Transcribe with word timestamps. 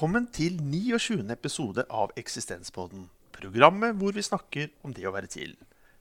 Velkommen 0.00 0.30
til 0.32 0.54
29. 0.64 1.26
episode 1.28 1.82
av 1.92 2.14
Eksistenspodden. 2.16 3.02
Programmet 3.36 3.98
hvor 4.00 4.14
vi 4.16 4.22
snakker 4.24 4.70
om 4.80 4.94
det 4.96 5.04
å 5.04 5.12
være 5.12 5.28
til. 5.28 5.52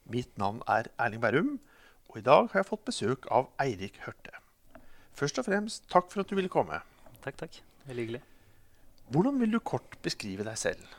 Mitt 0.08 0.32
navn 0.40 0.62
er 0.72 0.88
Erling 1.04 1.20
Bærum, 1.20 1.50
og 2.08 2.16
i 2.16 2.24
dag 2.24 2.48
har 2.54 2.62
jeg 2.62 2.70
fått 2.70 2.86
besøk 2.88 3.28
av 3.28 3.50
Eirik 3.60 4.00
Hørte. 4.06 4.40
Først 5.20 5.44
og 5.44 5.50
fremst, 5.50 5.84
takk 5.92 6.08
for 6.14 6.24
at 6.24 6.32
du 6.32 6.38
ville 6.40 6.48
komme. 6.48 6.80
Takk, 7.28 7.42
takk. 7.44 7.60
Veldig 7.92 8.06
hyggelig. 8.06 8.24
Hvordan 9.12 9.44
vil 9.44 9.58
du 9.58 9.60
kort 9.60 10.00
beskrive 10.08 10.48
deg 10.48 10.64
selv? 10.64 10.96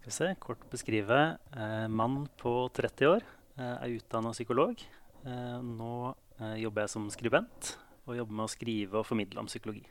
Skal 0.00 0.08
vi 0.08 0.16
se, 0.16 0.32
kort 0.48 0.64
beskrive. 0.72 1.22
Eh, 1.52 1.88
mann 1.92 2.22
på 2.40 2.70
30 2.72 3.18
år, 3.18 3.32
eh, 3.58 3.74
er 3.74 3.98
utdanna 3.98 4.32
psykolog. 4.32 4.80
Eh, 5.28 5.58
nå 5.60 5.94
eh, 6.40 6.56
jobber 6.64 6.86
jeg 6.86 6.96
som 6.96 7.12
skribent 7.12 7.76
og 8.06 8.16
jobber 8.16 8.40
med 8.40 8.48
å 8.48 8.54
skrive 8.56 9.02
og 9.04 9.10
formidle 9.12 9.44
om 9.44 9.52
psykologi. 9.52 9.84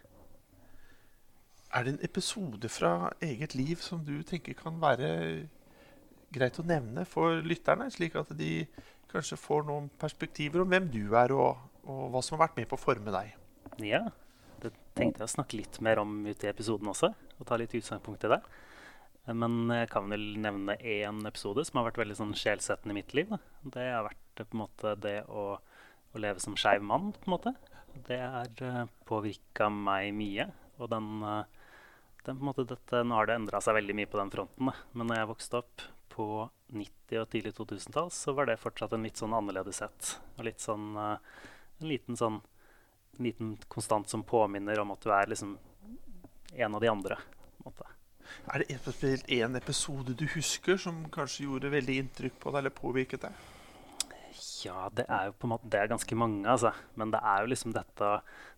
Er 1.72 1.86
det 1.88 1.94
en 1.94 2.04
episode 2.04 2.70
fra 2.72 3.12
eget 3.24 3.56
liv 3.56 3.80
som 3.84 4.02
du 4.04 4.18
tenker 4.28 4.58
kan 4.60 4.80
være 4.82 5.12
greit 6.32 6.60
å 6.60 6.66
nevne 6.68 7.06
for 7.08 7.40
lytterne, 7.44 7.88
slik 7.92 8.18
at 8.20 8.32
de 8.38 8.66
kanskje 9.12 9.40
får 9.40 9.68
noen 9.68 9.88
perspektiver 10.00 10.64
om 10.64 10.72
hvem 10.72 10.90
du 10.92 11.16
er, 11.20 11.34
og, 11.36 11.60
og 11.84 12.10
hva 12.12 12.22
som 12.24 12.38
har 12.38 12.48
vært 12.48 12.60
med 12.60 12.70
på 12.72 12.80
å 12.80 12.82
forme 12.82 13.14
deg? 13.16 13.36
Ja, 13.84 14.06
det 14.64 14.74
tenkte 14.98 15.24
jeg 15.24 15.30
å 15.30 15.36
snakke 15.36 15.60
litt 15.60 15.80
mer 15.84 16.02
om 16.04 16.22
ute 16.28 16.48
i 16.48 16.52
episoden 16.52 16.92
også, 16.92 17.12
og 17.40 17.48
ta 17.48 17.60
litt 17.60 17.76
utgangspunkt 17.78 18.28
i 18.28 18.34
det. 18.36 18.42
Eh, 19.28 19.34
Men 19.36 19.72
jeg 19.72 19.90
kan 19.92 20.12
vel 20.12 20.28
nevne 20.44 20.78
én 20.80 21.24
episode 21.28 21.66
som 21.68 21.80
har 21.80 21.90
vært 21.90 22.02
veldig 22.04 22.20
sånn 22.20 22.36
sjelsettende 22.38 22.96
i 22.96 23.00
mitt 23.02 23.16
liv. 23.18 23.32
Det 23.64 23.88
har 23.92 24.08
vært 24.08 24.44
eh, 24.44 24.48
på 24.48 24.58
en 24.58 24.64
måte 24.64 24.96
det 25.04 25.18
å, 25.28 25.46
å 25.58 26.24
leve 26.24 26.44
som 26.44 26.58
skeiv 26.60 26.84
mann. 26.84 27.12
på 27.18 27.30
en 27.30 27.36
måte. 27.36 27.56
Det 28.08 28.22
har 28.24 28.52
uh, 28.64 28.86
påvirka 29.04 29.68
meg 29.72 30.14
mye. 30.16 30.46
Og 30.80 30.88
den, 30.94 31.10
eh, 32.28 32.32
er 32.32 32.38
på 32.38 32.40
en 32.40 32.50
måte, 32.52 32.68
dette, 32.70 33.04
Nå 33.04 33.18
har 33.18 33.30
det 33.30 33.40
endra 33.40 33.62
seg 33.64 33.78
veldig 33.80 33.98
mye 33.98 34.12
på 34.12 34.20
den 34.22 34.32
fronten. 34.34 34.72
Da. 34.72 34.76
Men 34.94 35.12
når 35.12 35.22
jeg 35.22 35.32
vokste 35.32 35.62
opp 35.62 35.88
på 36.12 36.28
90- 36.76 37.22
og 37.22 37.30
tidlig 37.32 37.54
2000-tall, 37.58 38.12
så 38.12 38.36
var 38.38 38.50
det 38.50 38.60
fortsatt 38.62 38.94
en 38.96 39.08
litt 39.08 39.20
sånn 39.20 39.36
annerledeshet. 39.36 40.16
Og 40.38 40.48
litt 40.48 40.64
sånn 40.64 40.94
uh, 41.00 41.18
En 41.82 41.90
liten 41.90 42.18
sånn 42.20 42.42
en 43.18 43.26
liten 43.26 43.58
konstant 43.68 44.10
som 44.10 44.24
påminner 44.24 44.80
om 44.80 44.92
at 44.94 45.02
du 45.04 45.10
er 45.14 45.28
liksom 45.30 45.58
en 46.56 46.76
av 46.76 46.82
de 46.82 46.90
andre. 46.90 47.18
Er 48.48 48.64
det 48.64 49.28
én 49.28 49.56
episode 49.58 50.16
du 50.18 50.26
husker 50.34 50.78
som 50.78 51.04
kanskje 51.14 51.46
gjorde 51.46 51.74
veldig 51.74 51.98
inntrykk 52.02 52.40
på 52.40 52.54
deg 52.54 52.64
eller 52.64 52.74
påvirket 52.76 53.26
deg? 53.28 53.51
Ja, 54.64 54.88
det 54.96 55.06
er 55.12 55.28
jo 55.28 55.36
på 55.36 55.48
en 55.48 55.54
måte 55.54 55.70
Det 55.72 55.80
er 55.80 55.92
ganske 55.92 56.16
mange, 56.18 56.46
altså. 56.48 56.72
Men 57.00 57.12
det 57.14 57.20
er 57.26 57.44
jo 57.44 57.52
liksom 57.52 57.74
dette, 57.76 58.12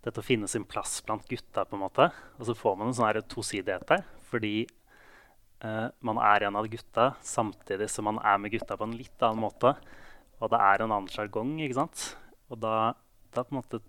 dette 0.05 0.21
å 0.21 0.25
finne 0.25 0.49
sin 0.51 0.67
plass 0.69 0.99
blant 1.05 1.27
gutta, 1.29 1.65
på 1.65 1.77
en 1.77 1.83
måte. 1.85 2.09
Og 2.37 2.47
så 2.49 2.55
får 2.57 2.77
man 2.79 2.91
en 2.91 2.97
sånn 2.97 3.21
tosidighet 3.31 3.85
der. 3.89 4.05
Fordi 4.29 4.55
eh, 4.63 5.87
man 6.05 6.21
er 6.21 6.47
en 6.47 6.59
av 6.59 6.69
gutta 6.71 7.13
samtidig 7.25 7.89
som 7.91 8.09
man 8.09 8.21
er 8.21 8.41
med 8.41 8.53
gutta 8.53 8.77
på 8.77 8.87
en 8.87 8.97
litt 8.97 9.25
annen 9.25 9.43
måte. 9.43 9.75
Og 10.39 10.51
det 10.51 10.59
er 10.59 10.83
en 10.83 10.91
annen 10.91 11.11
sjargong, 11.11 11.55
ikke 11.63 11.79
sant. 11.79 12.05
Og 12.51 12.59
da, 12.61 12.93
da 13.33 13.45
på 13.45 13.55
en 13.55 13.61
måte 13.61 13.81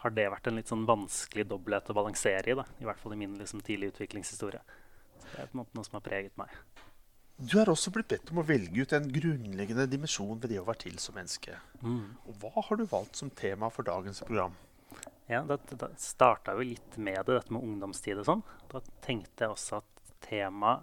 har 0.00 0.14
det 0.16 0.30
vært 0.32 0.46
en 0.48 0.56
litt 0.56 0.70
sånn 0.70 0.86
vanskelig 0.88 1.44
dobbelthet 1.50 1.92
å 1.92 1.98
balansere 1.98 2.52
i. 2.52 2.56
da, 2.56 2.64
I 2.80 2.86
hvert 2.88 3.00
fall 3.02 3.16
i 3.16 3.20
min 3.20 3.36
liksom, 3.40 3.60
tidlige 3.64 3.96
utviklingshistorie. 3.96 4.62
Så 5.18 5.26
det 5.26 5.42
er 5.42 5.50
på 5.50 5.58
en 5.58 5.64
måte 5.64 5.76
noe 5.76 5.86
som 5.86 5.98
har 5.98 6.06
preget 6.06 6.38
meg. 6.40 6.54
Du 7.40 7.54
er 7.56 7.70
også 7.72 7.88
blitt 7.94 8.10
bedt 8.10 8.30
om 8.34 8.42
å 8.42 8.44
velge 8.44 8.84
ut 8.84 8.92
en 8.92 9.06
grunnleggende 9.08 9.86
dimensjon 9.88 10.36
ved 10.42 10.50
det 10.52 10.58
å 10.60 10.66
være 10.66 10.82
til 10.82 10.98
som 11.00 11.16
menneske. 11.16 11.54
Og 11.80 12.34
hva 12.42 12.66
har 12.66 12.76
du 12.76 12.84
valgt 12.90 13.16
som 13.16 13.30
tema 13.32 13.70
for 13.72 13.86
dagens 13.86 14.20
program? 14.26 14.58
Ja, 15.30 15.40
det, 15.48 15.60
det 15.70 15.88
starta 16.02 16.52
jo 16.58 16.66
litt 16.66 16.98
med 16.98 17.22
det, 17.24 17.38
dette 17.38 17.54
med 17.54 17.64
ungdomstid 17.64 18.20
og 18.20 18.28
sånn. 18.28 18.44
Da 18.68 18.82
tenkte 19.06 19.46
jeg 19.46 19.54
også 19.54 19.80
at 19.80 20.12
tema 20.26 20.80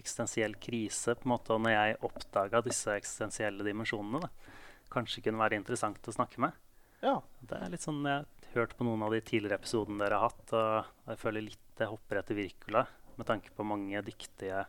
eksistensiell 0.00 0.56
krise, 0.62 1.16
på 1.18 1.28
en 1.28 1.34
måte, 1.34 1.52
og 1.52 1.64
når 1.66 1.74
jeg 1.76 2.00
oppdaga 2.08 2.62
disse 2.64 2.96
eksistensielle 2.96 3.66
dimensjonene, 3.66 4.24
da, 4.24 4.56
kanskje 4.94 5.26
kunne 5.26 5.42
være 5.42 5.58
interessant 5.60 6.08
å 6.08 6.16
snakke 6.16 6.40
med. 6.46 6.56
Ja, 7.04 7.18
Det 7.44 7.56
er 7.56 7.72
litt 7.72 7.84
sånn, 7.84 8.00
Jeg 8.04 8.24
har 8.24 8.62
hørt 8.62 8.76
på 8.78 8.84
noen 8.88 9.02
av 9.04 9.12
de 9.12 9.20
tidligere 9.20 9.60
episodene 9.60 10.00
dere 10.00 10.16
har 10.20 10.30
hatt, 10.30 10.52
og 10.56 11.12
jeg 11.12 11.20
føler 11.20 11.48
litt 11.50 11.66
det 11.76 11.88
hopper 11.92 12.20
etter 12.20 12.36
virkula, 12.40 12.86
med 13.16 13.28
tanke 13.28 13.52
på 13.52 13.66
mange 13.66 14.00
dyktige 14.04 14.64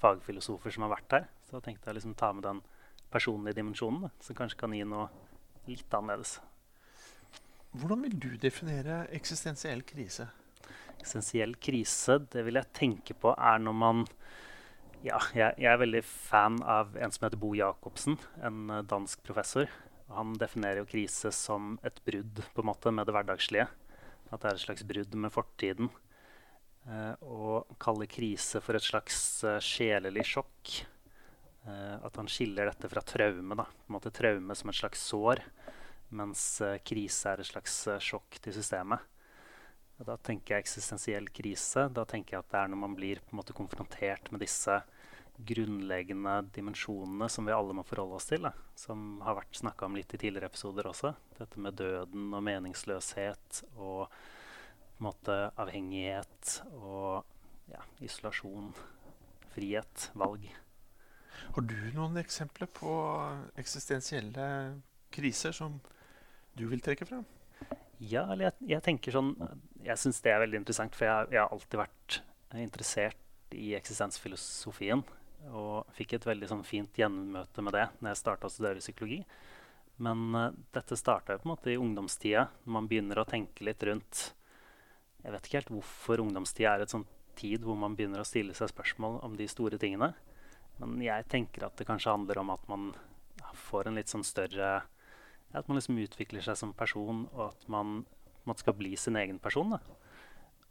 fagfilosofer 0.00 0.74
som 0.74 0.86
har 0.86 0.94
vært 0.96 1.16
her. 1.16 1.28
Så 1.46 1.58
jeg 1.58 1.68
tenkte 1.68 1.90
jeg 1.90 1.98
liksom 1.98 2.16
ta 2.18 2.32
med 2.34 2.46
den 2.46 2.60
personlige 3.12 3.58
dimensjonen, 3.60 4.10
som 4.20 4.36
kanskje 4.38 4.60
kan 4.60 4.74
gi 4.74 4.82
noe 4.86 5.08
litt 5.68 5.94
annerledes. 5.94 6.38
Hvordan 7.76 8.04
vil 8.06 8.16
du 8.18 8.30
definere 8.40 9.04
eksistensiell 9.14 9.82
krise? 9.86 10.30
Eksistensiell 10.96 11.56
krise, 11.60 12.18
det 12.32 12.46
vil 12.46 12.56
jeg 12.56 12.72
tenke 12.76 13.16
på 13.18 13.34
er 13.36 13.60
når 13.62 13.76
man 13.76 14.06
Ja, 15.04 15.18
jeg, 15.36 15.52
jeg 15.60 15.68
er 15.70 15.78
veldig 15.78 16.00
fan 16.02 16.56
av 16.66 16.96
en 16.98 17.12
som 17.12 17.26
heter 17.26 17.38
Bo 17.38 17.52
Jacobsen, 17.54 18.16
en 18.42 18.70
eh, 18.72 18.80
dansk 18.88 19.20
professor. 19.28 19.68
Han 20.16 20.32
definerer 20.40 20.80
jo 20.80 20.88
krise 20.88 21.30
som 21.36 21.76
et 21.86 22.00
brudd 22.06 22.40
på 22.54 22.64
en 22.64 22.68
måte 22.70 22.90
med 22.90 23.06
det 23.06 23.14
hverdagslige. 23.14 23.68
At 24.32 24.40
det 24.42 24.48
er 24.48 24.56
et 24.56 24.64
slags 24.64 24.86
brudd 24.88 25.14
med 25.14 25.34
fortiden. 25.34 25.92
Eh, 26.86 27.14
og 27.26 27.78
kaller 27.82 28.06
krise 28.10 28.62
for 28.62 28.78
et 28.78 28.86
slags 28.86 29.18
eh, 29.44 29.58
sjelelig 29.64 30.26
sjokk. 30.30 30.76
Eh, 31.66 32.04
at 32.06 32.16
han 32.16 32.28
skiller 32.30 32.70
dette 32.70 32.88
fra 32.88 33.02
traume. 33.02 33.54
da, 33.54 33.64
på 33.64 33.90
en 33.90 33.96
måte 33.98 34.14
Traume 34.14 34.54
som 34.54 34.70
et 34.70 34.78
slags 34.78 35.02
sår, 35.02 35.42
mens 36.14 36.60
eh, 36.62 36.78
krise 36.86 37.32
er 37.32 37.42
et 37.42 37.50
slags 37.50 37.80
eh, 37.90 38.02
sjokk 38.02 38.38
til 38.42 38.54
systemet. 38.54 39.02
Og 39.98 40.06
da 40.06 40.18
tenker 40.20 40.54
jeg 40.54 40.66
eksistensiell 40.66 41.26
krise. 41.34 41.88
Da 41.90 42.04
tenker 42.04 42.36
jeg 42.36 42.44
at 42.44 42.52
det 42.52 42.60
er 42.60 42.70
når 42.70 42.82
man 42.84 42.94
blir 42.94 43.22
på 43.24 43.34
en 43.34 43.40
måte 43.40 43.56
konfrontert 43.56 44.30
med 44.30 44.44
disse 44.44 44.78
grunnleggende 45.36 46.36
dimensjonene 46.54 47.28
som 47.32 47.48
vi 47.48 47.54
alle 47.56 47.74
må 47.76 47.84
forholde 47.84 48.20
oss 48.20 48.28
til. 48.28 48.44
Da. 48.44 48.52
Som 48.78 49.22
har 49.24 49.38
vært 49.40 49.56
snakka 49.56 49.88
om 49.88 49.96
litt 49.96 50.12
i 50.14 50.20
tidligere 50.20 50.52
episoder 50.52 50.90
også. 50.92 51.14
Dette 51.40 51.60
med 51.64 51.80
døden 51.80 52.28
og 52.36 52.44
meningsløshet 52.44 53.62
og 53.74 54.12
måte 55.02 55.34
avhengighet 55.60 56.60
og 56.72 57.24
ja, 57.72 57.82
isolasjon. 58.04 58.70
Frihet. 59.56 60.10
Valg. 60.12 60.44
Har 61.54 61.64
du 61.64 61.76
noen 61.96 62.18
eksempler 62.20 62.68
på 62.68 62.92
eksistensielle 63.60 64.46
kriser 65.14 65.54
som 65.56 65.78
du 66.56 66.66
vil 66.68 66.82
trekke 66.84 67.08
frem? 67.08 67.24
Ja, 67.96 68.26
eller 68.28 68.50
jeg, 68.50 68.66
jeg 68.74 68.84
tenker 68.84 69.14
sånn 69.14 69.30
Jeg 69.86 69.96
syns 69.96 70.18
det 70.20 70.34
er 70.34 70.42
veldig 70.42 70.58
interessant, 70.60 70.96
for 70.96 71.08
jeg, 71.08 71.30
jeg 71.32 71.40
har 71.40 71.52
alltid 71.54 71.80
vært 71.80 72.18
interessert 72.60 73.56
i 73.56 73.72
eksistensfilosofien. 73.78 75.04
Og 75.56 75.86
fikk 75.96 76.16
et 76.16 76.26
veldig 76.26 76.48
sånn 76.50 76.64
fint 76.66 76.98
gjenmøte 76.98 77.62
med 77.62 77.76
det 77.76 77.86
når 78.00 78.12
jeg 78.12 78.22
starta 78.22 78.48
å 78.48 78.52
studere 78.52 78.82
psykologi. 78.82 79.20
Men 80.02 80.24
uh, 80.34 80.50
dette 80.76 80.98
starta 80.98 81.38
på 81.38 81.46
en 81.46 81.54
måte 81.54 81.72
i 81.72 81.78
ungdomstida, 81.80 82.48
når 82.64 82.76
man 82.76 82.88
begynner 82.90 83.22
å 83.22 83.28
tenke 83.28 83.64
litt 83.64 83.84
rundt 83.86 84.26
Jeg 85.26 85.34
vet 85.34 85.46
ikke 85.48 85.58
helt 85.58 85.70
hvorfor 85.74 86.20
ungdomstida 86.22 86.76
er 86.76 86.84
et 86.84 86.92
sånn 86.92 87.04
tid 87.36 87.64
hvor 87.66 87.74
man 87.78 87.96
begynner 87.98 88.22
å 88.22 88.26
stille 88.28 88.54
seg 88.54 88.70
spørsmål 88.70 89.18
om 89.26 89.34
de 89.34 89.48
store 89.50 89.78
tingene. 89.82 90.12
Men 90.78 91.00
jeg 91.02 91.26
tenker 91.32 91.66
at 91.66 91.74
det 91.80 91.88
kanskje 91.88 92.12
handler 92.14 92.38
om 92.44 92.52
at 92.54 92.68
man 92.70 92.92
får 93.66 93.88
en 93.88 93.98
litt 93.98 94.12
sånn 94.12 94.24
større 94.26 94.84
At 95.56 95.68
man 95.70 95.78
liksom 95.78 95.96
utvikler 96.02 96.42
seg 96.44 96.56
som 96.58 96.72
person, 96.76 97.22
og 97.32 97.42
at 97.46 97.68
man, 97.70 98.00
man 98.44 98.58
skal 98.58 98.74
bli 98.76 98.90
sin 98.98 99.16
egen 99.16 99.38
person. 99.40 99.70
Da. 99.72 99.78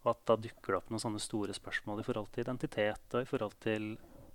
Og 0.04 0.10
at 0.12 0.20
da 0.30 0.36
dukker 0.38 0.76
det 0.76 0.78
opp 0.78 0.92
noen 0.92 1.02
sånne 1.02 1.22
store 1.24 1.56
spørsmål 1.58 2.04
i 2.04 2.06
forhold 2.06 2.28
til 2.36 2.44
identitet 2.44 3.16
og 3.16 3.24
i 3.24 3.30
forhold 3.30 3.56
til, 3.64 3.88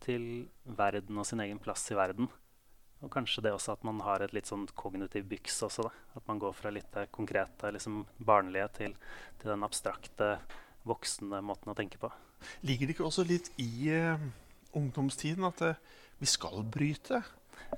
til 0.03 0.25
verden 0.65 1.21
og 1.21 1.29
sin 1.29 1.45
egen 1.45 1.61
plass 1.63 1.85
i 1.93 1.99
verden. 1.99 2.27
Og 3.01 3.13
kanskje 3.13 3.45
det 3.47 3.55
også 3.57 3.75
at 3.77 3.85
man 3.89 4.03
har 4.05 4.23
et 4.25 4.35
litt 4.37 4.49
sånn 4.51 4.67
kognitiv 4.77 5.25
byks 5.31 5.63
også. 5.69 5.87
da. 5.89 5.93
At 6.21 6.27
man 6.29 6.41
går 6.43 6.53
fra 6.57 6.73
litt 6.75 6.91
det 6.95 7.09
konkrete, 7.15 7.73
liksom 7.73 8.03
barnlige, 8.19 8.69
til, 8.77 8.97
til 9.41 9.55
den 9.55 9.65
abstrakte, 9.67 10.35
voksne 10.89 11.41
måten 11.45 11.73
å 11.73 11.77
tenke 11.77 12.01
på. 12.01 12.13
Ligger 12.65 12.89
det 12.89 12.97
ikke 12.97 13.09
også 13.09 13.25
litt 13.29 13.51
i 13.61 13.91
uh, 13.93 14.21
ungdomstiden 14.77 15.45
at 15.49 15.61
eh, 15.65 15.81
vi 16.21 16.29
skal 16.29 16.65
bryte? 16.65 17.21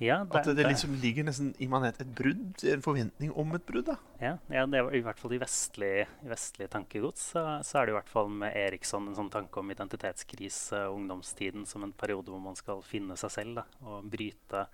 Ja, 0.00 0.22
At 0.30 0.46
det, 0.56 0.64
liksom 0.64 0.94
ligger 1.02 1.26
nesten 1.26 1.50
immanent 1.60 1.98
et 2.00 2.12
brudd, 2.16 2.62
en 2.64 2.84
forventning 2.84 3.32
om 3.38 3.50
et 3.56 3.64
brudd? 3.66 3.90
da? 3.90 3.96
Ja, 4.22 4.32
ja, 4.48 4.64
det 4.70 4.78
er 4.78 4.94
i 4.96 5.02
hvert 5.04 5.20
fall 5.20 5.34
i 5.36 5.40
vestlig, 5.42 6.06
i 6.24 6.30
vestlig 6.30 6.68
tankegods 6.72 7.26
så, 7.34 7.42
så 7.66 7.80
er 7.80 7.86
det 7.86 7.94
i 7.94 7.96
hvert 7.98 8.12
fall 8.12 8.30
med 8.32 8.56
Eriksson 8.56 9.10
en 9.10 9.18
sånn 9.18 9.32
tanke 9.32 9.60
om 9.60 9.72
identitetskrise 9.74 10.86
ungdomstiden 10.94 11.66
som 11.68 11.84
en 11.84 11.92
periode 11.92 12.32
hvor 12.32 12.40
man 12.42 12.56
skal 12.58 12.80
finne 12.86 13.18
seg 13.20 13.34
selv 13.34 13.60
da, 13.60 13.66
og 13.84 14.08
bryte, 14.12 14.64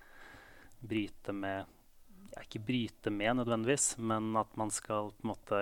bryte 0.79 1.33
med 1.35 1.65
ja, 2.35 2.43
Ikke 2.43 2.61
bryte 2.61 3.09
med 3.09 3.39
nødvendigvis, 3.41 3.97
men 3.97 4.35
at 4.37 4.51
man 4.57 4.71
skal 4.71 5.11
på 5.17 5.25
en 5.25 5.31
måte 5.31 5.61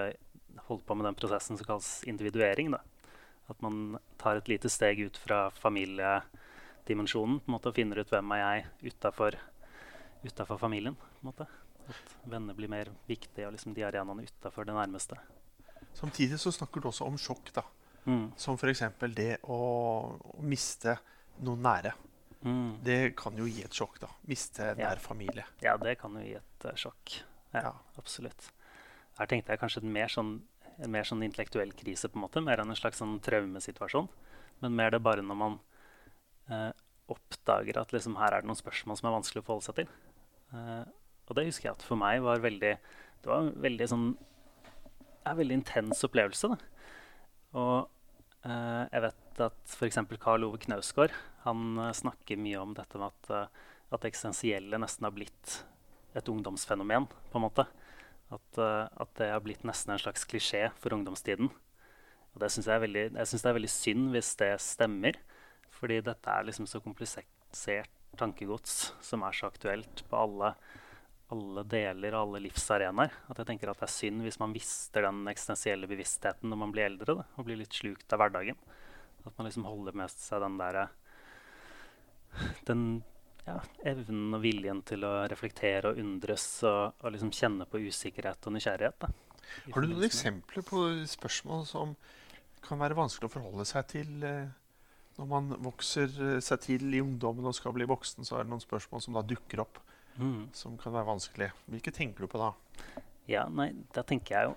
holde 0.68 0.84
på 0.84 0.96
med 0.98 1.08
den 1.08 1.16
prosessen 1.16 1.58
som 1.58 1.68
kalles 1.68 2.04
individuering. 2.10 2.74
Da. 2.74 2.82
At 3.48 3.62
man 3.64 4.00
tar 4.20 4.42
et 4.42 4.50
lite 4.52 4.70
steg 4.70 5.00
ut 5.00 5.18
fra 5.18 5.48
familiedimensjonen 5.56 7.40
på 7.40 7.48
en 7.48 7.56
måte, 7.56 7.72
og 7.72 7.78
finner 7.80 8.02
ut 8.02 8.12
hvem 8.12 8.36
er 8.36 8.44
jeg 8.44 8.92
utafor 8.92 9.40
utafor 10.28 10.58
familien. 10.58 10.96
på 10.96 11.06
en 11.22 11.32
måte. 11.32 11.48
At 11.88 12.18
venner 12.24 12.54
blir 12.54 12.70
mer 12.70 12.92
viktige, 13.08 13.48
og 13.48 13.54
liksom 13.56 13.74
de 13.74 13.86
arenaene 13.86 14.28
utafor 14.28 14.66
det 14.66 14.76
nærmeste. 14.76 15.18
Samtidig 15.94 16.40
så 16.40 16.52
snakker 16.52 16.82
du 16.82 16.88
også 16.88 17.08
om 17.08 17.18
sjokk. 17.18 17.54
da. 17.54 17.64
Mm. 18.06 18.32
Som 18.38 18.58
f.eks. 18.58 18.84
det 19.16 19.38
å, 19.44 20.18
miste 20.40 20.98
noen 21.40 21.62
nære. 21.62 21.94
Mm. 22.46 22.78
Det 22.84 23.16
kan 23.18 23.36
jo 23.38 23.48
gi 23.50 23.64
et 23.66 23.74
sjokk, 23.74 24.00
da. 24.04 24.08
Miste 24.30 24.76
Ja. 24.78 24.90
nær 24.92 25.00
familie. 25.02 25.46
Ja, 25.62 25.76
det 25.78 25.98
kan 26.00 26.14
jo 26.14 26.22
gi 26.22 26.36
et 26.36 26.66
uh, 26.66 26.72
sjokk. 26.76 27.22
Ja, 27.54 27.62
Ja. 27.64 27.74
absolutt. 27.98 28.52
Her 29.18 29.26
tenkte 29.26 29.50
jeg 29.50 29.60
kanskje 29.60 29.82
en 29.84 29.92
mer 29.94 30.08
sånn, 30.08 30.42
en 30.80 30.92
mer 30.92 31.04
sånn 31.04 31.24
intellektuell 31.26 31.72
krise, 31.74 32.08
på 32.08 32.16
en 32.20 32.22
måte, 32.28 32.44
mer 32.44 32.60
enn 32.62 32.70
en 32.70 32.76
slags 32.76 33.00
sånn 33.02 33.20
traumesituasjon. 33.20 34.08
Men 34.62 34.76
mer 34.76 34.92
det 34.92 35.02
bare 35.02 35.22
når 35.26 35.36
man 35.36 35.60
uh, 36.52 36.72
oppdager 37.10 37.78
at 37.82 37.92
liksom, 37.92 38.16
her 38.18 38.34
er 38.34 38.42
det 38.42 38.48
noen 38.48 38.60
spørsmål 38.62 38.98
som 38.98 39.08
er 39.10 39.18
vanskelig 39.18 39.42
å 39.42 39.46
forholde 39.48 39.66
seg 39.66 39.76
til. 39.76 39.88
Uh, 40.54 40.86
og 41.28 41.36
det 41.36 41.46
husker 41.50 41.70
jeg 41.70 41.76
at 41.76 41.82
for 41.84 41.98
meg 42.00 42.22
var 42.24 42.40
veldig 42.40 42.78
Det 42.78 43.26
var 43.28 43.42
en 43.42 43.52
veldig 43.62 43.88
sånn 43.90 44.18
en 45.28 45.36
veldig 45.36 45.58
intens 45.58 46.04
opplevelse. 46.08 46.48
Da. 46.48 46.58
Og 47.60 47.90
jeg 48.48 49.02
vet 49.04 49.42
at 49.44 49.58
f.eks. 49.74 49.98
Karl 50.24 50.46
Ove 50.48 50.58
Knausgård 50.64 51.12
han 51.48 51.80
eh, 51.82 51.96
snakker 51.96 52.40
mye 52.40 52.62
om 52.62 52.76
dette 52.78 53.00
med 53.00 53.10
at, 53.10 53.32
eh, 53.34 53.68
at 53.92 54.04
det 54.04 54.12
eksistensielle 54.12 54.80
nesten 54.82 55.08
har 55.08 55.16
blitt 55.16 55.62
et 56.18 56.32
ungdomsfenomen. 56.32 57.08
på 57.32 57.40
en 57.40 57.46
måte. 57.46 57.68
At, 58.34 58.58
eh, 58.60 58.88
at 58.92 59.14
det 59.20 59.32
har 59.32 59.44
blitt 59.44 59.64
nesten 59.68 59.96
en 59.96 60.02
slags 60.02 60.28
klisjé 60.28 60.68
for 60.76 60.96
ungdomstiden. 60.96 61.52
Og 62.34 62.42
det 62.44 62.52
synes 62.52 62.68
jeg, 62.68 62.76
er 62.76 62.86
veldig- 62.86 63.16
jeg 63.16 63.28
synes 63.28 63.42
det 63.42 63.50
er 63.50 63.60
veldig 63.60 63.76
synd 63.76 64.12
hvis 64.12 64.36
det 64.38 64.60
stemmer. 64.62 65.16
Fordi 65.72 66.02
dette 66.02 66.28
er 66.28 66.44
liksom 66.44 66.68
så 66.68 66.82
komplisert 66.82 67.90
tankegods 68.18 68.94
som 69.02 69.24
er 69.24 69.32
så 69.32 69.48
aktuelt 69.48 70.04
på 70.10 70.18
alle, 70.18 70.56
alle 71.30 71.64
deler 71.64 72.14
og 72.14 72.28
alle 72.28 72.48
livsarenaer. 72.48 73.12
At 73.30 73.38
jeg 73.38 73.46
tenker 73.46 73.70
at 73.70 73.80
det 73.80 73.84
er 73.84 73.94
synd 73.94 74.22
hvis 74.22 74.40
man 74.40 74.54
mister 74.54 75.02
den 75.02 75.26
eksistensielle 75.28 75.88
bevisstheten 75.88 76.50
når 76.50 76.58
man 76.58 76.72
blir 76.72 76.86
eldre 76.86 77.16
da, 77.22 77.26
og 77.38 77.46
blir 77.46 77.58
litt 77.58 77.74
slukt 77.74 78.12
av 78.14 78.20
hverdagen. 78.20 78.58
At 79.26 79.38
man 79.38 79.48
liksom 79.48 79.66
holder 79.66 79.94
med 79.94 80.10
seg 80.10 80.42
den 80.42 80.58
derre 80.58 80.90
Den 82.68 82.84
ja, 83.48 83.58
evnen 83.88 84.36
og 84.36 84.42
viljen 84.44 84.82
til 84.88 85.06
å 85.08 85.14
reflektere 85.32 85.94
og 85.94 86.02
undres 86.04 86.46
og, 86.68 86.98
og 87.02 87.14
liksom 87.16 87.32
kjenne 87.32 87.68
på 87.70 87.80
usikkerhet 87.88 88.48
og 88.50 88.56
nysgjerrighet. 88.58 89.00
Da, 89.06 89.12
Har 89.72 89.82
du 89.86 89.88
noen 89.94 90.04
eksempler 90.08 90.66
på 90.68 90.84
spørsmål 91.08 91.66
som 91.70 91.94
kan 92.68 92.82
være 92.82 92.98
vanskelig 92.98 93.30
å 93.30 93.36
forholde 93.38 93.66
seg 93.70 93.86
til 93.94 94.24
eh, 94.28 94.50
når 95.18 95.30
man 95.32 95.48
vokser 95.64 96.12
eh, 96.12 96.40
seg 96.44 96.60
til 96.66 96.84
i 96.92 97.00
ungdommen 97.04 97.48
og 97.48 97.56
skal 97.56 97.76
bli 97.78 97.88
voksen? 97.88 98.28
Så 98.28 98.36
er 98.36 98.44
det 98.44 98.52
noen 98.52 98.64
spørsmål 98.66 99.06
som 99.06 99.16
da 99.20 99.26
dukker 99.26 99.64
opp 99.66 99.84
Mm. 100.18 100.48
som 100.50 100.74
kan 100.82 100.90
være 100.96 101.06
vanskelig. 101.06 101.52
Hvilke 101.70 101.92
tenker 101.94 102.26
du 102.26 102.28
på 102.34 102.40
da? 102.42 102.48
Ja, 103.30 103.44
nei, 103.54 103.68
da 103.94 104.02
tenker 104.02 104.34
jeg 104.34 104.48
jo 104.48 104.56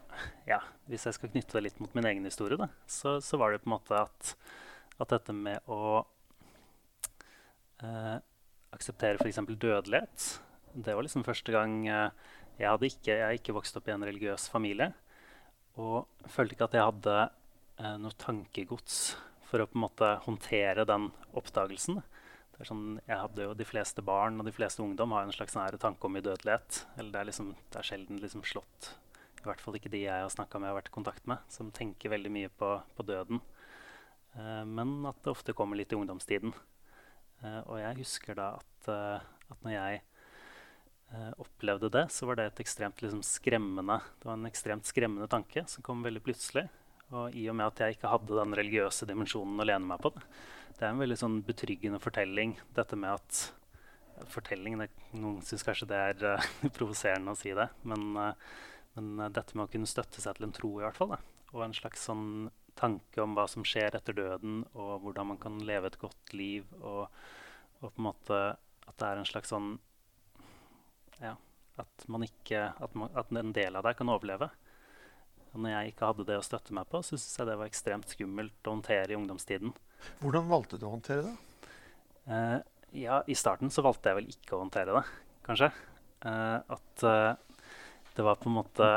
Ja, 0.49 0.57
hvis 0.89 1.05
jeg 1.05 1.19
skal 1.19 1.29
knytte 1.35 1.59
det 1.59 1.63
litt 1.67 1.81
mot 1.85 1.93
min 1.99 2.07
egen 2.09 2.25
historie, 2.25 2.57
da, 2.57 2.71
så, 2.89 3.19
så 3.21 3.37
var 3.37 3.53
det 3.53 3.59
på 3.61 3.69
en 3.69 3.75
måte 3.75 3.99
at, 4.01 4.31
at 4.97 5.13
dette 5.13 5.35
med 5.37 5.61
å 5.69 6.01
eh, 7.85 8.17
akseptere 8.75 9.21
f.eks. 9.21 9.43
dødelighet, 9.51 10.29
det 10.75 10.95
var 10.95 11.03
liksom 11.03 11.27
første 11.27 11.53
gang 11.55 11.81
eh, 11.91 12.29
jeg 12.61 12.69
hadde 12.69 12.91
ikke 12.91 13.15
Jeg 13.15 13.25
har 13.25 13.37
ikke 13.39 13.57
vokst 13.57 13.77
opp 13.79 13.89
i 13.89 13.95
en 13.95 14.05
religiøs 14.05 14.49
familie. 14.53 14.93
Og 15.81 16.07
følte 16.29 16.57
ikke 16.57 16.69
at 16.69 16.77
jeg 16.77 16.87
hadde 16.87 17.17
eh, 17.81 17.97
noe 18.03 18.17
tankegods 18.21 18.99
for 19.49 19.63
å 19.63 19.69
på 19.71 19.79
en 19.79 19.85
måte 19.87 20.11
håndtere 20.27 20.85
den 20.87 21.09
oppdagelsen. 21.35 22.03
Det 22.53 22.61
er 22.61 22.69
sånn, 22.69 22.99
jeg 23.07 23.17
hadde 23.17 23.47
jo 23.47 23.55
De 23.57 23.67
fleste 23.67 24.05
barn 24.05 24.37
og 24.39 24.47
de 24.47 24.55
fleste 24.55 24.83
ungdom 24.85 25.15
har 25.17 25.25
en 25.25 25.35
slags 25.35 25.57
nære 25.57 25.81
tanke 25.81 26.07
om 26.07 26.19
udødelighet. 26.21 26.83
Eller 26.99 27.15
det 27.15 27.23
er, 27.23 27.31
liksom, 27.31 27.55
det 27.73 27.81
er 27.81 27.89
sjelden 27.89 28.21
liksom 28.21 28.45
slått 28.45 28.93
I 29.41 29.47
hvert 29.49 29.65
fall 29.65 29.79
ikke 29.79 29.93
de 29.95 30.05
jeg 30.05 30.27
har 30.27 30.35
snakka 30.35 30.61
med 30.61 30.75
og 30.75 30.83
vært 30.83 30.93
i 30.93 30.99
kontakt 30.99 31.31
med, 31.31 31.41
som 31.49 31.73
tenker 31.73 32.13
veldig 32.13 32.35
mye 32.35 32.53
på, 32.61 32.75
på 32.99 33.09
døden. 33.09 33.41
Eh, 34.37 34.65
men 34.69 34.99
at 35.09 35.25
det 35.25 35.33
ofte 35.33 35.57
kommer 35.57 35.81
litt 35.81 35.97
i 35.97 35.99
ungdomstiden. 35.99 36.53
Eh, 37.45 37.61
og 37.67 37.81
jeg 37.81 38.01
husker 38.03 38.39
da 38.39 38.53
at, 38.59 38.89
eh, 38.93 39.29
at 39.53 39.65
når 39.65 39.75
jeg 39.75 40.01
eh, 40.01 41.31
opplevde 41.41 41.91
det, 41.93 42.07
så 42.13 42.29
var 42.29 42.41
det 42.41 42.51
et 42.51 42.63
ekstremt 42.65 43.01
liksom, 43.03 43.23
skremmende 43.27 44.01
Det 44.21 44.29
var 44.29 44.37
en 44.37 44.51
ekstremt 44.51 44.89
skremmende 44.89 45.31
tanke 45.31 45.65
som 45.71 45.85
kom 45.87 46.05
veldig 46.07 46.23
plutselig. 46.27 46.67
Og 47.11 47.35
i 47.35 47.49
og 47.51 47.57
med 47.59 47.73
at 47.73 47.83
jeg 47.83 47.97
ikke 47.97 48.11
hadde 48.13 48.37
den 48.39 48.55
religiøse 48.55 49.09
dimensjonen 49.09 49.59
å 49.59 49.67
lene 49.67 49.89
meg 49.89 50.03
på 50.03 50.13
det. 50.15 50.23
Det 50.77 50.85
er 50.85 50.93
en 50.93 51.03
veldig 51.03 51.19
sånn 51.19 51.41
betryggende 51.45 51.99
fortelling, 52.03 52.55
dette 52.77 52.99
med 52.99 53.17
at 53.19 53.49
Fortelling 54.29 54.75
det, 54.77 54.91
Noen 55.17 55.39
syns 55.47 55.63
kanskje 55.65 55.87
det 55.89 55.97
er 56.11 56.25
uh, 56.37 56.49
provoserende 56.77 57.33
å 57.33 57.39
si 57.41 57.55
det, 57.57 57.71
men, 57.89 58.03
uh, 58.19 58.35
men 58.99 59.33
dette 59.33 59.57
med 59.57 59.65
å 59.65 59.71
kunne 59.73 59.89
støtte 59.89 60.21
seg 60.21 60.37
til 60.37 60.45
en 60.45 60.53
tro, 60.53 60.75
i 60.77 60.85
hvert 60.85 60.99
fall, 60.99 61.15
da, 61.15 61.21
og 61.55 61.63
en 61.65 61.73
slags 61.73 62.05
sånn 62.05 62.27
tanke 62.81 63.23
om 63.23 63.37
hva 63.37 63.47
som 63.51 63.65
skjer 63.67 63.97
etter 63.97 64.17
døden, 64.17 64.65
og 64.73 65.05
hvordan 65.05 65.33
man 65.33 65.41
kan 65.43 65.61
leve 65.67 65.91
et 65.91 66.01
godt 66.01 66.35
liv, 66.37 66.67
og, 66.81 67.07
og 67.81 67.87
på 67.91 67.95
en 68.01 68.09
måte 68.09 68.41
at 68.91 68.97
det 68.99 69.07
er 69.07 69.21
en 69.21 69.29
slags 69.29 69.53
sånn 69.53 69.75
Ja, 71.21 71.37
at 71.79 72.09
man 72.11 72.25
ikke 72.27 72.71
At, 72.73 72.97
man, 72.99 73.13
at 73.15 73.31
en 73.37 73.55
del 73.57 73.79
av 73.79 73.87
deg 73.87 73.99
kan 74.01 74.11
overleve. 74.11 74.51
Og 75.51 75.63
når 75.63 75.75
jeg 75.75 75.93
ikke 75.93 76.09
hadde 76.11 76.27
det 76.29 76.39
å 76.39 76.47
støtte 76.47 76.75
meg 76.77 76.89
på, 76.91 77.01
så 77.03 77.17
syntes 77.17 77.39
jeg 77.39 77.49
det 77.49 77.57
var 77.59 77.71
ekstremt 77.71 78.13
skummelt 78.13 78.67
å 78.69 78.75
håndtere 78.77 79.15
i 79.15 79.19
ungdomstiden. 79.19 79.73
Hvordan 80.23 80.51
valgte 80.51 80.79
du 80.79 80.87
å 80.87 80.93
håndtere 80.95 81.25
det? 81.27 81.33
Uh, 82.31 82.59
ja, 82.95 83.21
i 83.27 83.37
starten 83.39 83.73
så 83.75 83.83
valgte 83.83 84.13
jeg 84.13 84.21
vel 84.21 84.31
ikke 84.31 84.55
å 84.57 84.63
håndtere 84.63 84.95
det, 84.95 85.03
kanskje. 85.47 85.71
Uh, 86.23 86.63
at 86.77 87.05
uh, 87.07 87.67
det 88.15 88.27
var 88.27 88.39
på 88.39 88.51
en 88.51 88.59
måte 88.61 88.89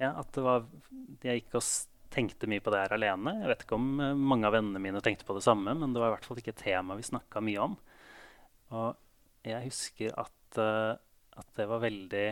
Ja, 0.00 0.10
at 0.18 0.32
det 0.34 0.42
var 0.42 0.64
Jeg 1.22 1.44
gikk 1.44 1.54
og 1.60 1.62
tenkte 2.16 2.48
mye 2.50 2.64
på 2.64 2.72
det 2.72 2.82
her 2.82 2.96
alene. 2.96 3.36
Jeg 3.42 3.52
vet 3.52 3.64
ikke 3.66 3.78
om 3.78 4.00
eh, 4.02 4.16
mange 4.32 4.48
av 4.48 4.56
vennene 4.56 4.82
mine 4.82 5.02
tenkte 5.04 5.28
på 5.28 5.36
det 5.36 5.44
samme, 5.46 5.76
men 5.76 5.92
det 5.94 6.02
var 6.02 6.10
i 6.10 6.16
hvert 6.16 6.28
fall 6.28 6.40
ikke 6.40 6.54
et 6.54 6.64
tema 6.64 6.96
vi 6.98 7.06
snakka 7.06 7.42
mye 7.44 7.68
om. 7.68 7.76
Og 8.76 9.46
jeg 9.46 9.68
husker 9.68 10.16
at, 10.24 10.60
eh, 10.62 10.92
at 11.36 11.56
det 11.60 11.70
var 11.70 11.84
veldig 11.84 12.26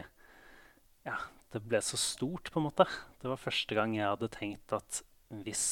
Ja, 1.04 1.18
det 1.52 1.60
ble 1.68 1.78
så 1.84 1.98
stort, 2.00 2.48
på 2.50 2.60
en 2.60 2.66
måte. 2.70 2.86
Det 3.20 3.28
var 3.30 3.40
første 3.40 3.76
gang 3.76 3.92
jeg 3.94 4.08
hadde 4.08 4.32
tenkt 4.32 4.72
at 4.74 5.02
hvis 5.44 5.66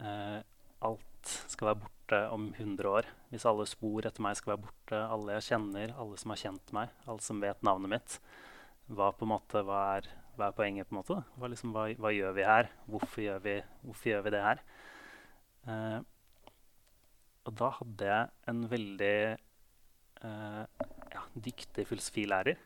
eh, 0.00 0.40
alt 0.86 1.32
skal 1.50 1.72
være 1.72 1.82
borte 1.82 2.20
om 2.30 2.48
100 2.54 2.88
år, 2.88 3.08
hvis 3.32 3.46
alle 3.48 3.66
spor 3.68 4.06
etter 4.06 4.22
meg 4.24 4.38
skal 4.38 4.54
være 4.54 4.64
borte, 4.68 5.00
alle 5.02 5.36
jeg 5.36 5.48
kjenner, 5.50 5.94
alle 5.98 6.18
som 6.20 6.32
har 6.32 6.42
kjent 6.44 6.72
meg, 6.76 6.94
alle 7.06 7.24
som 7.26 7.42
vet 7.42 7.66
navnet 7.66 7.92
mitt, 7.96 8.18
hva, 8.86 9.10
måte, 9.26 9.64
hva, 9.66 9.82
hva 10.36 10.50
er 10.50 10.56
poenget? 10.56 10.88
på 10.88 10.94
en 10.94 11.00
måte? 11.00 11.16
Hva, 11.36 11.50
liksom, 11.52 11.72
hva, 11.74 11.86
hva 12.00 12.12
gjør 12.14 12.36
vi 12.36 12.46
her? 12.46 12.70
Hvorfor 12.90 13.24
gjør 13.24 13.42
vi, 13.44 13.56
hvorfor 13.86 14.10
gjør 14.12 14.22
vi 14.26 14.34
det 14.34 14.44
her? 14.44 14.62
Eh, 15.66 15.98
og 17.46 17.58
da 17.60 17.72
hadde 17.78 18.08
jeg 18.10 18.30
en 18.50 18.62
veldig 18.70 19.16
eh, 20.26 20.62
ja, 21.14 21.26
dyktig 21.34 21.86
filosofilærer 21.88 22.58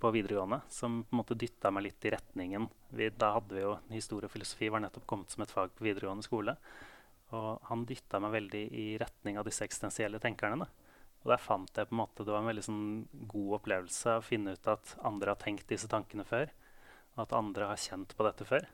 på 0.00 0.10
videregående 0.14 0.62
som 0.72 1.02
på 1.04 1.12
en 1.12 1.20
måte 1.20 1.36
dytta 1.36 1.72
meg 1.74 1.84
litt 1.88 2.06
i 2.08 2.14
retningen. 2.14 2.68
Vi, 2.96 3.10
da 3.12 3.34
hadde 3.36 3.56
vi 3.56 3.64
jo 3.64 3.74
Historie 3.92 4.30
og 4.30 4.32
filosofi 4.32 4.70
var 4.72 4.82
nettopp 4.84 5.06
kommet 5.10 5.32
som 5.32 5.44
et 5.44 5.52
fag 5.52 5.74
på 5.76 5.84
videregående 5.84 6.24
skole. 6.24 6.56
Og 7.36 7.60
han 7.68 7.84
dytta 7.86 8.18
meg 8.22 8.32
veldig 8.38 8.62
i 8.74 8.86
retning 9.00 9.38
av 9.38 9.46
disse 9.46 9.66
eksistensielle 9.66 10.18
tenkerne. 10.22 10.64
Da. 10.64 10.90
Og 11.20 11.34
der 11.34 11.42
fant 11.42 11.76
jeg 11.76 11.90
på 11.90 11.94
en 11.94 12.00
måte, 12.00 12.24
Det 12.24 12.32
var 12.32 12.40
en 12.40 12.50
veldig 12.50 12.64
sånn 12.64 12.84
god 13.28 13.60
opplevelse 13.60 14.16
å 14.16 14.24
finne 14.24 14.56
ut 14.56 14.72
at 14.72 14.96
andre 15.04 15.34
har 15.34 15.40
tenkt 15.42 15.68
disse 15.68 15.88
tankene 15.88 16.24
før. 16.24 16.50
At 17.20 17.36
andre 17.36 17.68
har 17.68 17.80
kjent 17.80 18.16
på 18.16 18.24
dette 18.24 18.46
før. 18.48 18.64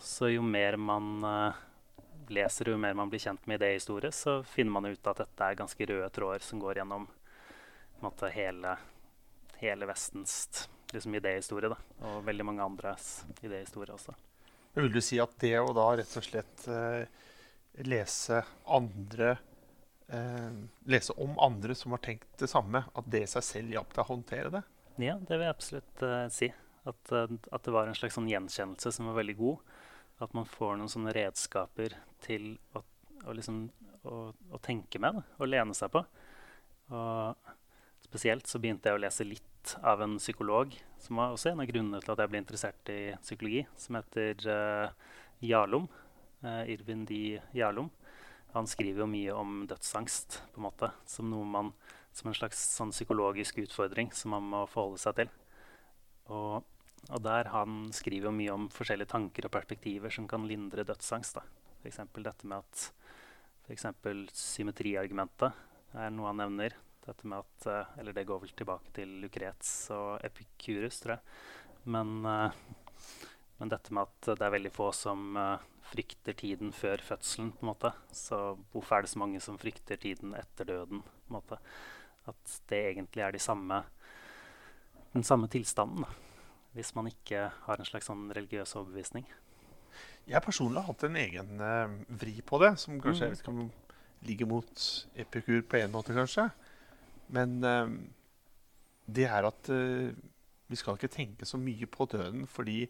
Så 0.00 0.30
jo 0.32 0.42
mer 0.46 0.76
man 0.80 1.24
uh, 1.26 1.62
leser, 2.32 2.70
jo 2.70 2.78
mer 2.80 2.94
man 2.94 3.10
blir 3.10 3.20
kjent 3.20 3.46
med 3.46 3.60
idéhistorie, 3.60 4.12
så 4.12 4.42
finner 4.42 4.72
man 4.72 4.86
ut 4.86 5.06
at 5.06 5.24
dette 5.24 5.48
er 5.48 5.58
ganske 5.58 5.86
røde 5.86 6.08
tråder 6.14 6.44
som 6.44 6.60
går 6.62 6.80
gjennom 6.80 7.06
en 7.08 8.06
måte, 8.06 8.30
hele, 8.32 8.76
hele 9.60 9.86
Vestens 9.86 10.68
liksom, 10.92 11.14
idéhistorie. 11.18 11.72
Og 12.08 12.24
veldig 12.26 12.46
mange 12.48 12.64
andres 12.64 13.24
idéhistorie 13.42 13.94
også. 13.94 14.14
Vil 14.78 14.92
du 14.92 15.02
si 15.04 15.20
at 15.20 15.34
det 15.42 15.58
å 15.60 15.74
da 15.76 15.90
rett 15.98 16.16
og 16.16 16.24
slett 16.24 16.66
uh, 16.72 17.04
lese 17.84 18.40
andre 18.72 19.34
uh, 20.12 20.52
Lese 20.88 21.14
om 21.20 21.36
andre 21.40 21.76
som 21.76 21.92
har 21.92 22.00
tenkt 22.04 22.28
det 22.40 22.48
samme, 22.50 22.84
at 22.92 23.12
det 23.12 23.26
i 23.26 23.30
seg 23.34 23.44
selv 23.44 23.76
hjalp 23.76 23.92
deg 23.92 24.04
å 24.04 24.10
håndtere 24.14 24.52
det? 24.56 24.64
Ja, 25.00 25.16
det 25.16 25.36
vil 25.36 25.46
jeg 25.46 25.54
absolutt 25.54 26.02
si. 26.32 26.50
At, 26.88 27.12
eh, 27.12 27.36
at 27.52 27.64
det 27.64 27.74
var 27.74 27.88
en 27.88 27.98
slags 27.98 28.18
sånn 28.18 28.30
gjenkjennelse 28.30 28.92
som 28.94 29.10
var 29.10 29.20
veldig 29.20 29.36
god. 29.38 29.72
At 30.22 30.34
man 30.36 30.48
får 30.48 30.76
noen 30.78 30.90
sånne 30.92 31.14
redskaper 31.16 31.96
til 32.22 32.54
å, 32.76 32.82
å, 33.26 33.34
liksom, 33.34 33.64
å, 34.06 34.18
å 34.32 34.62
tenke 34.62 35.00
med 35.02 35.22
og 35.22 35.48
lene 35.48 35.74
seg 35.76 35.92
på. 35.94 36.04
Og 36.92 37.52
spesielt 38.02 38.46
så 38.50 38.60
begynte 38.60 38.90
jeg 38.90 38.98
å 38.98 39.02
lese 39.02 39.26
litt 39.26 39.76
av 39.86 40.02
en 40.02 40.18
psykolog, 40.18 40.74
som 40.98 41.18
var 41.20 41.32
også 41.32 41.52
en 41.52 41.62
av 41.62 41.68
grunnene 41.70 42.02
til 42.02 42.12
at 42.14 42.22
jeg 42.22 42.30
ble 42.32 42.40
interessert 42.42 42.90
i 42.92 43.00
psykologi, 43.22 43.62
som 43.78 43.98
heter 43.98 44.46
uh, 44.50 45.12
Jarlum. 45.42 45.86
Uh, 46.42 46.64
Irvin 46.70 47.04
D. 47.06 47.38
Jarlum. 47.54 47.92
Han 48.52 48.66
skriver 48.68 49.04
jo 49.04 49.08
mye 49.08 49.36
om 49.38 49.62
dødsangst 49.70 50.40
på 50.52 50.60
en 50.60 50.66
måte, 50.66 50.90
som, 51.08 51.30
man, 51.30 51.70
som 52.12 52.28
en 52.28 52.36
slags 52.36 52.60
sånn 52.74 52.92
psykologisk 52.92 53.62
utfordring 53.62 54.10
som 54.12 54.34
man 54.34 54.50
må 54.50 54.64
forholde 54.68 55.00
seg 55.00 55.22
til. 55.22 55.30
Og 56.34 56.66
Og 57.10 57.22
der 57.24 57.50
han 57.50 57.88
skriver 57.94 58.28
jo 58.28 58.36
mye 58.36 58.54
om 58.54 58.68
forskjellige 58.70 59.10
tanker 59.10 59.48
og 59.48 59.54
perspektiver 59.54 60.12
som 60.14 60.28
kan 60.30 60.46
lindre 60.46 60.84
dødsangst. 60.86 61.40
F.eks. 61.82 61.98
dette 62.14 62.46
med 62.46 62.62
at 62.62 62.84
f.eks. 63.66 63.86
symmetriargumentet 64.38 65.98
er 65.98 66.14
noe 66.14 66.30
han 66.30 66.40
nevner. 66.44 66.76
Dette 67.02 67.26
med 67.26 67.42
at, 67.42 67.66
uh, 67.66 67.98
eller 67.98 68.14
det 68.14 68.28
går 68.28 68.44
vel 68.44 68.54
tilbake 68.54 68.94
til 68.94 69.16
Lucrets 69.24 69.72
og 69.94 70.22
Epikurus, 70.22 71.00
tror 71.02 71.16
jeg. 71.16 71.36
Men, 71.90 72.14
uh, 72.22 72.54
men, 73.58 73.72
dette 73.72 73.90
med 73.90 74.06
at 74.06 74.38
det 74.38 74.46
er 74.46 74.54
veldig 74.54 74.70
få 74.74 74.92
som 74.94 75.34
uh, 75.34 75.64
frykter 75.90 76.38
tiden 76.38 76.70
før 76.76 77.02
fødselen. 77.02 77.50
på 77.56 77.66
en 77.66 77.72
måte. 77.72 77.90
Så 78.14 78.38
hvorfor 78.70 78.96
er 78.96 79.02
det 79.02 79.10
så 79.10 79.24
mange 79.24 79.42
som 79.42 79.58
frykter 79.58 79.98
tiden 79.98 80.36
etter 80.38 80.70
døden? 80.70 81.02
på 81.02 81.32
en 81.32 81.40
måte? 81.40 81.58
At 82.30 82.60
det 82.70 82.84
egentlig 82.92 83.26
er 83.26 83.34
de 83.34 83.42
samme, 83.42 83.82
den 85.12 85.26
samme 85.26 85.50
tilstanden. 85.50 86.06
da 86.06 86.31
hvis 86.76 86.94
man 86.96 87.08
ikke 87.10 87.46
har 87.66 87.80
en 87.80 87.88
slags 87.88 88.08
sånn 88.08 88.30
religiøs 88.32 88.76
overbevisning. 88.80 89.26
Jeg 90.30 90.44
personlig 90.44 90.80
har 90.80 90.88
hatt 90.88 91.04
en 91.08 91.18
egen 91.20 91.60
uh, 91.60 91.94
vri 92.20 92.38
på 92.46 92.60
det, 92.62 92.74
som 92.80 93.00
kanskje 93.02 93.32
mm. 93.32 93.40
kan 93.44 93.62
ligge 94.26 94.46
mot 94.48 94.84
epikur 95.18 95.64
på 95.68 95.80
en 95.80 95.92
måte, 95.92 96.14
kanskje. 96.16 96.46
Men 97.34 97.58
uh, 97.66 97.90
det 99.10 99.26
er 99.28 99.48
at 99.48 99.72
uh, 99.72 100.14
vi 100.70 100.78
skal 100.78 100.96
ikke 100.96 101.12
tenke 101.12 101.48
så 101.48 101.60
mye 101.60 101.88
på 101.90 102.06
døden 102.08 102.46
fordi 102.48 102.86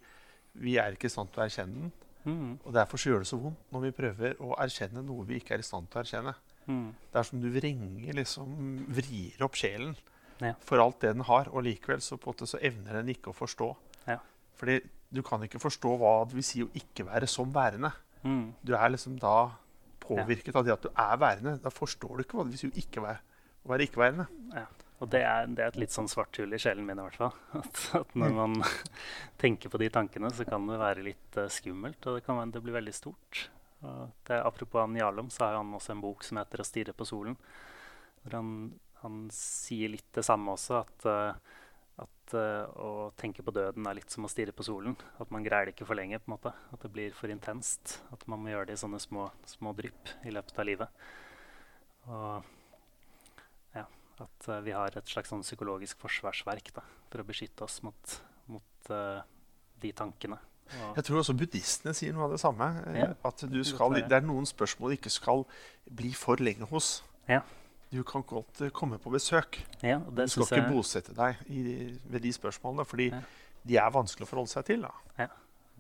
vi 0.63 0.77
er 0.79 0.95
ikke 0.95 1.09
i 1.09 1.13
stand 1.13 1.33
til 1.33 1.43
å 1.43 1.47
erkjenne 1.47 1.81
den. 1.81 1.93
Mm. 2.23 2.51
Og 2.63 2.71
derfor 2.77 3.01
så 3.01 3.11
gjør 3.11 3.25
det 3.25 3.31
så 3.33 3.41
vondt 3.41 3.73
når 3.75 3.87
vi 3.89 3.97
prøver 3.97 4.43
å 4.45 4.53
erkjenne 4.63 5.03
noe 5.03 5.27
vi 5.27 5.41
ikke 5.41 5.57
er 5.57 5.65
i 5.65 5.67
stand 5.67 5.89
til 5.91 5.99
å 5.99 6.05
erkjenne. 6.05 6.35
Mm. 6.69 6.89
Det 7.11 7.19
er 7.19 7.27
som 7.27 7.41
du 7.43 7.49
vrenger, 7.51 8.13
liksom, 8.21 8.53
vrir 8.95 9.43
opp 9.43 9.59
sjelen 9.59 9.97
ja. 10.43 10.55
for 10.61 10.83
alt 10.83 11.01
det 11.05 11.15
den 11.17 11.27
har. 11.29 11.51
Og 11.53 11.65
likevel 11.67 12.03
så, 12.05 12.19
så 12.19 12.61
evner 12.61 13.01
den 13.01 13.13
ikke 13.15 13.33
å 13.33 13.37
forstå. 13.37 13.71
Ja. 14.09 14.19
Fordi 14.59 14.81
du 15.13 15.23
kan 15.27 15.43
ikke 15.45 15.61
forstå 15.63 15.97
hva 16.01 16.15
det 16.29 16.39
vil 16.39 16.47
si 16.47 16.63
å 16.65 16.71
ikke 16.79 17.07
være 17.09 17.29
som 17.31 17.51
værende. 17.55 17.93
Mm. 18.23 18.53
Du 18.63 18.75
er 18.79 18.95
liksom 18.95 19.19
da 19.21 19.53
påvirket 20.03 20.57
av 20.57 20.67
det 20.67 20.75
at 20.75 20.87
du 20.87 20.91
er 20.93 21.19
værende. 21.21 21.57
Da 21.63 21.73
forstår 21.73 22.17
du 22.17 22.25
ikke 22.25 22.39
hva 22.39 22.47
det 22.47 22.55
vil 22.55 22.63
si 22.63 22.71
å 22.71 22.81
ikke 22.85 23.05
være, 23.05 23.21
å 23.63 23.73
være 23.73 23.89
ikke-værende. 23.89 24.29
Ja. 24.57 24.69
Og 25.03 25.09
det 25.11 25.25
er, 25.27 25.49
det 25.51 25.65
er, 25.65 25.73
et 25.73 25.81
litt 25.83 25.95
sånn 25.95 26.07
svart 26.11 26.39
hull 26.39 26.55
i 26.55 26.61
sjelen 26.63 26.87
min 26.87 27.01
i 27.03 27.07
hvert 27.09 27.19
fall. 27.19 27.33
At, 27.59 27.81
at 27.99 28.15
når 28.15 28.31
mm. 28.31 28.39
man 28.39 28.69
tenker 29.43 29.73
på 29.73 29.81
de 29.83 29.91
tankene, 29.93 30.31
så 30.31 30.47
kan 30.47 30.69
det 30.71 30.79
være 30.79 31.07
litt 31.09 31.41
uh, 31.41 31.49
skummelt. 31.51 31.99
Og 32.07 32.21
det 32.21 32.25
kan 32.27 32.39
være, 32.39 32.53
det 32.55 32.63
blir 32.63 32.79
veldig 32.79 32.95
stort. 32.95 33.49
Det, 33.83 34.37
apropos 34.39 34.79
han 34.79 34.95
Jarlum, 34.95 35.31
så 35.31 35.43
har 35.49 35.57
han 35.59 35.75
også 35.75 35.97
en 35.97 36.03
bok 36.05 36.23
som 36.23 36.39
heter 36.39 36.63
'Å 36.63 36.67
stirre 36.67 36.93
på 36.95 37.03
solen'. 37.03 37.35
Hvor 38.23 38.37
han 38.39 38.51
han 39.03 39.27
sier 39.35 39.91
litt 39.93 40.09
det 40.15 40.25
samme 40.27 40.55
også, 40.55 40.83
at, 40.83 41.07
uh, 41.11 41.59
at 42.03 42.35
uh, 42.39 42.71
å 42.79 42.91
tenke 43.19 43.45
på 43.45 43.55
døden 43.55 43.87
er 43.89 43.99
litt 43.99 44.15
som 44.15 44.27
å 44.27 44.31
stirre 44.31 44.55
på 44.55 44.67
solen. 44.67 44.95
At 45.23 45.33
man 45.35 45.45
greier 45.47 45.69
det 45.69 45.75
ikke 45.77 45.89
for 45.89 45.99
lenge. 45.99 46.21
på 46.23 46.31
en 46.31 46.37
måte. 46.37 46.55
At 46.75 46.85
det 46.87 46.93
blir 46.95 47.17
for 47.19 47.33
intenst. 47.33 47.99
At 48.15 48.25
man 48.31 48.43
må 48.43 48.53
gjøre 48.53 48.71
det 48.71 48.79
i 48.79 48.83
sånne 48.83 49.03
små, 49.03 49.29
små 49.51 49.75
drypp 49.79 50.15
i 50.29 50.35
løpet 50.35 50.63
av 50.63 50.69
livet. 50.69 51.03
Og 52.07 52.53
ja, 53.79 53.87
at 54.27 54.49
uh, 54.51 54.61
vi 54.63 54.77
har 54.77 54.99
et 54.99 55.11
slags 55.11 55.33
sånn 55.35 55.45
psykologisk 55.47 56.01
forsvarsverk 56.03 56.73
da, 56.79 56.87
for 57.11 57.23
å 57.23 57.27
beskytte 57.27 57.67
oss 57.67 57.81
mot, 57.87 58.19
mot 58.51 58.93
de 59.83 59.91
tankene. 59.99 60.39
Og 60.73 60.97
jeg 60.97 61.05
tror 61.05 61.19
også 61.21 61.35
buddhistene 61.37 61.93
sier 61.93 62.15
noe 62.15 62.29
av 62.29 62.37
det 62.37 62.41
samme. 62.41 62.69
Ja. 62.97 63.11
At 63.29 63.43
skal, 63.43 63.99
det 63.99 64.17
er 64.17 64.25
noen 64.25 64.47
spørsmål 64.49 64.95
du 64.95 64.97
ikke 64.97 65.13
skal 65.13 65.43
bli 65.91 66.15
for 66.17 66.41
lenge 66.41 66.71
hos. 66.71 67.01
Ja 67.29 67.43
du 67.93 68.01
kan 68.09 68.25
godt 68.25 68.63
eh, 68.65 68.73
komme 68.73 68.97
på 68.99 69.13
besøk. 69.13 69.59
Ja, 69.85 69.99
du 70.01 70.25
skal 70.31 70.47
ikke 70.47 70.61
jeg... 70.63 70.73
bosette 70.73 71.15
deg 71.17 71.41
i, 71.53 71.63
ved 72.09 72.25
de 72.25 72.33
spørsmålene, 72.33 72.87
fordi 72.89 73.11
ja. 73.11 73.21
de 73.69 73.79
er 73.83 73.93
vanskelig 73.93 74.25
å 74.25 74.31
forholde 74.31 74.53
seg 74.55 74.65
til. 74.71 74.87
Ja. 75.21 75.29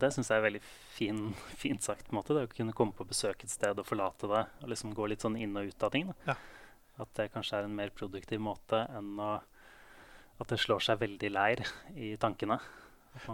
Det 0.03 0.11
syns 0.13 0.29
jeg 0.33 0.41
er 0.41 0.45
veldig 0.45 0.61
fin, 0.93 1.23
fint 1.63 1.85
sagt. 1.85 2.05
på 2.09 2.13
en 2.13 2.21
måte, 2.21 2.37
det 2.37 2.45
Å 2.49 2.53
kunne 2.53 2.77
komme 2.77 2.97
på 2.97 3.09
besøk 3.09 3.47
et 3.47 3.53
sted 3.55 3.81
og 3.81 3.89
forlate 3.89 4.29
det. 4.29 4.45
Og 4.61 4.75
liksom 4.75 4.93
gå 4.97 5.09
litt 5.09 5.25
sånn 5.25 5.41
inn 5.41 5.57
og 5.57 5.73
ut 5.73 5.89
av 5.89 5.95
ting. 5.95 6.13
At 6.29 7.17
det 7.17 7.31
kanskje 7.33 7.63
er 7.63 7.71
en 7.71 7.81
mer 7.81 7.95
produktiv 7.97 8.45
måte 8.45 8.85
enn 8.93 9.17
å, 9.17 9.33
at 10.43 10.53
det 10.53 10.61
slår 10.61 10.85
seg 10.85 11.01
veldig 11.01 11.33
leir 11.33 11.65
i 11.97 12.13
tankene. 12.21 12.61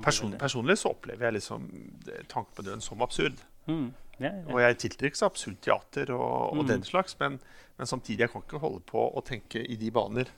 Person. 0.02 0.34
Personlig 0.38 0.78
så 0.78 0.90
opplever 0.90 1.28
jeg 1.28 1.38
liksom 1.40 1.66
tanken 2.30 2.54
på 2.54 2.64
døden 2.66 2.82
som 2.82 3.02
absurd. 3.02 3.42
Mm. 3.68 3.88
Ja, 4.18 4.32
ja. 4.32 4.46
Og 4.50 4.60
jeg 4.62 4.78
tiltrekkes 4.82 5.22
absurd 5.22 5.60
teater 5.62 6.10
og, 6.16 6.54
og 6.56 6.64
mm. 6.64 6.70
den 6.72 6.86
slags, 6.86 7.14
men, 7.20 7.38
men, 7.78 7.90
samtidig 7.90 8.26
jeg 8.26 8.32
kan 8.32 8.42
ikke 8.42 8.62
holde 8.62 8.82
på 8.88 9.04
å 9.06 9.22
tenke 9.26 9.62
i 9.62 9.76
de 9.78 9.92
baner 9.94 10.32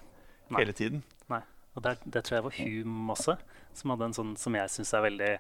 Nei. 0.50 0.60
hele 0.60 0.74
tiden. 0.76 1.04
Nei, 1.32 1.40
og 1.74 1.86
der, 1.86 2.02
Det 2.04 2.24
tror 2.26 2.36
jeg 2.36 2.46
var 2.48 2.58
Hume 2.58 3.16
også, 3.16 3.38
som 3.80 3.94
hadde 3.94 4.10
en 4.10 4.18
sånn 4.18 4.34
som 4.40 4.58
jeg 4.58 4.74
syns 4.74 4.92
er 4.98 5.06
veldig 5.06 5.32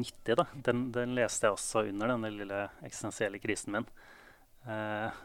nyttig. 0.00 0.38
da. 0.40 0.46
Den, 0.70 0.86
den, 0.94 1.12
leste 1.18 1.50
jeg 1.50 1.58
også 1.58 1.84
under 1.90 2.14
denne 2.14 2.32
lille 2.32 2.64
eksistensielle 2.86 3.42
krisen 3.42 3.76
min. 3.76 3.90
Eh, 4.64 5.20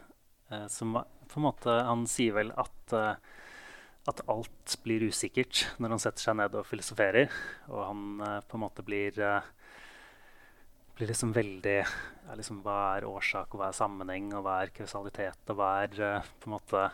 eh, 0.50 0.68
som 0.72 0.96
på 0.96 1.36
en 1.36 1.44
måte 1.44 1.72
Han 1.84 2.06
sier 2.08 2.32
vel 2.38 2.48
at 2.56 2.94
eh, 2.96 3.18
at 4.06 4.22
alt 4.30 4.76
blir 4.84 5.02
usikkert 5.10 5.64
når 5.82 5.96
han 5.96 6.02
setter 6.02 6.22
seg 6.22 6.36
ned 6.38 6.54
og 6.58 6.66
filosoferer. 6.68 7.32
Og 7.72 7.80
han 7.82 8.04
eh, 8.22 8.42
på 8.46 8.58
en 8.58 8.62
måte 8.62 8.84
blir 8.86 9.18
eh, 9.18 9.48
blir 10.96 11.10
liksom 11.10 11.32
veldig 11.36 11.76
ja, 11.76 12.34
liksom, 12.38 12.62
Hva 12.64 12.78
er 12.96 13.06
årsak, 13.08 13.52
og 13.52 13.60
hva 13.60 13.70
er 13.70 13.76
sammenheng, 13.76 14.30
og 14.34 14.46
hva 14.46 14.60
er 14.62 14.72
kausalitet, 14.76 15.42
og 15.52 15.58
hva 15.60 15.70
er 15.84 16.00
uh, 16.00 16.30
på 16.40 16.48
en 16.48 16.56
måte 16.56 16.86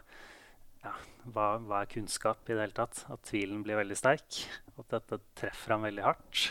ja, 0.83 0.97
hva, 1.31 1.47
hva, 1.63 1.83
er 1.83 1.93
kunnskap 1.93 2.43
i 2.49 2.57
det 2.57 2.65
hele 2.65 2.77
tatt? 2.77 3.05
At 3.13 3.23
tvilen 3.29 3.63
blir 3.63 3.79
veldig 3.79 3.97
sterk. 3.99 4.41
At 4.75 4.89
dette 4.91 5.21
treffer 5.39 5.77
ham 5.77 5.87
veldig 5.87 6.03
hardt. 6.03 6.49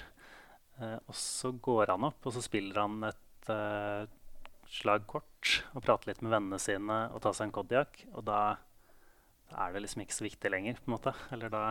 Uh, 0.79 0.96
og 1.03 1.15
så 1.20 1.51
går 1.51 1.91
han 1.91 2.08
opp, 2.08 2.24
og 2.24 2.36
så 2.36 2.43
spiller 2.46 2.79
han 2.79 3.10
et 3.10 3.51
uh, 3.51 4.08
slag 4.72 5.03
kort 5.12 5.58
og 5.75 5.84
prater 5.84 6.13
litt 6.13 6.22
med 6.24 6.31
vennene 6.31 6.60
sine 6.62 7.03
og 7.12 7.20
tar 7.25 7.36
seg 7.36 7.50
en 7.50 7.55
Kodiak. 7.60 8.05
Og 8.15 8.24
da, 8.29 8.41
da 9.51 9.65
er 9.65 9.75
det 9.75 9.84
liksom 9.84 10.05
ikke 10.05 10.22
så 10.22 10.29
viktig 10.29 10.53
lenger, 10.53 10.79
på 10.79 10.88
en 10.88 10.96
måte. 10.96 11.15
Eller 11.36 11.51
da 11.51 11.65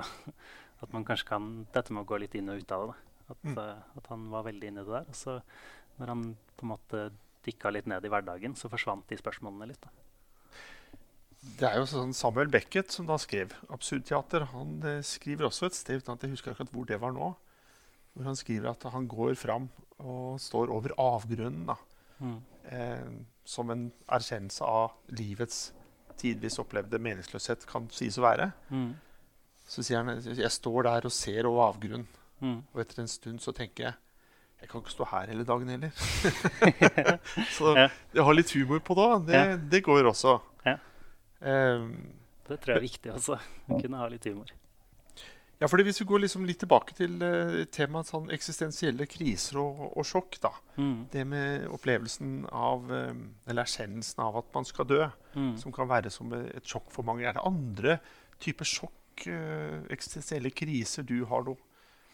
at 0.81 0.93
man 0.93 1.05
kanskje 1.09 1.29
kan 1.29 1.49
Dette 1.73 1.93
med 1.93 2.05
å 2.05 2.09
gå 2.09 2.21
litt 2.21 2.37
inn 2.37 2.53
og 2.53 2.61
ut 2.61 2.77
av 2.77 2.91
det. 2.91 2.99
At, 3.31 3.41
mm. 3.47 3.57
uh, 3.57 3.97
at, 3.97 4.07
han 4.11 4.29
var 4.33 4.47
veldig 4.49 4.71
inne 4.71 4.85
i 4.85 4.89
det 4.89 4.97
der. 4.99 5.09
Og 5.11 5.19
så 5.19 5.39
når 6.01 6.15
han 6.15 6.25
på 6.57 6.67
en 6.67 6.73
måte 6.73 7.03
dykka 7.47 7.73
litt 7.73 7.89
ned 7.89 8.05
i 8.05 8.13
hverdagen, 8.13 8.57
så 8.57 8.71
forsvant 8.73 9.07
de 9.09 9.19
spørsmålene 9.21 9.71
litt. 9.71 9.85
Da. 9.85 9.93
Det 11.41 11.69
er 11.69 11.79
jo 11.81 11.87
sånn 11.89 12.13
Samuel 12.17 12.51
Beckett 12.53 12.93
som 12.93 13.07
da 13.09 13.17
skrev 13.21 13.55
'Absurdteater'. 13.69 14.51
Han 14.53 14.83
eh, 14.85 15.01
skriver 15.07 15.49
også 15.49 15.71
et 15.71 15.79
sted 15.79 16.03
uten 16.03 16.13
at 16.15 16.25
jeg 16.25 16.35
husker 16.35 16.53
akkurat 16.53 16.73
hvor 16.75 16.89
det 16.89 17.01
var 17.01 17.15
nå. 17.17 17.31
Hvor 18.13 18.29
han 18.29 18.37
skriver 18.37 18.71
at 18.73 18.85
han 18.93 19.09
går 19.09 19.35
fram 19.41 19.71
og 19.99 20.41
står 20.41 20.73
over 20.73 20.93
avgrunnen. 21.01 21.67
da. 21.67 21.77
Mm. 22.21 22.41
Eh, 22.65 23.13
som 23.45 23.71
en 23.73 23.91
erkjennelse 24.07 24.65
av 24.65 24.93
livets 25.17 25.73
tidvis 26.21 26.59
opplevde 26.61 27.01
meningsløshet 27.01 27.65
kan 27.69 27.89
sies 27.95 28.19
å 28.21 28.27
være. 28.27 28.51
Mm. 28.69 28.93
Så 29.71 29.85
sier 29.87 30.03
han 30.03 30.21
jeg 30.21 30.53
står 30.53 30.83
der 30.89 31.09
og 31.09 31.15
ser 31.15 31.49
over 31.49 31.71
avgrunnen. 31.71 32.07
Mm. 32.41 32.61
Og 32.73 32.81
etter 32.83 33.03
en 33.03 33.11
stund 33.11 33.43
så 33.45 33.53
tenker 33.57 33.91
jeg 33.91 33.99
jeg 34.61 34.69
kan 34.69 34.83
ikke 34.83 34.93
stå 34.93 35.07
her 35.09 35.31
hele 35.33 35.45
dagen 35.49 35.69
heller. 35.73 35.91
så 37.57 37.71
ja. 37.79 37.87
jeg 38.13 38.25
har 38.27 38.37
litt 38.37 38.51
humor 38.53 38.83
på 38.85 38.97
det. 38.99 39.11
Det, 39.31 39.39
ja. 39.39 39.59
det 39.73 39.81
går 39.87 40.09
også. 40.11 40.37
Ja. 40.67 40.75
Um, 41.41 41.95
det 42.49 42.59
tror 42.61 42.75
jeg 42.75 42.83
er 42.83 42.85
viktig 42.85 43.13
også. 43.15 43.39
Å 43.41 43.79
kunne 43.81 44.03
ha 44.03 44.09
litt 44.13 44.27
humor. 44.29 44.53
Ja, 45.61 45.69
fordi 45.69 45.85
Hvis 45.85 46.01
vi 46.01 46.07
går 46.09 46.23
liksom 46.23 46.45
litt 46.49 46.61
tilbake 46.61 46.95
til 46.97 47.19
uh, 47.21 47.65
temaet 47.73 48.09
sånn 48.09 48.31
eksistensielle 48.33 49.09
kriser 49.09 49.61
og, 49.61 49.83
og 49.93 50.07
sjokk 50.09 50.39
da. 50.45 50.53
Mm. 50.77 50.95
Det 51.13 51.25
med 51.29 51.67
opplevelsen 51.73 52.47
av, 52.49 52.85
um, 52.89 53.27
eller 53.47 53.65
erkjennelsen 53.65 54.25
av 54.25 54.41
at 54.41 54.53
man 54.57 54.69
skal 54.69 54.89
dø, 54.89 55.03
mm. 55.37 55.55
som 55.61 55.73
kan 55.77 55.89
være 55.89 56.13
som 56.13 56.33
et 56.37 56.69
sjokk 56.69 56.89
for 56.93 57.05
mange. 57.09 57.25
Er 57.29 57.37
det 57.37 57.45
andre 57.49 57.99
typer 58.41 58.69
sjokk, 58.69 59.27
uh, 59.29 59.85
eksistensielle 59.93 60.53
kriser, 60.53 61.05
du 61.05 61.23
har 61.29 61.49
noe 61.49 61.61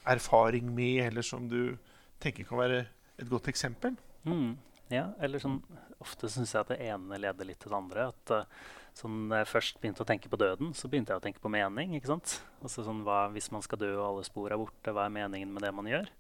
erfaring 0.07 0.69
med, 0.75 1.03
eller 1.09 1.27
som 1.27 1.49
du 1.51 1.77
tenker 2.23 2.47
kan 2.49 2.61
være 2.61 2.85
et 3.19 3.29
godt 3.31 3.51
eksempel? 3.53 3.97
Mm. 4.27 4.57
Ja, 4.93 5.11
eller 5.23 5.43
sånn 5.43 5.61
Ofte 5.97 6.29
syns 6.29 6.53
jeg 6.53 6.61
at 6.61 6.71
det 6.75 6.85
ene 6.85 7.17
leder 7.17 7.49
litt 7.49 7.57
til 7.63 7.73
det 7.73 7.79
andre. 7.79 8.03
At 8.13 8.33
uh, 8.35 8.67
sånn, 8.95 9.31
jeg 9.33 9.49
først 9.49 9.79
begynte 9.81 10.05
å 10.05 10.09
tenke 10.09 10.29
på 10.29 10.37
døden, 10.37 10.75
så 10.77 10.91
begynte 10.93 11.15
jeg 11.15 11.23
å 11.23 11.25
tenke 11.25 11.41
på 11.41 11.51
mening. 11.51 11.95
ikke 11.97 12.11
sant? 12.11 12.35
Altså 12.61 12.85
sånn, 12.85 13.01
hva, 13.07 13.23
Hvis 13.33 13.49
man 13.55 13.65
skal 13.65 13.81
dø 13.81 13.89
og 13.95 14.05
alle 14.11 14.27
spor 14.29 14.53
er 14.53 14.61
borte, 14.61 14.93
hva 14.93 15.07
er 15.09 15.15
meningen 15.15 15.55
med 15.55 15.65
det 15.65 15.73
man 15.73 15.89
gjør? 15.89 16.11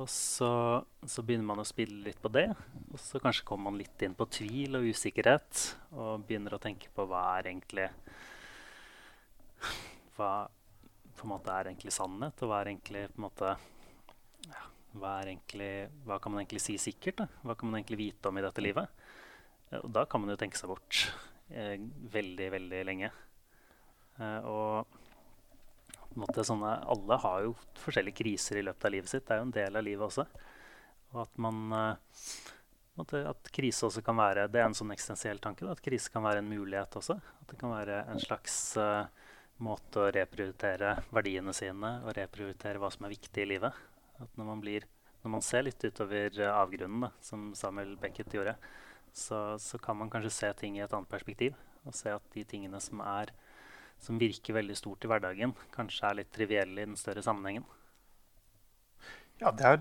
Og 0.00 0.08
så, 0.08 0.50
så, 1.04 1.24
begynner 1.24 1.48
man 1.48 1.60
å 1.60 1.68
spille 1.68 2.04
litt 2.04 2.20
på 2.20 2.30
det. 2.32 2.46
Og 2.92 3.00
så 3.00 3.20
kanskje 3.20 3.48
kommer 3.48 3.70
man 3.70 3.80
litt 3.80 4.04
inn 4.04 4.16
på 4.16 4.28
tvil 4.32 4.78
og 4.78 4.88
usikkerhet. 4.92 5.64
Og 5.96 6.24
begynner 6.28 6.56
å 6.56 6.62
tenke 6.62 6.92
på 6.92 7.08
hva 7.08 7.24
er 7.38 7.52
egentlig 7.52 7.88
Hva, 10.16 10.48
på 11.16 11.26
en 11.26 11.32
måte 11.34 11.54
er 11.54 11.70
egentlig 11.70 11.94
sannhet, 11.94 12.42
og 12.42 12.50
hva 12.50 12.60
er 12.62 12.72
egentlig 12.72 13.04
på 13.12 13.20
en 13.20 13.26
måte 13.26 13.50
ja, 14.48 14.62
hva, 14.98 15.12
egentlig, 15.24 15.72
hva, 16.06 16.18
kan 16.22 16.34
man 16.34 16.42
egentlig 16.42 16.62
si 16.64 16.78
sikkert? 16.80 17.22
Da? 17.22 17.28
Hva 17.42 17.56
kan 17.58 17.70
man 17.70 17.80
egentlig 17.80 18.00
vite 18.00 18.30
om 18.30 18.38
i 18.38 18.44
dette 18.44 18.64
livet? 18.64 19.04
Og 19.80 19.88
da 19.92 20.04
kan 20.08 20.20
man 20.20 20.34
jo 20.34 20.38
tenke 20.40 20.58
seg 20.60 20.72
bort 20.72 21.04
eh, 21.48 21.78
veldig, 22.12 22.48
veldig 22.56 22.80
lenge. 22.88 23.12
Eh, 24.20 24.48
og 24.48 26.18
måte, 26.20 26.44
sånne, 26.44 26.74
Alle 26.92 27.20
har 27.22 27.46
jo 27.46 27.54
forskjellige 27.80 28.20
kriser 28.20 28.60
i 28.60 28.66
løpet 28.66 28.88
av 28.88 28.92
livet 28.96 29.12
sitt. 29.12 29.24
Det 29.24 29.36
er 29.36 29.40
jo 29.40 29.46
en 29.48 29.54
del 29.56 29.80
av 29.80 29.86
livet 29.86 30.08
også. 30.10 30.26
Og 31.12 31.22
at 31.24 31.40
man 31.40 31.72
Eh, 32.92 33.28
At 33.28 33.50
krise 33.52 33.86
også 33.86 34.02
kan 34.04 34.16
være 34.16 34.48
Det 34.52 34.60
er 34.60 34.68
en 34.68 34.76
sånn 34.76 34.92
eksistensiell 34.92 35.40
tanke. 35.42 35.64
Da, 35.64 35.72
at 35.72 35.84
krise 35.84 36.12
kan 36.12 36.24
være 36.24 36.42
en 36.42 36.50
mulighet 36.50 36.96
også. 37.00 37.16
At 37.16 37.48
det 37.48 37.58
kan 37.60 37.72
være 37.72 38.04
en 38.12 38.20
slags 38.20 38.76
uh, 38.76 39.06
måte 39.62 40.02
å 40.02 40.10
reprioritere 40.14 40.96
verdiene 41.14 41.54
sine 41.56 41.94
og 42.02 42.16
reprioritere 42.18 42.80
hva 42.82 42.90
som 42.92 43.06
er 43.06 43.14
viktig 43.14 43.44
i 43.44 43.50
livet. 43.54 43.76
At 44.22 44.38
når 44.38 44.48
man, 44.48 44.62
blir, 44.62 44.86
når 45.22 45.36
man 45.36 45.44
ser 45.44 45.66
litt 45.66 45.82
utover 45.82 46.40
avgrunnen, 46.50 47.06
da, 47.06 47.12
som 47.24 47.50
Samuel 47.58 47.94
Beckett 48.00 48.34
gjorde, 48.34 48.56
så, 49.12 49.58
så 49.60 49.78
kan 49.82 49.98
man 49.98 50.10
kanskje 50.12 50.34
se 50.34 50.52
ting 50.60 50.78
i 50.78 50.84
et 50.84 50.92
annet 50.94 51.10
perspektiv. 51.10 51.56
Og 51.86 51.94
se 51.98 52.12
at 52.14 52.26
de 52.34 52.44
tingene 52.46 52.78
som 52.82 53.00
er 53.04 53.32
som 54.02 54.18
virker 54.18 54.56
veldig 54.56 54.74
stort 54.78 55.04
i 55.06 55.10
hverdagen, 55.10 55.54
kanskje 55.74 56.08
er 56.08 56.18
litt 56.18 56.32
trivielle 56.34 56.82
i 56.82 56.88
den 56.88 56.98
større 56.98 57.22
sammenhengen. 57.22 57.66
Ja, 59.42 59.50
er, 59.50 59.78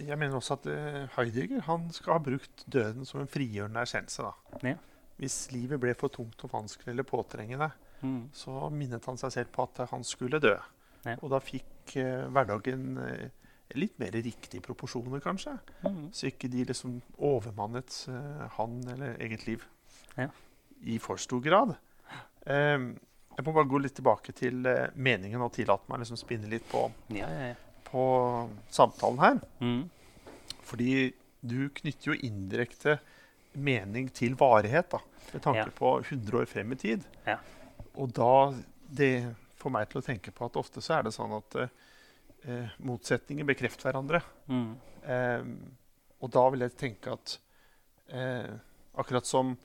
jeg 0.00 0.16
mener 0.16 0.38
også 0.38 0.56
at 0.56 0.68
uh, 0.68 1.08
Heidegger 1.16 1.64
han 1.66 1.88
skal 1.92 2.16
ha 2.16 2.22
brukt 2.24 2.64
døden 2.72 3.08
som 3.08 3.20
en 3.20 3.30
frigjørende 3.30 3.82
erkjennelse. 3.84 4.30
Ja. 4.64 4.76
Hvis 5.18 5.48
livet 5.50 5.80
ble 5.82 5.94
for 5.98 6.12
tungt 6.14 6.44
og 6.46 6.52
vanskelig 6.52 6.92
eller 6.92 7.06
påtrengende, 7.06 7.70
mm. 8.00 8.20
så 8.36 8.68
minnet 8.70 9.06
han 9.10 9.18
seg 9.20 9.34
selv 9.34 9.52
på 9.54 9.66
at 9.66 9.82
han 9.90 10.06
skulle 10.06 10.40
dø. 10.42 10.54
Ja. 11.04 11.16
Og 11.18 11.32
da 11.32 11.40
fikk 11.42 11.96
eh, 11.98 12.28
hverdagen 12.30 13.00
eh, 13.02 13.50
litt 13.78 13.98
mer 14.00 14.14
riktige 14.14 14.62
proporsjoner, 14.64 15.20
kanskje. 15.24 15.56
Mm. 15.84 16.06
Så 16.14 16.30
ikke 16.30 16.50
de 16.52 16.64
liksom 16.70 17.00
overmannet 17.18 17.98
han 18.56 18.78
eller 18.94 19.18
eget 19.20 19.44
liv 19.48 19.66
ja. 20.16 20.30
i 20.88 20.96
for 21.02 21.20
stor 21.20 21.42
grad. 21.44 21.74
Um, 22.48 22.94
jeg 23.36 23.44
må 23.46 23.52
bare 23.52 23.68
gå 23.70 23.80
litt 23.82 23.94
tilbake 23.98 24.32
til 24.34 24.64
uh, 24.66 24.88
meningen 24.96 25.42
og 25.44 25.52
tillate 25.54 25.86
meg 25.90 26.00
liksom 26.02 26.18
spinne 26.18 26.48
litt 26.50 26.64
på, 26.70 26.86
ja, 27.14 27.28
ja, 27.28 27.52
på 27.86 28.02
samtalen 28.72 29.22
her. 29.22 29.40
mm. 29.60 29.82
Fordi 30.68 30.92
du 31.40 31.70
knytter 31.72 32.10
jo 32.10 32.18
indirekte 32.26 32.98
mening 33.58 34.08
til 34.14 34.34
varighet, 34.38 34.90
da, 34.94 34.98
med 35.32 35.42
tanke 35.44 35.64
Ja. 35.66 35.74
på 35.74 35.92
100 36.04 36.38
år 36.42 36.46
frem 36.46 36.72
i 36.72 36.76
tid. 36.76 37.04
Ja. 37.26 37.38
Og 37.96 38.12
da 38.16 38.54
det 38.88 39.34
får 39.58 39.70
meg 39.74 39.88
til 39.90 40.00
å 40.00 40.04
tenke 40.06 40.30
på 40.32 40.46
at 40.46 40.56
ofte 40.56 40.80
så 40.80 40.98
er 40.98 41.02
det 41.08 41.12
sånn 41.12 41.32
at 41.36 41.56
eh, 42.48 42.68
motsetninger 42.78 43.44
bekrefter 43.44 43.90
hverandre. 43.90 44.22
Mm. 44.48 44.76
Eh, 45.02 45.42
og 46.22 46.30
da 46.34 46.44
vil 46.50 46.60
jeg 46.60 46.76
tenke 46.78 47.12
at 47.12 47.38
eh, 48.08 48.48
akkurat 48.98 49.26
som 49.26 49.56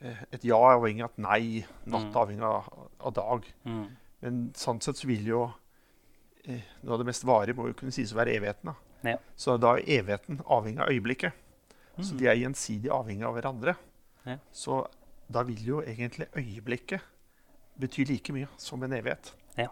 eh, 0.00 0.22
et 0.32 0.44
ja 0.44 0.56
er 0.56 0.78
avhengig 0.78 1.04
av 1.04 1.10
et 1.10 1.18
nei, 1.18 1.66
natt 1.86 2.08
Mm. 2.08 2.14
er 2.14 2.20
avhengig 2.22 2.42
av, 2.48 2.88
av 3.00 3.12
dag. 3.12 3.44
Mm. 3.64 3.84
Men 4.24 4.40
sånn 4.56 4.80
sett 4.82 4.96
så 4.96 5.06
vil 5.10 5.26
jo 5.28 5.42
eh, 6.46 6.62
noe 6.82 6.94
av 6.94 6.98
det 7.02 7.06
mest 7.10 7.24
varige 7.24 7.56
må 7.56 7.66
jo 7.68 7.74
kunne 7.74 7.92
sies 7.92 8.12
å 8.12 8.16
være 8.16 8.34
evigheten. 8.38 8.72
da. 8.72 9.10
Ja. 9.10 9.18
Så 9.36 9.58
da 9.60 9.74
er 9.76 9.84
evigheten 10.00 10.40
avhengig 10.46 10.80
av 10.80 10.88
øyeblikket. 10.88 11.32
Så 12.00 12.12
Mm. 12.14 12.18
de 12.18 12.26
er 12.26 12.34
gjensidig 12.40 12.90
avhengig 12.90 13.24
av 13.24 13.34
hverandre. 13.36 13.76
Ja. 14.26 14.38
Så 14.52 14.86
da 15.30 15.42
vil 15.42 15.60
jo 15.64 15.80
egentlig 15.82 16.26
øyeblikket 16.34 17.00
bety 17.78 18.04
like 18.08 18.32
mye 18.32 18.48
som 18.58 18.82
en 18.82 18.92
evighet. 18.92 19.32
Ja. 19.56 19.68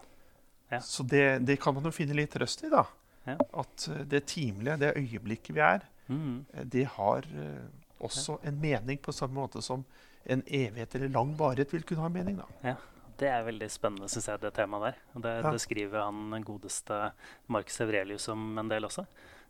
Ja. 0.71 0.79
Så 0.79 1.03
det, 1.07 1.45
det 1.45 1.59
kan 1.59 1.73
man 1.75 1.83
jo 1.83 1.91
finne 1.91 2.15
litt 2.15 2.31
trøst 2.31 2.63
i, 2.63 2.69
da. 2.69 2.85
Ja. 3.27 3.37
At 3.53 3.87
eh, 3.91 4.03
det 4.05 4.25
timelige, 4.27 4.77
det 4.79 4.95
øyeblikket 4.97 5.55
vi 5.55 5.59
er, 5.61 5.81
Mm. 6.09 6.45
eh, 6.53 6.63
det 6.65 6.85
har 6.97 7.23
eh, 7.23 7.67
også 8.01 8.39
en 8.43 8.57
mening 8.59 8.97
på 8.99 9.13
samme 9.13 9.33
måte 9.35 9.61
som 9.63 9.85
en 10.25 10.41
evighet 10.47 10.95
eller 10.95 11.09
lang 11.09 11.33
varighet 11.37 11.71
vil 11.71 11.83
kunne 11.83 12.01
ha 12.01 12.07
en 12.07 12.13
mening. 12.13 12.37
da. 12.37 12.75
Det 13.17 13.27
er 13.29 13.43
veldig 13.45 13.69
spennende, 13.71 14.09
syns 14.09 14.25
jeg, 14.27 14.39
det 14.41 14.53
temaet 14.53 14.81
der. 15.13 15.21
Det, 15.21 15.51
det 15.51 15.61
skriver 15.61 16.01
han 16.03 16.43
godeste 16.43 17.11
Marcus 17.47 17.79
Evrelius 17.79 18.27
om 18.29 18.57
en 18.57 18.67
del 18.69 18.83
også. 18.83 19.05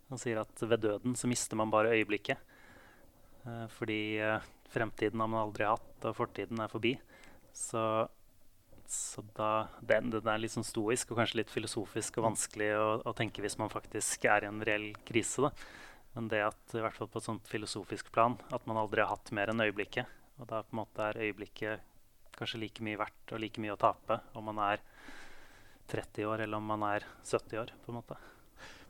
Han 0.09 0.17
sier 0.17 0.41
at 0.41 0.59
ved 0.62 0.81
døden 0.81 1.15
så 1.15 1.27
mister 1.27 1.55
man 1.55 1.71
bare 1.71 1.93
øyeblikket. 1.95 2.38
Eh, 3.45 3.67
fordi 3.75 4.01
eh, 4.23 4.49
fremtiden 4.73 5.19
har 5.19 5.29
man 5.32 5.45
aldri 5.45 5.67
hatt, 5.67 5.95
og 6.08 6.17
fortiden 6.17 6.62
er 6.63 6.71
forbi. 6.71 6.95
Så, 7.53 7.84
så 8.89 9.23
da 9.38 9.51
den, 9.82 10.12
den 10.13 10.29
er 10.29 10.41
litt 10.41 10.56
sånn 10.56 10.67
stoisk 10.67 11.12
og 11.12 11.21
kanskje 11.21 11.41
litt 11.41 11.53
filosofisk 11.53 12.17
og 12.19 12.29
vanskelig 12.32 12.71
å, 12.79 12.88
å 13.06 13.15
tenke 13.17 13.43
hvis 13.43 13.60
man 13.62 13.71
faktisk 13.73 14.25
er 14.32 14.45
i 14.45 14.51
en 14.51 14.63
reell 14.65 14.91
krise. 15.06 15.45
da. 15.45 15.53
Men 16.13 16.29
det 16.29 16.43
at 16.45 16.75
i 16.77 16.82
hvert 16.82 16.97
fall 16.97 17.10
på 17.10 17.21
et 17.21 17.29
sånt 17.29 17.49
filosofisk 17.49 18.12
plan 18.13 18.38
at 18.53 18.67
man 18.69 18.79
aldri 18.82 19.01
har 19.01 19.13
hatt 19.15 19.34
mer 19.36 19.51
enn 19.53 19.63
øyeblikket. 19.65 20.10
Og 20.41 20.49
da 20.49 20.62
på 20.65 20.73
en 20.73 20.82
måte 20.84 21.10
er 21.10 21.21
øyeblikket 21.25 21.89
kanskje 22.34 22.63
like 22.63 22.86
mye 22.86 22.97
verdt 22.97 23.34
og 23.34 23.41
like 23.41 23.62
mye 23.62 23.75
å 23.75 23.82
tape 23.82 24.17
om 24.38 24.47
man 24.49 24.62
er 24.71 24.82
30 25.93 26.29
år 26.29 26.45
eller 26.45 26.58
om 26.58 26.71
man 26.73 26.86
er 26.89 27.06
70 27.21 27.60
år. 27.62 27.73
på 27.86 27.91
en 27.91 27.99
måte. 28.01 28.17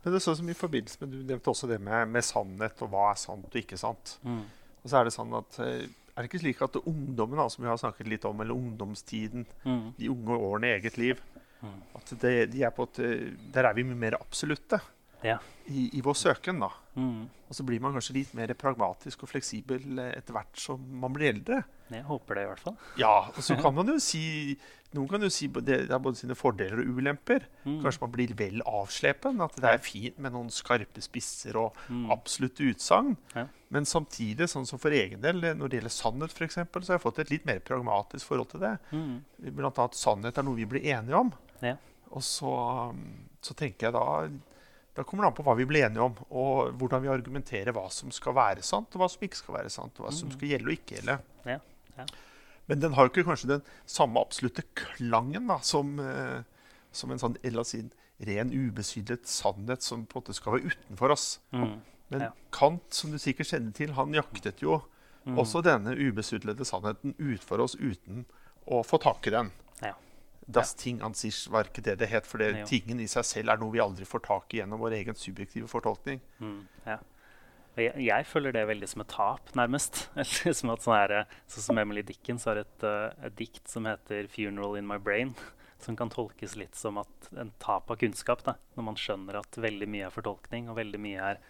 Men 0.04 0.14
det 0.14 0.20
så 0.24 0.36
som 0.36 0.50
i 0.50 0.54
forbindelse 0.54 0.98
med, 1.02 1.12
Du 1.12 1.24
nevnte 1.24 1.50
også 1.52 1.68
det 1.70 1.80
med, 1.82 2.08
med 2.12 2.24
sannhet 2.28 2.82
og 2.84 2.90
hva 2.92 3.12
er 3.12 3.20
sant 3.22 3.46
og 3.48 3.60
ikke 3.62 3.78
sant. 3.80 4.18
Mm. 4.24 4.42
Og 4.84 4.90
så 4.92 5.00
Er 5.00 5.04
det 5.08 5.14
sånn 5.16 5.34
at, 5.38 5.60
eh, 5.64 5.86
er 6.14 6.22
det 6.22 6.30
ikke 6.30 6.42
slik 6.44 6.62
at 6.62 6.76
ungdommen, 6.86 7.38
da, 7.40 7.48
som 7.50 7.64
vi 7.64 7.70
har 7.72 7.78
snakket 7.80 8.08
litt 8.12 8.26
om, 8.26 8.42
eller 8.42 8.54
ungdomstiden, 8.54 9.46
Mm. 9.66 9.94
de 9.98 10.10
unge 10.10 10.38
årene 10.38 10.68
i 10.68 10.80
eget 10.80 10.98
liv 10.98 11.22
Mm. 11.64 11.80
at 11.96 12.20
det, 12.20 12.52
de 12.52 12.64
er 12.64 12.72
på 12.72 12.84
et, 12.84 13.00
eh, 13.00 13.32
Der 13.54 13.64
er 13.70 13.74
vi 13.74 13.84
mye 13.84 13.96
mer 13.96 14.18
absolutte 14.20 14.82
Ja. 15.24 15.38
i, 15.72 15.90
i 15.98 16.02
vår 16.04 16.14
søken. 16.20 16.60
da. 16.60 16.70
Mm. 16.96 17.26
Og 17.50 17.56
så 17.56 17.64
blir 17.66 17.80
man 17.82 17.94
kanskje 17.96 18.14
litt 18.18 18.34
mer 18.38 18.52
pragmatisk 18.60 19.24
og 19.24 19.30
fleksibel 19.32 20.00
eh, 20.00 20.14
etter 20.20 20.34
hvert 20.36 20.58
som 20.60 20.82
man 21.02 21.14
blir 21.16 21.32
eldre. 21.34 21.64
Jeg 21.94 22.04
håper 22.08 22.36
det, 22.40 22.44
i 22.44 22.48
hvert 22.50 22.64
fall. 22.64 22.78
Ja, 22.98 23.12
og 23.30 23.44
så 23.46 23.56
kan 23.60 23.74
man 23.76 23.88
jo 23.92 24.00
si 24.02 24.58
Noen 24.94 25.08
kan 25.10 25.24
jo 25.26 25.30
si 25.34 25.48
det, 25.50 25.88
har 25.90 25.98
både 26.06 26.20
sine 26.20 26.36
fordeler 26.38 26.84
og 26.84 27.00
ulemper. 27.00 27.48
Mm. 27.66 27.80
Kanskje 27.82 28.02
man 28.04 28.12
blir 28.14 28.34
vel 28.38 28.60
avslepen. 28.70 29.40
At 29.42 29.56
det 29.58 29.66
er 29.72 29.80
fint 29.82 30.20
med 30.22 30.36
noen 30.36 30.52
skarpe 30.54 31.02
spisser 31.02 31.58
og 31.58 31.74
Mm. 31.90 32.12
absolutte 32.14 32.62
utsagn. 32.70 33.16
Ja. 33.34 33.48
Men 33.74 33.86
samtidig, 33.90 34.46
sånn 34.54 34.68
som 34.70 34.78
for 34.78 34.94
egen 34.94 35.20
del, 35.24 35.42
når 35.58 35.68
det 35.74 35.80
gjelder 35.80 35.96
sannhet 35.96 36.36
f.eks., 36.38 36.54
så 36.62 36.92
har 36.94 37.00
jeg 37.00 37.02
fått 37.08 37.20
et 37.24 37.32
litt 37.34 37.46
mer 37.50 37.58
pragmatisk 37.66 38.28
forhold 38.30 38.52
til 38.54 38.62
det. 38.68 38.76
Mm. 38.92 39.24
Blant 39.58 39.80
annet 39.82 39.98
sannhet 39.98 40.38
er 40.38 40.44
noe 40.46 40.56
vi 40.62 40.66
blir 40.70 40.86
enige 40.94 41.18
om. 41.24 41.34
Ja. 41.66 41.74
Og 42.14 42.22
så, 42.22 42.54
um, 42.94 43.02
så 43.42 43.56
tenker 43.58 43.88
jeg 43.90 43.94
da 43.98 44.06
Da 44.96 45.04
kommer 45.04 45.24
det 45.24 45.28
an 45.32 45.38
på 45.38 45.44
hva 45.48 45.56
vi 45.58 45.66
blir 45.66 45.86
enige 45.88 46.04
om, 46.06 46.14
og 46.30 46.74
hvordan 46.78 47.02
vi 47.02 47.10
argumenterer 47.10 47.74
hva 47.74 47.88
som 47.92 48.12
skal 48.14 48.34
være 48.38 48.62
sant, 48.62 48.94
og 48.94 49.02
hva 49.02 49.08
som 49.10 49.24
ikke 49.26 49.40
skal 49.40 49.56
være 49.56 49.70
sant, 49.74 49.98
og 50.00 50.06
hva 50.06 50.14
som 50.14 50.28
Mhm. 50.30 50.36
skal 50.38 50.48
gjelde 50.50 50.68
og 50.70 50.76
ikke 50.78 50.96
gjelde. 50.98 51.20
Ja, 51.46 51.60
ja. 51.98 52.06
Men 52.68 52.80
den 52.80 52.94
har 52.94 53.06
jo 53.08 53.10
ikke 53.12 53.26
kanskje 53.28 53.48
den 53.48 53.64
samme 53.86 54.22
absolutte 54.22 54.64
klangen 54.76 55.48
da, 55.48 55.58
som, 55.60 56.00
eh, 56.00 56.44
som 56.92 57.12
en 57.12 57.18
sånn 57.20 57.38
eller 57.44 57.64
sin 57.64 57.92
ren, 58.22 58.52
ubesydlet 58.52 59.26
sannhet 59.26 59.82
som 59.82 60.06
på 60.06 60.18
en 60.18 60.22
måte 60.22 60.34
skal 60.36 60.54
være 60.54 60.72
utenfor 60.72 61.12
oss. 61.12 61.40
Mm. 61.52 61.82
Men 62.12 62.22
Ja. 62.22 62.30
Kant, 62.52 62.94
som 62.94 63.12
du 63.12 63.18
sikkert 63.18 63.48
kjenner 63.50 63.74
til, 63.74 63.94
han 63.94 64.14
jaktet 64.14 64.60
jo 64.62 64.84
Mm. 65.26 65.38
også 65.40 65.64
denne 65.64 65.96
ubesydlede 65.98 66.64
sannheten 66.66 67.16
utenfor 67.18 67.60
oss 67.62 67.76
uten 67.76 68.26
å 68.68 68.84
få 68.86 69.00
tak 69.02 69.26
i 69.28 69.32
den. 69.32 69.52
Ja. 69.82 69.94
Das 70.48 70.74
Ting 70.76 71.02
an 71.02 71.16
sich 71.16 71.46
var 71.52 71.70
ikke 71.70 71.84
det 71.86 71.98
det 72.02 72.10
het, 72.12 72.28
for 72.28 72.42
det, 72.42 72.66
tingen 72.68 73.00
i 73.00 73.08
seg 73.08 73.26
selv 73.28 73.54
er 73.54 73.62
noe 73.62 73.74
vi 73.74 73.82
aldri 73.84 74.06
får 74.08 74.26
tak 74.28 74.54
i 74.54 74.60
gjennom 74.60 74.82
vår 74.82 74.98
egen 75.00 75.18
subjektive 75.18 75.70
fortolkning. 75.72 76.22
Mm, 76.44 76.62
ja. 76.88 77.00
Jeg, 77.74 77.94
jeg 78.06 78.26
føler 78.30 78.54
det 78.54 78.68
veldig 78.70 78.88
som 78.92 79.02
et 79.02 79.10
tap, 79.10 79.50
nærmest. 79.58 80.04
Som 80.60 80.74
at 80.76 80.84
sånn 80.86 80.94
her, 80.94 81.14
sånn 81.50 81.66
som 81.72 81.80
Emily 81.82 82.04
Dickens 82.06 82.46
har 82.46 82.60
et, 82.62 82.86
eh, 82.86 83.26
et 83.26 83.38
dikt 83.40 83.66
som 83.72 83.88
heter 83.90 84.28
'Funeral 84.30 84.78
in 84.78 84.86
My 84.86 85.00
Brain', 85.02 85.34
som 85.84 85.98
kan 85.98 86.12
tolkes 86.14 86.54
litt 86.60 86.78
som 86.78 87.00
at 87.02 87.32
en 87.34 87.50
tap 87.58 87.90
av 87.90 87.98
kunnskap. 87.98 88.44
Da, 88.46 88.60
når 88.78 88.88
man 88.92 89.00
skjønner 89.00 89.40
at 89.42 89.58
veldig 89.58 89.90
mye 89.90 90.06
er 90.06 90.14
fortolkning, 90.14 90.70
og 90.70 90.78
veldig 90.78 91.02
mye 91.02 91.32
er, 91.32 91.42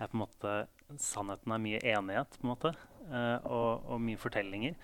er 0.00 0.10
på 0.10 0.18
en 0.18 0.24
måte 0.24 0.58
Sannheten 0.98 1.52
er 1.54 1.62
mye 1.62 1.78
enighet, 1.86 2.34
på 2.40 2.48
en 2.48 2.50
måte, 2.50 2.74
eh, 3.06 3.38
og, 3.46 3.86
og 3.86 4.00
mye 4.02 4.18
fortellinger. 4.18 4.74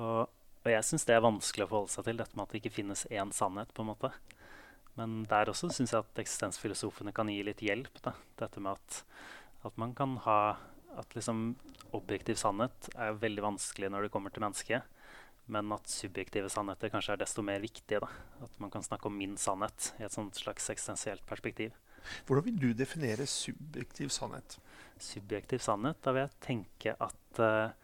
Og, 0.00 0.30
og 0.66 0.72
jeg 0.72 0.86
syns 0.88 1.06
det 1.06 1.14
er 1.14 1.22
vanskelig 1.22 1.62
å 1.62 1.70
forholde 1.70 1.92
seg 1.94 2.08
til, 2.08 2.16
dette 2.18 2.34
med 2.34 2.42
at 2.42 2.54
det 2.54 2.60
ikke 2.60 2.74
finnes 2.80 3.04
én 3.06 3.30
sannhet. 3.34 3.70
på 3.72 3.84
en 3.84 3.92
måte. 3.92 4.10
Men 4.98 5.20
der 5.30 5.52
også 5.52 5.70
syns 5.70 5.92
jeg 5.94 6.02
at 6.02 6.22
eksistensfilosofene 6.22 7.12
kan 7.14 7.30
gi 7.30 7.38
litt 7.46 7.62
hjelp. 7.62 8.00
Da. 8.02 8.16
Dette 8.40 8.62
med 8.64 8.74
at, 8.74 9.04
at 9.68 9.78
man 9.78 9.94
kan 9.94 10.18
ha 10.26 10.56
At 10.96 11.12
liksom 11.12 11.58
objektiv 11.92 12.38
sannhet 12.40 12.86
er 12.96 13.18
veldig 13.20 13.42
vanskelig 13.44 13.90
når 13.92 14.06
det 14.06 14.10
kommer 14.14 14.32
til 14.32 14.40
mennesket. 14.40 14.82
Men 15.52 15.68
at 15.76 15.90
subjektive 15.92 16.48
sannheter 16.48 16.88
kanskje 16.88 17.12
er 17.12 17.20
desto 17.20 17.42
mer 17.44 17.60
viktige. 17.60 18.00
Da. 18.00 18.08
At 18.46 18.54
man 18.58 18.72
kan 18.72 18.82
snakke 18.82 19.10
om 19.10 19.18
min 19.18 19.36
sannhet 19.36 19.90
i 20.00 20.06
et 20.06 20.14
sånt 20.14 20.34
slags 20.40 20.70
eksistensielt 20.72 21.26
perspektiv. 21.28 21.76
Hvordan 22.24 22.46
vil 22.46 22.58
du 22.62 22.72
definere 22.72 23.26
subjektiv 23.28 24.08
sannhet? 24.08 24.56
Subjektiv 24.96 25.60
sannhet, 25.60 26.00
da 26.00 26.14
vil 26.16 26.24
jeg 26.24 26.40
tenke 26.46 26.96
at 26.96 27.42
eh, 27.44 27.76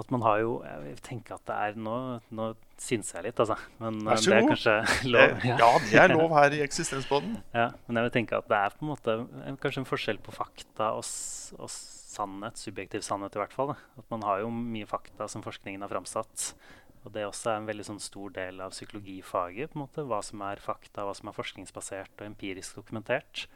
at 0.00 0.10
man 0.14 0.22
har 0.24 0.40
jo 0.42 0.56
Jeg 0.64 0.82
vil 0.84 0.98
tenke 1.04 1.34
at 1.36 1.44
det 1.48 1.56
er 1.56 1.78
Nå, 1.78 1.94
nå 2.34 2.48
synser 2.80 3.18
jeg 3.20 3.28
litt, 3.28 3.40
altså. 3.44 3.56
Men 3.82 4.00
Vær 4.06 4.16
så 4.16 4.30
det 4.32 4.36
er 4.38 4.44
god. 4.46 4.50
kanskje 4.54 4.74
lov. 5.12 5.44
Ja, 5.60 5.70
det 5.84 6.00
er 6.00 6.14
lov 6.14 6.34
her 6.38 6.56
i 6.56 6.62
Eksistensbåten. 6.64 7.34
Ja, 7.52 7.66
men 7.86 8.00
jeg 8.00 8.08
vil 8.08 8.14
tenke 8.18 8.38
at 8.40 8.48
det 8.48 8.56
er 8.56 8.76
på 8.76 8.86
en 8.86 8.92
måte 8.94 9.16
kanskje 9.60 9.82
en 9.84 9.88
forskjell 9.90 10.20
på 10.24 10.32
fakta 10.32 10.92
og, 10.96 11.04
og 11.60 11.68
sannhet, 11.70 12.58
subjektiv 12.58 13.04
sannhet 13.06 13.36
i 13.36 13.42
hvert 13.42 13.52
fall. 13.54 13.74
Da. 13.74 13.76
At 14.00 14.08
man 14.12 14.24
har 14.26 14.40
jo 14.42 14.48
mye 14.54 14.88
fakta 14.88 15.28
som 15.30 15.44
forskningen 15.44 15.84
har 15.84 15.92
framsatt. 15.92 16.48
Og 17.04 17.12
det 17.14 17.26
også 17.28 17.52
er 17.52 17.60
en 17.60 17.68
veldig 17.68 17.86
sånn 17.86 18.00
stor 18.02 18.32
del 18.36 18.60
av 18.60 18.74
psykologifaget. 18.74 19.72
på 19.72 19.78
en 19.78 19.84
måte, 19.84 20.04
Hva 20.08 20.22
som 20.24 20.42
er 20.44 20.60
fakta, 20.60 21.04
hva 21.04 21.14
som 21.16 21.30
er 21.30 21.36
forskningsbasert 21.36 22.20
og 22.20 22.26
empirisk 22.26 22.80
dokumentert. 22.80 23.46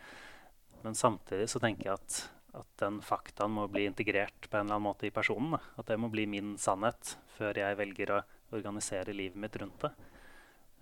Men 0.84 0.96
samtidig 0.96 1.48
så 1.52 1.60
tenker 1.60 1.90
jeg 1.90 1.98
at, 1.98 2.16
at 2.54 2.70
den 2.80 3.00
faktaen 3.02 3.54
må 3.56 3.66
bli 3.70 3.86
integrert 3.88 4.48
på 4.48 4.56
en 4.56 4.66
eller 4.66 4.78
annen 4.78 4.86
måte 4.86 5.08
i 5.08 5.14
personen. 5.14 5.56
Da. 5.56 5.60
At 5.80 5.90
det 5.90 5.98
må 6.00 6.10
bli 6.12 6.26
min 6.30 6.54
sannhet 6.60 7.16
før 7.36 7.58
jeg 7.58 7.78
velger 7.80 8.14
å 8.14 8.20
organisere 8.54 9.14
livet 9.16 9.40
mitt 9.40 9.56
rundt 9.58 9.86
det. 9.86 9.90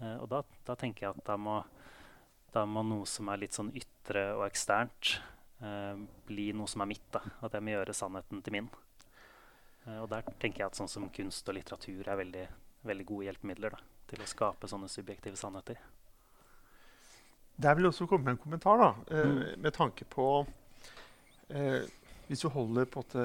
Eh, 0.02 0.16
og 0.18 0.28
da, 0.32 0.42
da, 0.66 0.76
tenker 0.78 1.06
jeg 1.06 1.16
at 1.16 1.24
da 1.26 1.38
må, 1.40 1.58
da 2.52 2.66
må, 2.68 2.84
noe 2.86 3.08
som 3.08 3.30
er 3.32 3.40
litt 3.44 3.56
sånn 3.56 3.72
ytre 3.78 4.28
og 4.36 4.44
eksternt, 4.50 5.14
eh, 5.64 5.96
bli 6.28 6.50
noe 6.56 6.68
som 6.68 6.84
er 6.84 6.92
mitt. 6.92 7.08
Da. 7.14 7.24
At 7.40 7.56
jeg 7.56 7.64
må 7.64 7.74
gjøre 7.76 7.96
sannheten 7.96 8.44
til 8.44 8.58
min. 8.58 8.70
Eh, 9.86 9.98
og 10.02 10.10
der 10.12 10.26
tenker 10.38 10.64
jeg 10.64 10.70
at 10.70 10.78
sånn 10.78 10.90
som 10.90 11.08
kunst 11.14 11.48
og 11.48 11.56
litteratur 11.58 12.04
er 12.04 12.20
veldig, 12.20 12.46
veldig 12.88 13.08
gode 13.08 13.30
hjelpemidler 13.30 13.74
da, 13.74 13.82
til 14.12 14.22
å 14.22 14.30
skape 14.30 14.70
sånne 14.70 14.90
subjektive 14.92 15.40
sannheter. 15.40 15.80
Der 17.62 17.76
vil 17.76 17.86
jeg 17.86 17.92
også 17.92 18.08
komme 18.10 18.26
med 18.26 18.36
en 18.36 18.42
kommentar, 18.42 18.80
da, 18.80 18.90
eh, 19.12 19.28
mm. 19.28 19.62
med 19.62 19.74
tanke 19.76 20.06
på 20.08 20.26
eh, 21.52 21.82
Hvis 22.28 22.40
du 22.44 22.48
holder 22.48 22.84
på 22.88 23.02
at, 23.04 23.16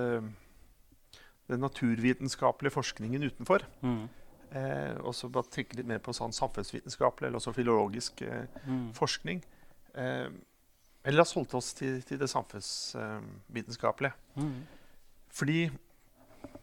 den 1.47 1.63
naturvitenskapelige 1.63 2.75
forskningen 2.75 3.23
utenfor, 3.23 3.63
mm. 3.81 4.03
eh, 4.51 4.95
og 4.99 5.15
så 5.15 5.29
bare 5.31 5.51
tenker 5.51 5.79
litt 5.79 5.87
mer 5.87 6.03
på 6.03 6.15
sånn 6.15 6.35
samfunnsvitenskapelig 6.35 7.29
eller 7.29 7.39
også 7.39 7.55
filologisk 7.55 8.23
eh, 8.27 8.45
mm. 8.67 8.89
forskning 8.97 9.43
eh, 9.95 10.27
Eller 11.07 11.21
la 11.21 11.23
oss 11.23 11.35
holde 11.37 11.59
oss 11.59 11.71
til, 11.77 12.01
til 12.03 12.19
det 12.19 12.27
samfunnsvitenskapelige. 12.27 14.11
Mm. 14.35 14.65
Fordi 15.31 15.59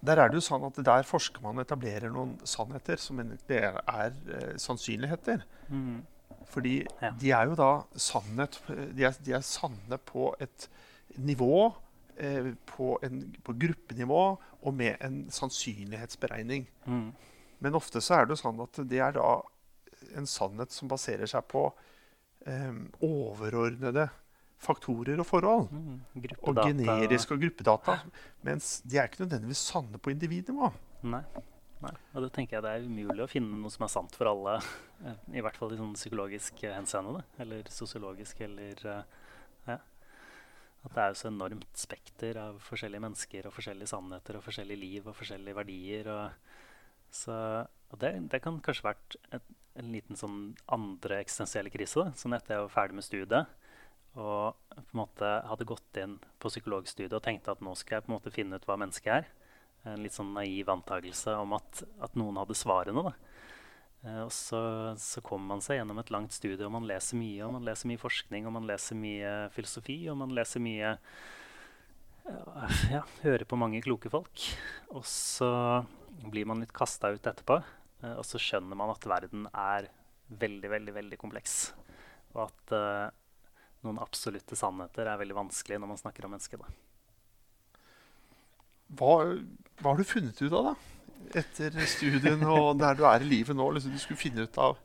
der 0.04 0.20
er 0.20 0.28
det 0.28 0.36
jo 0.36 0.44
sånn 0.44 0.66
at 0.68 0.80
der 0.84 1.06
forsker 1.08 1.40
man 1.40 1.56
og 1.56 1.64
etablerer 1.64 2.12
noen 2.12 2.34
sannheter 2.44 3.00
som 3.00 3.22
det 3.48 3.60
er, 3.70 3.78
er 3.88 4.12
eh, 4.36 4.50
sannsynligheter. 4.60 5.46
Mm. 5.72 6.02
Fordi 6.52 6.82
ja. 6.84 7.14
de 7.20 7.30
er 7.32 7.48
jo 7.48 7.56
da 7.56 7.70
sannhet 7.96 8.60
de 8.68 9.06
er, 9.08 9.16
de 9.24 9.32
er 9.32 9.46
sanne 9.48 9.96
på 10.12 10.34
et 10.44 10.68
nivå, 11.16 11.72
eh, 12.16 12.52
på, 12.66 12.98
en, 13.02 13.22
på, 13.42 13.52
gruppenivå 13.52 14.24
og 14.62 14.74
med 14.74 14.96
en 15.04 15.24
sannsynlighetsberegning. 15.30 16.68
Mm. 16.84 17.08
Men 17.64 17.78
ofte 17.78 18.02
så 18.04 18.18
er 18.18 18.26
det 18.26 18.36
jo 18.36 18.42
sånn 18.42 18.60
at 18.64 18.82
det 18.90 19.00
er 19.00 19.16
da 19.16 19.38
en 20.18 20.28
sannhet 20.28 20.74
som 20.74 20.90
baserer 20.90 21.28
seg 21.30 21.46
på 21.50 21.68
eh, 22.46 22.74
overordnede 23.04 24.08
faktorer 24.64 25.20
og 25.20 25.28
forhold. 25.28 25.72
Mm, 25.72 25.98
og 26.42 26.60
generiske 26.60 27.36
og 27.36 27.42
gruppedata. 27.42 27.98
Mens 28.46 28.78
de 28.84 28.98
er 28.98 29.10
ikke 29.10 29.24
nødvendigvis 29.24 29.64
sanne 29.72 30.00
på 30.00 30.12
individnivå. 30.14 30.70
Nei. 31.10 31.24
Nei. 31.84 31.92
Og 32.14 32.24
det 32.24 32.30
tenker 32.32 32.56
jeg 32.56 32.64
det 32.64 32.72
er 32.72 32.86
umulig 32.86 33.24
å 33.24 33.28
finne 33.28 33.58
noe 33.60 33.72
som 33.72 33.84
er 33.84 33.92
sant 33.92 34.14
for 34.16 34.30
alle. 34.30 34.56
Eh, 35.04 35.18
I 35.36 35.44
hvert 35.44 35.58
fall 35.60 35.74
i 35.74 35.80
sånn 35.80 35.96
psykologisk 35.98 36.64
henseende. 36.64 37.24
Eller 37.42 37.68
sosiologisk 37.72 38.40
eller 38.46 38.86
eh, 38.88 39.02
ja. 39.02 39.23
At 40.84 40.92
det 40.92 41.02
er 41.02 41.12
jo 41.12 41.18
så 41.22 41.30
enormt 41.30 41.80
spekter 41.80 42.38
av 42.42 42.60
forskjellige 42.62 43.04
mennesker 43.06 43.48
og 43.48 43.54
forskjellige 43.56 43.90
sannheter 43.94 44.38
og 44.38 44.44
forskjellige 44.44 44.80
liv 44.80 45.08
og 45.08 45.16
forskjellige 45.16 45.56
verdier. 45.56 46.10
Og, 46.12 46.56
så, 47.14 47.36
og 47.90 48.00
det, 48.02 48.14
det, 48.32 48.42
kan 48.44 48.60
kanskje 48.64 48.90
vært 48.90 49.16
et, 49.32 49.52
en 49.80 49.92
liten 49.94 50.20
sånn 50.20 50.40
andre 50.76 51.22
eksistensielle 51.24 51.72
krise. 51.72 52.04
Da. 52.04 52.18
Sånn 52.20 52.36
etter 52.36 52.58
jeg 52.58 52.66
var 52.66 52.74
ferdig 52.76 53.00
med 53.00 53.08
studiet 53.08 53.60
og 54.14 54.54
på 54.70 54.82
en 54.94 55.00
måte 55.00 55.30
hadde 55.48 55.66
gått 55.66 55.98
inn 55.98 56.18
på 56.38 56.50
psykologstudiet 56.52 57.16
og 57.16 57.24
tenkte 57.24 57.50
at 57.54 57.62
nå 57.64 57.72
skal 57.78 57.96
jeg 57.96 58.04
på 58.04 58.12
en 58.12 58.16
måte 58.16 58.32
finne 58.34 58.60
ut 58.60 58.66
hva 58.68 58.76
mennesket 58.78 59.10
er. 59.10 59.30
En 59.90 60.04
litt 60.04 60.14
sånn 60.14 60.30
naiv 60.36 60.70
antakelse 60.70 61.34
om 61.40 61.56
at, 61.58 61.82
at 62.02 62.14
noen 62.18 62.38
hadde 62.40 62.56
svarene. 62.56 63.02
da. 63.10 63.12
Eh, 64.04 64.20
og 64.22 64.32
så, 64.34 64.60
så 65.00 65.22
kommer 65.24 65.54
man 65.54 65.64
seg 65.64 65.80
gjennom 65.80 66.00
et 66.02 66.12
langt 66.12 66.36
studie, 66.36 66.64
og 66.66 66.74
man 66.74 66.88
leser 66.88 67.18
mye. 67.20 67.40
Og 67.46 67.54
man 67.56 67.66
leser 67.66 67.90
mye 67.90 68.02
forskning, 68.02 68.48
og 68.48 68.56
man 68.58 68.68
leser 68.68 68.98
mye 69.00 69.32
filosofi, 69.54 69.98
og 70.12 70.20
man 70.20 70.36
leser 70.36 70.64
mye 70.64 70.94
Ja, 72.94 73.02
hører 73.24 73.44
på 73.48 73.58
mange 73.60 73.82
kloke 73.84 74.12
folk. 74.12 74.46
Og 74.94 75.04
så 75.08 75.50
blir 76.30 76.48
man 76.48 76.62
litt 76.62 76.72
kasta 76.76 77.10
ut 77.12 77.26
etterpå, 77.26 77.58
eh, 78.04 78.16
og 78.16 78.24
så 78.28 78.40
skjønner 78.40 78.78
man 78.78 78.92
at 78.94 79.08
verden 79.08 79.48
er 79.50 79.90
veldig, 80.32 80.70
veldig, 80.72 80.94
veldig 80.96 81.20
kompleks. 81.20 81.58
Og 82.34 82.46
at 82.46 82.74
uh, 82.74 83.12
noen 83.84 84.00
absolutte 84.02 84.56
sannheter 84.58 85.06
er 85.06 85.20
veldig 85.20 85.36
vanskelig 85.36 85.78
når 85.78 85.92
man 85.92 86.00
snakker 86.00 86.26
om 86.26 86.34
mennesket. 86.34 86.64
Hva, 88.94 89.12
hva, 89.80 89.90
har 89.90 90.00
du 90.00 90.08
funnet 90.08 90.40
ut 90.40 90.50
av, 90.50 90.72
da? 90.72 90.93
Etter 91.34 91.76
studien 91.90 92.42
og 92.46 92.78
der 92.80 92.96
du 92.98 93.04
er 93.08 93.24
i 93.24 93.28
livet 93.28 93.56
nå? 93.56 93.66
Liksom, 93.76 93.92
du 93.94 94.02
skulle 94.02 94.20
finne 94.20 94.46
ut 94.46 94.58
av 94.60 94.78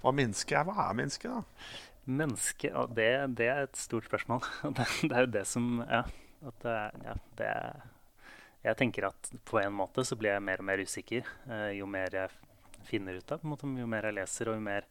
hva 0.00 0.12
mennesket 0.16 0.58
er. 0.58 0.66
Hva 0.68 0.88
er 0.88 0.98
mennesket, 0.98 1.30
da? 1.30 1.70
Menneske, 2.10 2.72
det, 2.96 3.08
det, 3.38 3.48
er 3.52 3.66
et 3.68 3.78
stort 3.78 4.08
spørsmål. 4.08 4.44
Det, 4.76 4.86
det, 5.04 5.14
er 5.14 5.26
jo 5.26 5.32
det 5.38 5.46
som 5.48 5.72
Ja. 5.84 6.04
Det, 6.40 6.76
ja 7.04 7.14
det, 7.36 7.48
jeg 8.64 8.76
tenker 8.76 9.08
at 9.08 9.28
på 9.48 9.58
en 9.60 9.74
måte 9.76 10.04
så 10.08 10.16
blir 10.20 10.34
jeg 10.34 10.44
mer 10.44 10.60
og 10.60 10.66
mer 10.68 10.80
usikker 10.84 11.24
eh, 11.48 11.70
jo 11.78 11.88
mer 11.88 12.12
jeg 12.16 12.32
finner 12.88 13.16
ut 13.16 13.32
av. 13.32 13.44
Måte, 13.48 13.68
jo 13.80 13.88
mer 13.88 14.08
jeg 14.08 14.16
leser, 14.18 14.50
og 14.50 14.58
jo 14.58 14.64
mer 14.64 14.88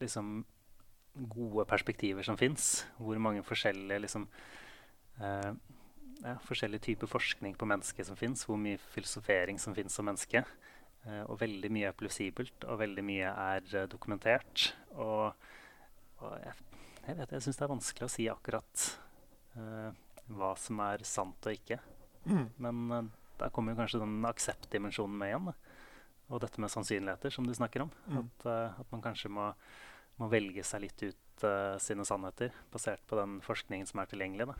liksom 0.00 0.40
gode 1.30 1.66
perspektiver 1.68 2.24
som 2.26 2.38
fins. 2.40 2.86
Hvor 3.00 3.20
mange 3.22 3.44
forskjellige 3.44 4.04
liksom, 4.04 4.26
eh, 5.20 5.52
ja, 6.24 6.36
forskjellige 6.44 6.84
typer 6.90 7.10
forskning 7.10 7.54
på 7.58 7.68
mennesket 7.68 8.08
som 8.08 8.18
fins. 8.18 8.44
Hvor 8.48 8.58
mye 8.60 8.80
filosofering 8.94 9.60
som 9.60 9.74
fins 9.76 9.98
om 10.00 10.08
mennesket. 10.10 10.48
Eh, 11.06 11.22
og 11.24 11.38
veldig 11.40 11.70
mye 11.72 11.88
er 11.90 11.96
plausibelt, 11.96 12.66
og 12.68 12.80
veldig 12.82 13.04
mye 13.06 13.30
er 13.30 13.64
uh, 13.72 13.86
dokumentert. 13.88 14.70
Og, 15.00 15.32
og 16.20 16.34
jeg, 16.44 16.56
jeg, 17.06 17.16
vet, 17.16 17.32
jeg 17.32 17.46
syns 17.46 17.60
det 17.60 17.66
er 17.66 17.72
vanskelig 17.72 18.06
å 18.06 18.12
si 18.12 18.28
akkurat 18.28 18.86
uh, 19.56 19.88
hva 20.36 20.52
som 20.60 20.82
er 20.84 21.06
sant 21.08 21.48
og 21.48 21.56
ikke. 21.56 21.80
Mm. 22.28 22.46
Men 22.60 22.82
uh, 22.92 23.04
der 23.40 23.52
kommer 23.54 23.72
jo 23.72 23.80
kanskje 23.80 24.02
den 24.02 24.18
akseptdimensjonen 24.28 25.20
med 25.22 25.32
igjen. 25.32 25.52
Da. 25.52 25.78
Og 26.30 26.42
dette 26.44 26.62
med 26.62 26.70
sannsynligheter, 26.70 27.32
som 27.34 27.48
du 27.48 27.54
snakker 27.56 27.86
om. 27.86 27.94
Mm. 28.06 28.20
At, 28.20 28.50
at 28.84 28.92
man 28.92 29.02
kanskje 29.02 29.32
må 29.32 29.52
må 30.20 30.26
velge 30.28 30.60
seg 30.68 30.82
litt 30.82 31.00
ut 31.00 31.44
sine 31.80 32.04
sannheter, 32.04 32.52
basert 32.68 33.00
på 33.08 33.16
den 33.16 33.38
forskningen 33.40 33.88
som 33.88 34.02
er 34.02 34.10
tilgjengelig. 34.10 34.50
Uh. 34.50 34.58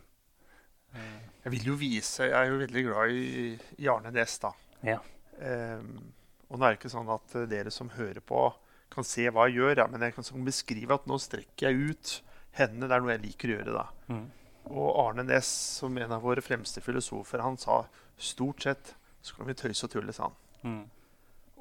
Jeg 1.40 1.52
vil 1.54 1.68
jo 1.70 1.76
vise 1.80 2.26
Jeg 2.26 2.36
er 2.36 2.50
jo 2.50 2.58
veldig 2.60 2.82
glad 2.84 3.14
i, 3.16 3.52
i 3.80 3.88
Arne 3.88 4.12
Næss, 4.14 4.38
da. 4.42 4.50
Ja. 4.86 4.98
Um, 5.40 6.10
og 6.50 6.58
nå 6.58 6.66
er 6.66 6.74
det 6.74 6.80
ikke 6.80 6.92
sånn 6.92 7.08
at 7.12 7.36
uh, 7.38 7.46
dere 7.48 7.72
som 7.72 7.92
hører 7.94 8.20
på, 8.24 8.42
kan 8.90 9.06
se 9.06 9.28
hva 9.30 9.46
jeg 9.48 9.60
gjør, 9.60 9.78
ja, 9.78 9.86
men 9.88 10.02
jeg 10.02 10.16
kan 10.16 10.44
beskrive 10.44 10.96
at 10.96 11.06
nå 11.08 11.16
strekker 11.22 11.70
jeg 11.70 11.92
ut 11.94 12.14
hendene. 12.58 12.88
Det 12.90 12.96
er 12.96 13.04
noe 13.04 13.14
jeg 13.14 13.24
liker 13.24 13.52
å 13.52 13.56
gjøre. 13.58 13.76
da. 13.76 13.86
Mm. 14.10 14.24
Og 14.70 14.88
Arne 15.04 15.24
Næss, 15.24 15.50
som 15.80 15.96
en 15.96 16.16
av 16.16 16.24
våre 16.26 16.42
fremste 16.44 16.82
filosofer, 16.84 17.42
han 17.44 17.58
sa 17.60 17.84
stort 18.20 18.66
sett 18.66 18.94
så 19.22 19.36
kan 19.36 19.48
vi 19.48 19.56
tøyse 19.56 19.84
og 19.86 19.92
tulle, 19.92 20.12
sa 20.16 20.28
han. 20.28 20.36
Mm. 20.64 20.84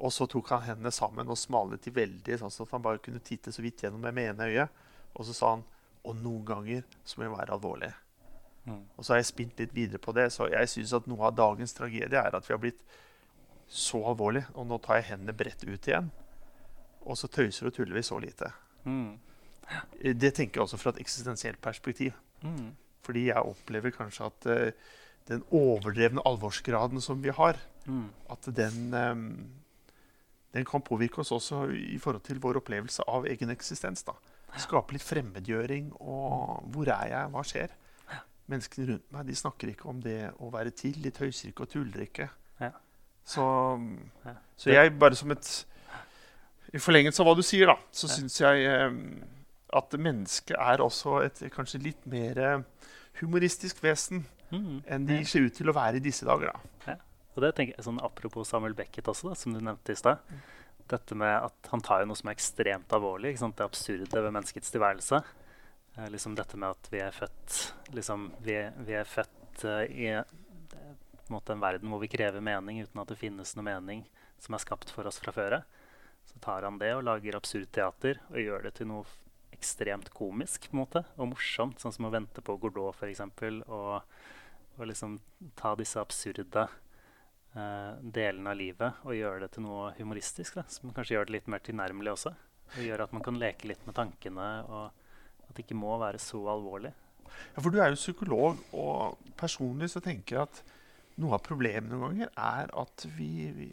Og 0.00 0.12
så 0.16 0.26
tok 0.30 0.48
han 0.54 0.64
hendene 0.64 0.92
sammen 0.94 1.28
og 1.28 1.38
smalet 1.38 1.84
de 1.84 1.92
veldig, 1.92 2.38
sånn 2.40 2.52
at 2.52 2.72
han 2.72 2.84
bare 2.84 3.02
kunne 3.04 3.20
titte 3.24 3.52
så 3.52 3.64
vidt 3.64 3.84
gjennom 3.84 4.04
med 4.04 4.32
ene 4.32 4.48
øyet. 4.48 4.84
Og 5.12 5.26
så 5.28 5.36
sa 5.36 5.54
han 5.56 5.64
og 6.08 6.16
noen 6.16 6.44
ganger 6.48 6.86
så 7.04 7.20
må 7.20 7.26
vi 7.26 7.34
være 7.34 7.56
alvorlige. 7.56 7.92
Mm. 8.70 8.82
Og 8.96 9.04
så 9.04 9.14
har 9.14 9.20
jeg 9.20 9.30
spint 9.30 9.62
litt 9.62 9.74
videre 9.76 10.00
på 10.02 10.14
det. 10.16 10.28
Så 10.34 10.48
jeg 10.52 10.70
syns 10.72 10.94
at 10.96 11.08
noe 11.10 11.28
av 11.28 11.36
dagens 11.38 11.74
tragedie 11.76 12.20
er 12.20 12.36
at 12.36 12.46
vi 12.48 12.54
har 12.54 12.62
blitt 12.62 12.82
så 13.70 14.00
alvorlig, 14.10 14.42
Og 14.58 14.66
nå 14.66 14.80
tar 14.82 14.98
jeg 14.98 15.12
hendene 15.12 15.36
bredt 15.36 15.62
ut 15.62 15.88
igjen. 15.88 16.10
Og 17.06 17.18
så 17.18 17.30
tøyser 17.30 17.68
og 17.68 17.74
tuller 17.76 17.94
vi 17.94 18.02
så 18.02 18.18
lite. 18.18 18.50
Mm. 18.84 19.18
Det 20.02 20.32
tenker 20.34 20.58
jeg 20.58 20.64
også 20.64 20.80
fra 20.80 20.90
et 20.94 21.04
eksistensielt 21.04 21.60
perspektiv. 21.62 22.16
Mm. 22.42 22.74
Fordi 23.06 23.28
jeg 23.28 23.46
opplever 23.52 23.94
kanskje 23.94 24.26
at 24.26 24.48
uh, 24.50 24.96
den 25.30 25.44
overdrevne 25.54 26.24
alvorsgraden 26.26 27.00
som 27.00 27.22
vi 27.22 27.30
har, 27.30 27.60
mm. 27.86 28.08
at 28.34 28.50
den 28.56 28.94
um, 28.94 29.24
den 30.54 30.66
kan 30.66 30.82
påvirke 30.82 31.22
oss 31.22 31.30
også 31.30 31.68
i 31.70 31.98
forhold 32.02 32.24
til 32.26 32.40
vår 32.42 32.58
opplevelse 32.60 33.06
av 33.08 33.26
egen 33.30 33.52
eksistens. 33.54 34.02
da. 34.02 34.16
Skape 34.58 34.96
litt 34.96 35.06
fremmedgjøring. 35.06 35.92
og 36.00 36.66
Hvor 36.74 36.90
er 36.90 37.06
jeg? 37.12 37.30
Hva 37.30 37.44
skjer? 37.46 37.76
Menneskene 38.50 38.86
rundt 38.92 39.12
meg 39.14 39.28
de 39.28 39.36
snakker 39.38 39.72
ikke 39.72 39.88
om 39.90 40.00
det 40.04 40.32
å 40.42 40.50
være 40.52 40.72
til. 40.76 40.96
De 41.02 41.12
tøyser 41.14 41.50
ikke 41.50 41.66
og 41.66 41.74
tuller 41.74 42.06
ikke. 42.06 42.28
Ja. 42.60 42.72
Så, 43.24 43.44
så, 44.56 44.72
jeg 44.72 44.94
bare 44.98 45.18
som 45.18 45.30
et 45.30 45.50
I 46.74 46.80
forlengelse 46.82 47.22
av 47.22 47.28
hva 47.28 47.36
du 47.38 47.44
sier, 47.46 47.70
da, 47.70 47.76
så 47.94 48.08
ja. 48.08 48.16
syns 48.16 48.40
jeg 48.40 48.66
eh, 48.66 48.98
at 49.78 49.94
mennesket 49.98 50.56
er 50.58 50.82
også 50.82 51.20
et 51.26 51.44
kanskje 51.54 51.82
litt 51.84 52.06
mer 52.10 52.38
eh, 52.42 52.88
humoristisk 53.20 53.82
vesen 53.84 54.24
mm. 54.50 54.82
enn 54.86 55.06
de 55.06 55.20
ser 55.28 55.46
ut 55.46 55.54
til 55.54 55.70
å 55.70 55.76
være 55.76 56.00
i 56.00 56.04
disse 56.04 56.26
dager. 56.26 56.54
da. 56.54 56.96
Og 57.36 57.44
det 57.44 57.52
tenker 57.56 57.78
jeg 57.78 57.86
sånn 57.86 58.00
Apropos 58.04 58.48
Samuel 58.50 58.74
Beckett 58.78 59.08
også, 59.10 59.30
da, 59.30 59.38
som 59.38 59.54
du 59.54 59.60
nevnte 59.62 59.94
i 59.94 59.98
stad. 59.98 60.22
Dette 60.90 61.16
med 61.18 61.30
at 61.36 61.70
Han 61.72 61.82
tar 61.86 62.02
jo 62.02 62.10
noe 62.10 62.18
som 62.18 62.30
er 62.30 62.36
ekstremt 62.36 62.96
alvorlig. 62.96 63.36
Det 63.38 63.66
absurde 63.66 64.24
ved 64.24 64.34
menneskets 64.34 64.74
tilværelse. 64.74 65.22
Eh, 65.96 66.10
liksom 66.10 66.34
dette 66.34 66.56
med 66.56 66.70
at 66.70 66.90
vi 66.92 67.00
er 67.02 67.14
født 67.14 67.56
liksom, 67.96 68.30
vi, 68.44 68.56
vi 68.86 68.94
er 68.94 69.08
født 69.08 69.64
uh, 69.66 69.82
i 69.90 70.06
en, 70.12 70.36
måte, 71.28 71.54
en 71.54 71.62
verden 71.62 71.90
hvor 71.90 72.02
vi 72.02 72.10
krever 72.10 72.44
mening 72.44 72.82
uten 72.84 73.02
at 73.02 73.10
det 73.10 73.18
finnes 73.18 73.56
noe 73.56 73.66
mening 73.66 74.04
som 74.40 74.54
er 74.54 74.62
skapt 74.62 74.92
for 74.94 75.08
oss 75.10 75.18
fra 75.20 75.34
før 75.34 75.60
Så 76.24 76.38
tar 76.40 76.62
han 76.62 76.78
det 76.78 76.94
og 76.94 77.04
lager 77.04 77.36
absurd 77.36 77.72
teater 77.74 78.20
og 78.30 78.38
gjør 78.38 78.68
det 78.68 78.74
til 78.78 78.88
noe 78.92 79.04
ekstremt 79.60 80.08
komisk 80.16 80.70
på 80.70 80.76
en 80.76 80.80
måte, 80.80 81.02
og 81.20 81.34
morsomt. 81.34 81.80
Sånn 81.82 81.92
som 81.92 82.06
å 82.08 82.12
vente 82.14 82.40
på 82.40 82.54
Gordot 82.56 82.96
f.eks. 82.96 83.20
Og, 83.66 84.00
og 84.78 84.86
liksom 84.88 85.18
ta 85.58 85.74
disse 85.76 86.00
absurde 86.00 86.64
uh, 86.64 87.92
delene 88.00 88.54
av 88.54 88.56
livet 88.56 89.02
og 89.04 89.18
gjøre 89.18 89.44
det 89.44 89.50
til 89.56 89.66
noe 89.66 89.90
humoristisk. 89.98 90.56
Da, 90.56 90.64
som 90.72 90.94
kanskje 90.96 91.18
gjør 91.18 91.28
det 91.28 91.36
litt 91.36 91.50
mer 91.52 91.60
tilnærmelig 91.66 92.14
også. 92.14 92.32
Og 92.70 92.86
gjør 92.86 93.04
at 93.04 93.12
man 93.12 93.26
kan 93.26 93.42
leke 93.42 93.68
litt 93.68 93.84
med 93.84 93.98
tankene, 93.98 94.48
og 94.70 94.99
at 95.50 95.56
det 95.58 95.66
ikke 95.66 95.78
må 95.78 95.98
være 96.00 96.18
så 96.22 96.40
alvorlig. 96.54 96.92
Ja, 97.54 97.60
For 97.62 97.70
du 97.70 97.78
er 97.80 97.92
jo 97.92 97.98
psykolog, 98.00 98.58
og 98.72 99.18
personlig 99.38 99.90
så 99.92 100.00
tenker 100.02 100.36
jeg 100.36 100.42
at 100.48 100.62
noe 101.20 101.36
av 101.36 101.42
problemet 101.44 101.90
noen 101.92 102.06
ganger 102.08 102.30
er 102.38 102.70
at 102.80 103.04
vi, 103.16 103.50
vi, 103.56 103.68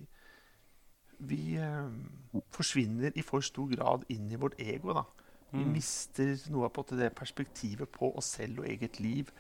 vi 1.31 1.41
eh, 1.61 2.41
forsvinner 2.53 3.15
i 3.17 3.23
for 3.25 3.45
stor 3.45 3.69
grad 3.71 4.05
inn 4.13 4.29
i 4.31 4.39
vårt 4.39 4.59
ego. 4.61 4.93
da. 4.93 5.05
Vi 5.51 5.63
Mm. 5.63 5.71
mister 5.71 6.33
noe 6.51 6.67
av 6.67 6.85
det 6.91 7.13
perspektivet 7.15 7.87
på 7.91 8.09
oss 8.17 8.33
selv 8.35 8.59
og 8.59 8.67
eget 8.67 8.99
liv. 8.99 9.31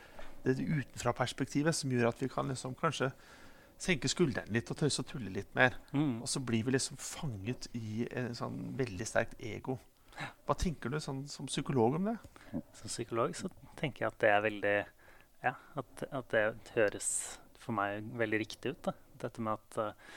Det 0.45 0.55
utenfra-perspektivet 0.55 1.75
som 1.75 1.91
gjør 1.91 2.07
at 2.07 2.21
vi 2.21 2.29
kan 2.31 2.47
liksom 2.47 2.75
kanskje 2.79 3.11
senke 3.77 4.07
skuldrene 4.09 4.49
litt 4.55 4.71
og 4.71 4.77
tøyse 4.79 5.03
og 5.03 5.07
tulle 5.11 5.29
litt 5.29 5.53
mer. 5.55 5.75
Mm. 5.91 6.21
Og 6.21 6.27
så 6.31 6.39
blir 6.39 6.63
vi 6.63 6.71
liksom 6.71 6.97
fanget 6.97 7.67
i 7.75 8.07
en 8.15 8.33
sånn 8.33 8.77
veldig 8.79 9.05
sterkt 9.07 9.35
ego. 9.43 9.77
Hva 10.17 10.55
tenker 10.57 10.89
du 10.93 10.99
sånn, 11.03 11.25
som 11.29 11.49
psykolog 11.49 11.97
om 11.99 12.07
det? 12.09 12.15
Som 12.77 12.89
psykolog 12.89 13.35
så 13.37 13.49
tenker 13.79 14.05
jeg 14.05 14.13
at 14.13 14.21
det 14.23 14.31
er 14.33 14.45
veldig 14.45 14.77
Ja, 15.43 15.53
at, 15.77 16.07
at 16.09 16.31
det 16.33 16.45
høres 16.73 17.09
for 17.61 17.75
meg 17.77 18.05
veldig 18.17 18.39
riktig 18.41 18.73
ut. 18.73 18.81
da. 18.89 18.95
Dette 19.21 19.43
med 19.43 19.57
at 19.59 19.77
eh, 19.83 20.15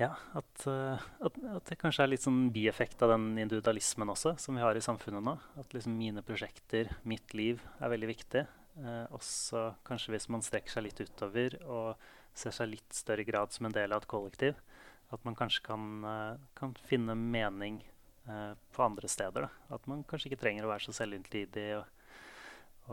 Ja, 0.00 0.10
at, 0.34 0.66
eh, 0.66 1.06
at, 1.28 1.38
at 1.54 1.70
det 1.70 1.78
kanskje 1.80 2.04
er 2.04 2.12
litt 2.12 2.24
sånn 2.26 2.48
bieffekt 2.52 3.02
av 3.06 3.14
den 3.14 3.30
individualismen 3.38 4.10
også, 4.12 4.34
som 4.42 4.58
vi 4.58 4.64
har 4.64 4.76
i 4.76 4.84
samfunnet 4.84 5.24
nå. 5.24 5.36
At 5.60 5.76
liksom 5.76 5.96
mine 5.96 6.24
prosjekter, 6.26 6.90
mitt 7.08 7.32
liv, 7.38 7.62
er 7.78 7.94
veldig 7.94 8.10
viktig. 8.10 8.44
Eh, 8.82 9.06
også 9.14 9.68
kanskje 9.86 10.16
hvis 10.16 10.28
man 10.34 10.42
strekker 10.42 10.74
seg 10.76 10.88
litt 10.88 11.00
utover 11.06 11.60
og 11.62 12.08
ser 12.34 12.50
seg 12.56 12.72
litt 12.72 12.96
større 12.96 13.22
grad 13.24 13.54
som 13.54 13.68
en 13.68 13.76
del 13.76 13.94
av 13.94 14.02
et 14.02 14.10
kollektiv. 14.10 14.58
At 15.14 15.22
man 15.24 15.36
kanskje 15.38 15.62
kan, 15.70 15.88
eh, 16.10 16.42
kan 16.58 16.74
finne 16.90 17.14
mening 17.14 17.84
eh, 18.28 18.52
på 18.74 18.82
andre 18.84 19.08
steder. 19.08 19.46
Da. 19.48 19.74
At 19.76 19.86
man 19.90 20.04
kanskje 20.08 20.30
ikke 20.32 20.40
trenger 20.44 20.66
å 20.66 20.72
være 20.72 20.86
så 20.88 20.94
selvinntidig. 20.96 21.66
Og, 21.78 21.84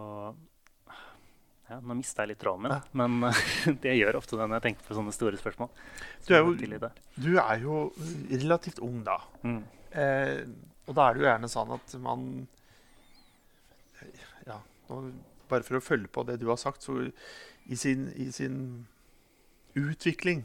og 0.01 0.47
ja, 1.71 1.77
nå 1.79 1.95
mista 1.95 2.23
jeg 2.25 2.33
litt 2.33 2.41
tråden 2.43 2.65
min, 2.67 2.73
Ja. 2.75 2.81
men 2.99 3.29
eh, 3.29 3.43
det 3.83 3.93
gjør 3.97 4.17
ofte 4.19 4.35
det 4.39 4.47
når 4.49 4.57
jeg 4.59 4.65
tenker 4.69 4.87
på 4.89 4.97
sånne 4.97 5.13
store 5.15 5.39
spørsmål. 5.39 5.69
Du 6.27 6.33
er 6.35 6.41
jo-. 6.43 6.91
Du 7.15 7.31
er 7.39 7.61
jo 7.63 7.77
relativt 8.31 8.79
ung 8.83 9.03
da. 9.07 9.19
Mm. 9.47 9.61
Eh, 9.91 10.41
og 10.89 10.95
da 10.97 11.05
er 11.09 11.13
det 11.15 11.21
jo 11.21 11.27
gjerne 11.29 11.49
sånn 11.51 11.71
at 11.77 11.93
man 12.01 12.21
Ja, 14.47 14.57
nå, 14.89 15.01
bare 15.51 15.63
for 15.67 15.77
å 15.77 15.83
følge 15.83 16.09
på 16.11 16.23
det 16.27 16.39
du 16.41 16.47
har 16.49 16.57
sagt, 16.59 16.81
så 16.87 16.95
i 17.71 17.77
sin, 17.77 18.07
i 18.17 18.29
sin 18.33 18.87
utvikling 19.77 20.41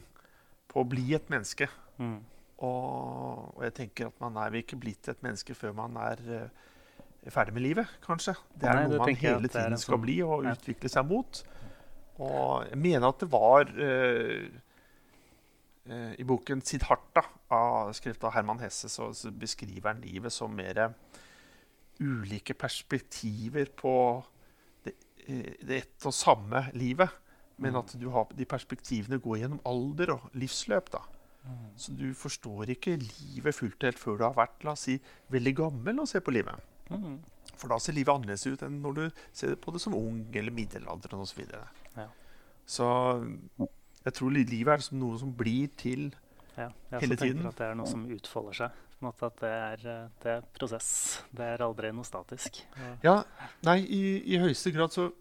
på 0.69 0.83
å 0.83 0.87
bli 0.87 1.09
et 1.17 1.29
menneske 1.33 1.67
Mm. 1.97 2.19
Og, 2.57 3.57
og 3.57 3.63
jeg 3.63 3.73
tenker 3.73 4.07
at 4.07 4.19
man 4.23 4.37
er 4.41 4.49
vel 4.49 4.63
ikke 4.63 4.79
blitt 4.81 5.07
et 5.11 5.21
menneske 5.23 5.53
før 5.55 5.73
man 5.77 5.97
er 6.01 6.21
uh, 6.25 6.47
ferdig 7.29 7.53
med 7.53 7.61
livet, 7.61 7.87
kanskje. 8.05 8.33
Det 8.55 8.69
er 8.69 8.73
Nei, 8.79 8.87
noe 8.87 8.97
man 9.03 9.15
hele 9.15 9.47
tiden 9.51 9.73
en 9.75 9.77
skal 9.81 9.97
sånn- 9.97 10.05
bli 10.05 10.15
og 10.25 10.45
utvikle 10.53 10.89
seg 10.89 11.05
mot. 11.09 11.43
Og 12.17 12.65
jeg 12.71 12.77
mener 12.81 13.07
at 13.11 13.19
det 13.21 13.29
var 13.31 13.69
uh, 13.69 14.47
uh, 15.91 16.13
I 16.17 16.23
boken 16.23 16.61
'Siddhartha', 16.61 17.25
av, 17.51 17.93
skrevet 17.93 18.23
av 18.27 18.33
Herman 18.33 18.59
Hesse, 18.59 18.89
så, 18.89 19.11
så 19.13 19.31
beskriver 19.31 19.93
han 19.93 20.01
livet 20.01 20.33
som 20.33 20.51
mer 20.51 20.93
ulike 21.99 22.53
perspektiver 22.53 23.69
på 23.75 23.93
det, 24.85 24.93
det 25.63 25.77
ett 25.77 26.05
og 26.05 26.13
samme 26.13 26.67
livet. 26.73 27.09
Men 27.57 27.71
Mm. 27.73 27.79
at 27.79 27.95
du 27.99 28.09
har, 28.13 28.27
de 28.37 28.45
perspektivene 28.45 29.17
går 29.19 29.37
gjennom 29.39 29.61
alder 29.65 30.11
og 30.13 30.29
livsløp. 30.33 30.91
da. 30.91 30.99
Mm. 31.47 31.71
Så 31.79 31.95
du 31.95 32.05
forstår 32.17 32.73
ikke 32.75 32.97
livet 32.99 33.55
fullt 33.55 33.87
helt 33.87 34.01
før 34.01 34.19
du 34.19 34.27
har 34.27 34.37
vært 34.37 34.67
la 34.67 34.75
oss 34.75 34.85
si, 34.89 34.97
veldig 35.33 35.55
gammel 35.63 36.03
og 36.03 36.09
ser 36.11 36.23
på 36.25 36.35
livet. 36.35 36.59
Mm. 36.91 37.17
For 37.57 37.71
da 37.71 37.79
ser 37.81 37.95
livet 37.97 38.13
annerledes 38.13 38.45
ut 38.47 38.63
enn 38.67 38.79
når 38.83 38.97
du 38.97 39.03
ser 39.35 39.57
på 39.61 39.73
det 39.75 39.81
som 39.83 39.95
ung 39.97 40.21
eller 40.35 40.53
middelaldrende 40.53 41.25
osv. 41.25 41.33
Så, 41.33 41.41
videre. 41.41 41.67
Ja. 41.97 42.07
så 42.65 42.87
jeg 44.07 44.15
tror 44.15 44.35
livet 44.35 44.73
er 44.73 44.83
som 44.85 44.99
noe 45.01 45.19
som 45.19 45.31
blir 45.35 45.71
til 45.79 46.09
Ja, 46.57 46.71
jeg 46.91 47.01
Hele 47.03 47.17
Jeg 47.17 47.35
tenker 47.35 47.49
at 47.51 47.59
det 47.59 47.65
er 47.67 47.75
noe 47.77 47.89
som 47.89 48.05
utfolder 48.13 48.59
seg. 48.63 48.83
At 49.05 49.41
det 49.41 49.49
er, 49.51 49.83
eh, 49.85 50.05
det 50.23 50.31
er 50.31 50.45
prosess. 50.57 51.21
Det 51.29 51.45
er 51.45 51.61
aldri 51.61 51.91
noe 51.93 52.07
statisk. 52.07 52.63
Ja, 53.03 53.19
nei, 53.67 53.83
i, 53.83 54.01
i 54.33 54.39
høyeste 54.41 54.73
grad 54.73 54.95
så 54.95 55.11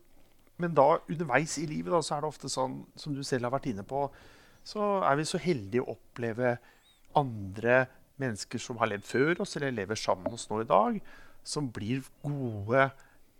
Men 0.56 0.72
da 0.72 0.96
underveis 0.96 1.58
i 1.60 1.66
livet 1.68 1.92
da, 1.92 1.98
så 2.00 2.14
er 2.16 2.22
det 2.24 2.28
ofte 2.30 2.48
sånn, 2.48 2.78
som 2.96 3.12
du 3.12 3.20
selv 3.20 3.44
har 3.44 3.52
vært 3.52 3.66
inne 3.68 3.82
på, 3.84 4.06
så 4.66 4.86
er 5.06 5.18
vi 5.18 5.26
så 5.28 5.40
heldige 5.42 5.84
å 5.84 5.94
oppleve 5.94 6.56
andre 7.16 7.84
mennesker 8.20 8.60
som 8.62 8.80
har 8.80 8.90
levd 8.90 9.06
før 9.06 9.42
oss, 9.44 9.56
eller 9.58 9.74
lever 9.74 9.98
sammen 9.98 10.26
med 10.26 10.38
oss 10.38 10.48
nå 10.50 10.62
i 10.62 10.68
dag, 10.68 11.00
som 11.46 11.68
blir 11.72 12.06
gode 12.24 12.88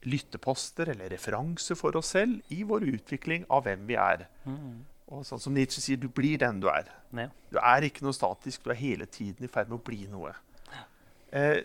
lytteposter 0.06 0.92
eller 0.92 1.10
referanser 1.10 1.78
for 1.78 1.96
oss 1.98 2.12
selv 2.14 2.54
i 2.54 2.60
vår 2.68 2.86
utvikling 2.92 3.46
av 3.50 3.66
hvem 3.66 3.88
vi 3.88 3.98
er. 4.00 4.28
mm. 4.44 4.84
Og 5.06 5.22
sånn 5.22 5.38
som 5.38 5.54
Nietzsche 5.54 5.78
sier, 5.78 5.98
du 6.02 6.08
blir 6.10 6.34
den 6.42 6.58
du 6.58 6.64
er. 6.66 6.88
Ja. 7.14 7.28
Du 7.52 7.60
er 7.60 7.84
ikke 7.86 8.02
noe 8.02 8.14
statisk, 8.16 8.64
du 8.64 8.72
er 8.74 8.78
hele 8.80 9.06
tiden 9.06 9.46
i 9.46 9.50
ferd 9.50 9.70
med 9.70 9.78
å 9.78 9.84
bli 9.86 10.00
noe. 10.10 10.32
Eh, 11.30 11.60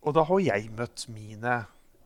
og 0.00 0.14
da 0.16 0.24
har 0.24 0.40
jeg 0.40 0.70
møtt 0.78 1.04
mine 1.12 1.58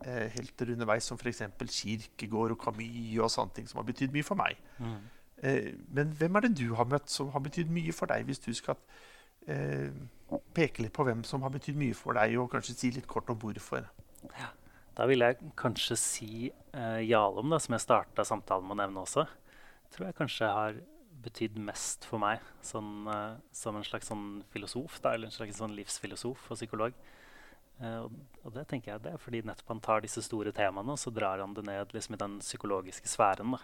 eh, 0.03 0.27
helter 0.35 0.73
underveis, 0.75 1.07
som 1.07 1.21
f.eks. 1.21 1.45
Kirkegård 1.77 2.57
og 2.57 2.59
Camus 2.65 3.21
og 3.23 3.31
sånne 3.31 3.55
ting, 3.55 3.71
som 3.71 3.79
har 3.79 3.87
betydd 3.87 4.11
mye 4.17 4.27
for 4.27 4.41
meg. 4.41 4.59
Mm. 4.83 4.99
Eh, 5.43 5.73
men 5.89 6.13
hvem 6.19 6.37
er 6.37 6.47
det 6.47 6.55
du 6.61 6.75
har 6.79 6.89
møtt 6.89 7.11
som 7.13 7.31
har 7.35 7.45
betydd 7.45 7.73
mye 7.73 7.95
for 7.97 8.11
deg, 8.11 8.27
hvis 8.29 8.43
du 8.45 8.51
skal 8.57 8.79
eh, 9.49 9.91
peke 10.57 10.85
litt 10.85 10.95
på 10.97 11.07
hvem 11.07 11.25
som 11.27 11.45
har 11.47 11.53
betydd 11.55 11.79
mye 11.81 11.97
for 11.97 12.19
deg, 12.19 12.37
og 12.41 12.51
kanskje 12.53 12.77
si 12.77 12.93
litt 12.95 13.09
kort 13.11 13.31
om 13.33 13.39
hvorfor? 13.41 13.87
Da 14.97 15.07
vil 15.09 15.25
jeg 15.25 15.39
kanskje 15.59 15.97
si 15.97 16.33
eh, 16.51 17.03
Jalom, 17.09 17.53
da, 17.53 17.61
som 17.63 17.77
jeg 17.77 17.87
starta 17.87 18.27
samtalen 18.27 18.67
med 18.69 18.77
å 18.77 18.81
nevne 18.83 19.05
også. 19.05 19.25
Tror 19.95 20.11
jeg 20.11 20.19
kanskje 20.19 20.51
har 20.51 20.81
betydd 21.21 21.57
mest 21.61 22.07
for 22.09 22.21
meg 22.23 22.43
sånn, 22.65 23.09
eh, 23.11 23.39
som 23.57 23.77
en 23.77 23.87
slags 23.87 24.11
sånn 24.11 24.43
filosof, 24.53 25.01
da, 25.05 25.15
eller 25.15 25.31
en 25.31 25.37
slags 25.37 25.61
sånn 25.61 25.77
livsfilosof 25.79 26.51
og 26.51 26.59
psykolog. 26.59 26.97
Eh, 27.81 28.01
og 28.45 28.53
det 28.57 28.67
tenker 28.69 28.93
jeg 28.93 29.05
det 29.07 29.15
er 29.15 29.23
fordi 29.23 29.41
nettopp 29.47 29.73
han 29.73 29.85
tar 29.85 30.05
disse 30.05 30.25
store 30.27 30.53
temaene, 30.57 30.97
og 30.97 31.01
så 31.01 31.13
drar 31.15 31.41
han 31.41 31.55
det 31.57 31.65
ned 31.69 31.95
liksom, 31.97 32.17
i 32.17 32.21
den 32.21 32.41
psykologiske 32.43 33.09
sfæren. 33.09 33.57
Da, 33.57 33.63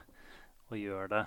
og 0.71 0.81
gjør 0.81 1.13
det 1.13 1.25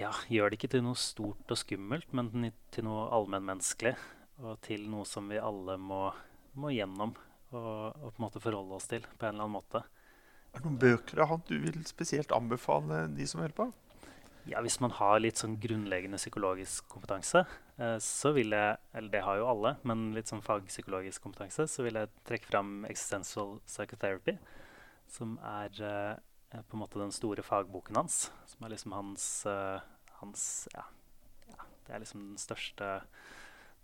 ja, 0.00 0.10
gjør 0.32 0.50
det 0.50 0.58
ikke 0.58 0.72
til 0.72 0.84
noe 0.86 0.98
stort 0.98 1.52
og 1.52 1.60
skummelt, 1.60 2.12
men 2.16 2.50
til 2.72 2.86
noe 2.86 3.08
allmennmenneskelig. 3.14 3.94
Og 4.40 4.56
til 4.64 4.86
noe 4.88 5.04
som 5.04 5.26
vi 5.28 5.36
alle 5.36 5.76
må, 5.76 6.06
må 6.56 6.72
gjennom 6.72 7.12
og, 7.50 7.96
og 8.00 8.06
på 8.14 8.16
en 8.16 8.24
måte 8.24 8.40
forholde 8.42 8.76
oss 8.78 8.88
til 8.88 9.04
på 9.04 9.26
en 9.26 9.34
eller 9.34 9.44
annen 9.44 9.58
måte. 9.58 9.82
Er 10.50 10.62
det 10.62 10.66
noen 10.66 10.80
bøker 10.82 11.22
av 11.22 11.30
han 11.34 11.42
du 11.46 11.56
vil 11.62 11.82
spesielt 11.86 12.32
anbefale 12.34 13.04
de 13.12 13.26
som 13.28 13.42
hører 13.42 13.56
på? 13.56 13.68
Ja, 14.48 14.62
Hvis 14.64 14.80
man 14.80 14.94
har 14.96 15.20
litt 15.20 15.38
sånn 15.38 15.58
grunnleggende 15.60 16.18
psykologisk 16.18 16.88
kompetanse, 16.90 17.44
eh, 17.76 17.98
så 18.00 18.32
vil 18.32 18.56
jeg 18.56 18.78
Eller 18.96 19.10
det 19.12 19.22
har 19.26 19.36
jo 19.36 19.50
alle, 19.50 19.76
men 19.84 20.14
litt 20.16 20.32
sånn 20.32 20.42
fagpsykologisk 20.42 21.22
kompetanse, 21.22 21.68
så 21.68 21.84
vil 21.84 22.00
jeg 22.00 22.10
trekke 22.24 22.48
fram 22.48 22.86
Existential 22.88 23.58
Psychotherapy, 23.66 24.38
som 25.06 25.36
er 25.44 25.82
eh, 25.84 26.16
på 26.50 26.76
en 26.76 26.82
måte 26.82 26.98
den 26.98 27.14
store 27.14 27.44
fagboken 27.46 28.00
hans. 28.00 28.24
Som 28.50 28.66
er 28.66 28.74
liksom 28.74 28.94
hans, 28.96 29.26
uh, 29.46 29.78
hans 30.20 30.44
ja, 30.74 30.84
ja, 31.52 31.68
det 31.86 31.94
er 31.94 32.02
liksom 32.04 32.26
den 32.32 32.40
største 32.42 32.88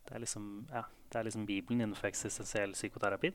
Det 0.07 0.14
er 0.14 0.22
liksom, 0.22 0.66
ja, 0.70 0.85
det 1.11 1.18
er 1.18 1.26
liksom 1.26 1.46
Bibelen 1.46 1.81
innenfor 1.81 2.07
eksistensiell 2.07 2.76
psykoterapi. 2.76 3.33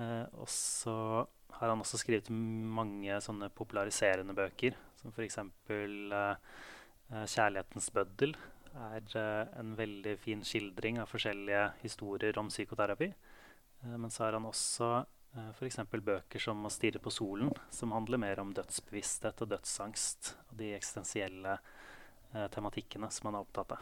Eh, 0.00 0.26
og 0.36 0.48
så 0.52 1.26
har 1.56 1.72
han 1.72 1.80
også 1.80 1.98
skrevet 2.02 2.28
mange 2.30 3.16
sånne 3.24 3.48
populariserende 3.56 4.36
bøker, 4.36 4.76
som 5.00 5.12
f.eks. 5.12 5.38
Uh, 5.40 6.36
'Kjærlighetens 7.10 7.88
bøddel' 7.96 8.36
er 8.76 9.02
uh, 9.16 9.58
en 9.58 9.72
veldig 9.78 10.14
fin 10.22 10.44
skildring 10.46 11.00
av 11.02 11.10
forskjellige 11.10 11.64
historier 11.82 12.38
om 12.38 12.48
psykoterapi. 12.52 13.10
Eh, 13.82 13.96
men 13.96 14.10
så 14.10 14.24
har 14.24 14.38
han 14.38 14.46
også 14.46 14.90
uh, 15.00 15.08
f.eks. 15.34 15.76
bøker 16.02 16.40
som 16.40 16.64
'Å 16.66 16.70
stirre 16.70 16.98
på 16.98 17.10
solen', 17.10 17.52
som 17.70 17.92
handler 17.92 18.18
mer 18.18 18.40
om 18.40 18.52
dødsbevissthet 18.54 19.42
og 19.42 19.48
dødsangst 19.48 20.34
og 20.50 20.56
de 20.58 20.72
eksistensielle 20.74 21.58
eh, 22.34 22.48
tematikkene 22.48 23.10
som 23.10 23.26
han 23.30 23.34
er 23.40 23.46
opptatt 23.46 23.72
av. 23.72 23.78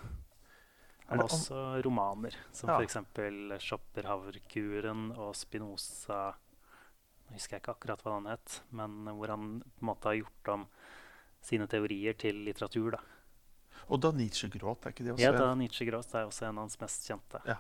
Han 1.09 1.19
Er 1.19 1.23
har 1.23 1.29
også 1.29 1.83
romaner, 1.85 2.35
som 2.53 2.69
Ja. 2.69 2.79
f.eks. 2.81 2.97
'Schopenhauer-kuren' 3.59 5.17
og 5.17 5.35
'Spinoza' 5.35 6.35
Nå 7.29 7.35
husker 7.35 7.57
jeg 7.57 7.63
ikke 7.63 7.75
akkurat 7.77 8.03
hva 8.03 8.13
han 8.15 8.25
het, 8.27 8.61
men 8.73 9.05
hvor 9.05 9.29
han 9.29 9.61
på 9.61 9.83
en 9.83 9.89
måte 9.89 10.05
har 10.09 10.15
gjort 10.17 10.49
om 10.49 10.67
sine 11.43 11.67
teorier 11.67 12.17
til 12.17 12.35
litteratur. 12.45 12.91
da. 12.93 12.99
Og 13.91 14.01
da 14.01 14.11
Nietzsche 14.13 14.49
gråt, 14.49 14.87
er 14.87 14.91
ikke 14.93 15.05
det 15.05 15.13
også? 15.13 15.21
Ja, 15.21 15.33
da 15.33 15.55
Nietzsche 15.55 15.85
gråt 15.87 16.15
er 16.15 16.25
også 16.27 16.49
en 16.49 16.57
av 16.59 16.63
hans 16.65 16.79
mest 16.81 17.07
kjente. 17.07 17.43
Ja. 17.47 17.57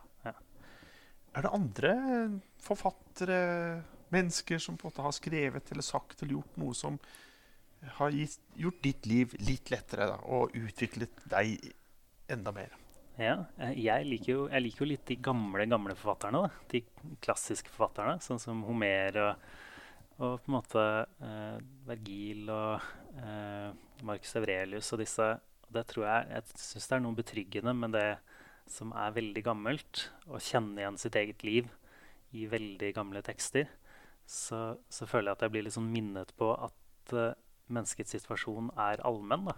Er 1.36 1.44
det 1.44 1.54
andre 1.54 1.92
forfattere, 2.64 3.38
mennesker, 4.08 4.58
som 4.58 4.76
på 4.76 4.86
en 4.86 4.92
måte 4.92 5.04
har 5.04 5.12
skrevet 5.16 5.72
eller 5.72 5.84
sagt 5.84 6.22
eller 6.22 6.38
gjort 6.38 6.60
noe 6.60 6.76
som 6.76 6.98
har 7.98 8.14
gitt, 8.14 8.40
gjort 8.58 8.82
ditt 8.82 9.06
liv 9.06 9.34
litt 9.44 9.70
lettere, 9.70 10.08
da, 10.10 10.18
og 10.24 10.54
utviklet 10.56 11.24
deg 11.30 11.70
enda 12.32 12.54
mer? 12.56 12.74
Ja, 13.18 13.34
jeg 13.74 14.06
liker, 14.06 14.30
jo, 14.30 14.42
jeg 14.46 14.62
liker 14.62 14.84
jo 14.84 14.90
litt 14.92 15.08
de 15.10 15.16
gamle 15.22 15.66
gamle 15.66 15.96
forfatterne. 15.98 16.44
da. 16.46 16.66
De 16.70 17.16
klassiske 17.24 17.72
forfatterne, 17.74 18.20
sånn 18.22 18.38
som 18.42 18.62
Homer 18.66 19.18
og, 19.24 19.48
og 20.18 20.36
på 20.44 20.50
en 20.50 20.54
måte 20.54 20.84
eh, 21.26 21.56
Vergil 21.88 22.46
og 22.54 22.86
eh, 23.18 23.72
Marcus 24.06 24.36
Aurelius 24.38 24.92
og 24.94 25.02
disse. 25.02 25.32
Det 25.68 25.84
tror 25.90 26.06
Jeg 26.06 26.28
jeg 26.36 26.62
syns 26.62 26.86
det 26.88 26.96
er 26.96 27.02
noe 27.04 27.18
betryggende 27.18 27.74
med 27.76 27.96
det 27.98 28.06
som 28.72 28.92
er 28.96 29.14
veldig 29.16 29.42
gammelt. 29.44 30.08
og 30.26 30.40
kjenner 30.44 30.82
igjen 30.82 30.98
sitt 31.00 31.16
eget 31.16 31.44
liv 31.44 31.68
i 32.36 32.46
veldig 32.46 32.92
gamle 32.94 33.22
tekster. 33.24 33.68
Så, 34.28 34.76
så 34.92 35.06
føler 35.08 35.30
jeg 35.30 35.38
at 35.38 35.46
jeg 35.46 35.54
blir 35.54 35.64
liksom 35.64 35.88
minnet 35.88 36.34
på 36.36 36.50
at 36.52 37.14
uh, 37.16 37.32
menneskets 37.72 38.12
situasjon 38.16 38.70
er 38.76 39.00
allmenn. 39.08 39.48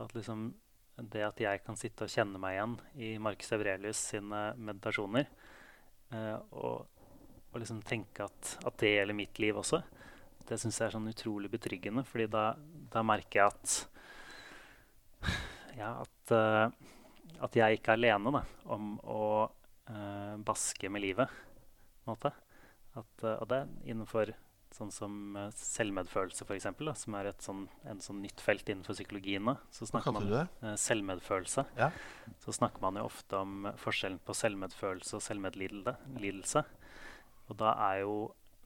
At 0.00 0.14
liksom 0.16 0.54
det 0.98 1.22
at 1.22 1.40
jeg 1.40 1.62
kan 1.62 1.76
sitte 1.78 2.06
og 2.06 2.12
kjenne 2.12 2.40
meg 2.42 2.56
igjen 2.56 2.76
i 2.98 3.10
Marcus 3.22 3.52
Aurelius 3.54 4.00
sine 4.14 4.48
meditasjoner, 4.56 5.28
uh, 6.14 6.38
og, 6.50 6.88
og, 7.52 7.60
liksom 7.60 7.84
tenke 7.86 8.26
at, 8.26 8.56
at, 8.64 8.74
det 8.80 8.96
gjelder 8.96 9.18
mitt 9.20 9.38
liv 9.42 9.60
også, 9.60 9.82
det 10.48 10.58
syns 10.58 10.80
jeg 10.80 10.88
er 10.88 10.96
sånn 10.96 11.10
utrolig 11.10 11.50
betryggende. 11.52 12.06
fordi 12.08 12.26
da, 12.32 12.50
da 12.90 13.04
merker 13.04 13.42
jeg 13.42 13.52
at 13.52 13.76
ja, 15.78 15.92
at, 16.00 16.32
uh, 16.32 16.96
at 17.44 17.56
jeg 17.58 17.78
ikke 17.78 17.94
er 17.94 18.00
alene 18.00 18.34
da, 18.34 18.42
om 18.74 18.96
å 19.04 19.22
uh, 19.46 20.34
baske 20.44 20.90
med 20.92 21.04
livet. 21.04 21.32
At, 22.08 22.28
uh, 23.22 23.34
og 23.38 23.48
det 23.50 23.62
er 23.62 23.72
innenfor 23.88 24.34
sånn 24.74 24.90
som 24.92 25.36
selvmedfølelse, 25.56 26.44
f.eks., 26.44 26.66
som 27.00 27.14
er 27.16 27.30
et 27.30 27.44
sånn, 27.44 27.62
en 27.88 28.02
sånn 28.04 28.20
nytt 28.20 28.42
felt 28.44 28.68
innenfor 28.68 28.96
psykologien. 28.98 29.48
Så 29.72 29.88
Hva 29.88 30.12
man 30.12 30.28
du 30.28 30.34
det? 30.34 30.44
selvmedfølelse. 30.82 31.64
Ja. 31.78 31.88
Så 32.44 32.52
snakker 32.58 32.84
man 32.84 33.00
jo 33.00 33.06
ofte 33.08 33.40
om 33.40 33.70
forskjellen 33.80 34.20
på 34.24 34.36
selvmedfølelse 34.36 35.16
og 35.16 35.24
selvmedlidelse. 35.24 36.64
Og 37.48 37.56
da 37.62 37.72
er 37.88 38.02
jo 38.04 38.16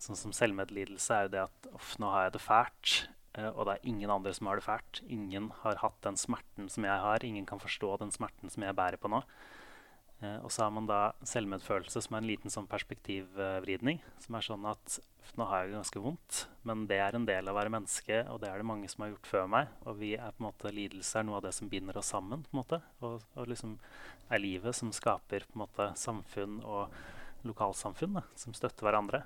sånn 0.03 0.19
som 0.19 0.35
selvmedlidelse 0.35 1.15
er 1.15 1.29
jo 1.29 1.35
det 1.37 1.43
at 1.45 1.69
uff, 1.73 1.95
nå 2.03 2.11
har 2.11 2.27
jeg 2.27 2.37
det 2.37 2.43
fælt. 2.43 2.95
Uh, 3.33 3.49
og 3.55 3.66
det 3.66 3.77
er 3.77 3.88
ingen 3.88 4.12
andre 4.12 4.35
som 4.37 4.51
har 4.51 4.61
det 4.61 4.66
fælt. 4.66 5.03
Ingen 5.09 5.51
har 5.62 5.81
hatt 5.83 5.99
den 6.05 6.18
smerten 6.21 6.68
som 6.73 6.87
jeg 6.88 7.05
har. 7.07 7.25
Ingen 7.25 7.49
kan 7.49 7.62
forstå 7.62 7.97
den 8.03 8.12
smerten 8.14 8.53
som 8.53 8.66
jeg 8.66 8.77
bærer 8.77 9.01
på 9.01 9.11
nå. 9.12 9.23
Uh, 10.23 10.38
og 10.45 10.51
så 10.55 10.66
har 10.66 10.75
man 10.75 10.87
da 10.90 11.01
selvmedfølelse, 11.27 12.05
som 12.05 12.16
er 12.16 12.23
en 12.23 12.31
liten 12.31 12.53
sånn 12.53 12.68
perspektivvridning. 12.71 14.03
Som 14.23 14.38
er 14.38 14.47
sånn 14.47 14.68
at 14.71 15.01
nå 15.38 15.47
har 15.49 15.62
jeg 15.62 15.71
det 15.71 15.79
ganske 15.79 16.03
vondt, 16.03 16.38
men 16.68 16.83
det 16.90 16.99
er 17.01 17.16
en 17.16 17.25
del 17.25 17.47
av 17.47 17.55
å 17.55 17.59
være 17.61 17.73
menneske, 17.73 18.18
og 18.29 18.40
det 18.42 18.51
er 18.51 18.61
det 18.61 18.66
mange 18.68 18.88
som 18.90 19.05
har 19.05 19.12
gjort 19.14 19.31
før 19.31 19.47
meg. 19.55 19.71
Og 19.87 19.97
vi 20.01 20.11
er 20.18 20.35
på 20.35 20.42
en 20.42 20.49
måte, 20.49 20.73
lidelse 20.75 21.21
er 21.21 21.25
noe 21.29 21.38
av 21.38 21.47
det 21.47 21.55
som 21.57 21.71
binder 21.73 21.97
oss 22.01 22.11
sammen. 22.12 22.42
på 22.45 22.53
en 22.53 22.61
måte, 22.61 22.83
Og, 23.01 23.23
og 23.38 23.49
liksom 23.49 23.79
er 24.29 24.42
livet 24.42 24.77
som 24.77 24.92
skaper 24.92 25.47
på 25.47 25.57
en 25.57 25.64
måte 25.64 25.88
samfunn 25.97 26.61
og 26.64 26.92
lokalsamfunn 27.49 28.21
da, 28.21 28.25
som 28.38 28.55
støtter 28.57 28.87
hverandre. 28.87 29.25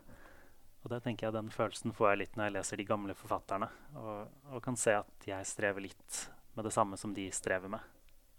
Og 0.87 0.93
det 0.93 1.01
tenker 1.03 1.27
jeg 1.27 1.35
Den 1.35 1.49
følelsen 1.51 1.91
får 1.91 2.13
jeg 2.13 2.19
litt 2.21 2.37
når 2.39 2.47
jeg 2.47 2.55
leser 2.55 2.79
de 2.79 2.85
gamle 2.87 3.15
forfatterne. 3.19 3.67
Og, 3.99 4.35
og 4.55 4.61
kan 4.63 4.77
se 4.79 4.93
at 4.95 5.25
jeg 5.27 5.49
strever 5.51 5.83
litt 5.83 6.19
med 6.55 6.63
det 6.63 6.71
samme 6.77 6.95
som 7.01 7.11
de 7.17 7.25
strever 7.35 7.73
med. 7.73 7.83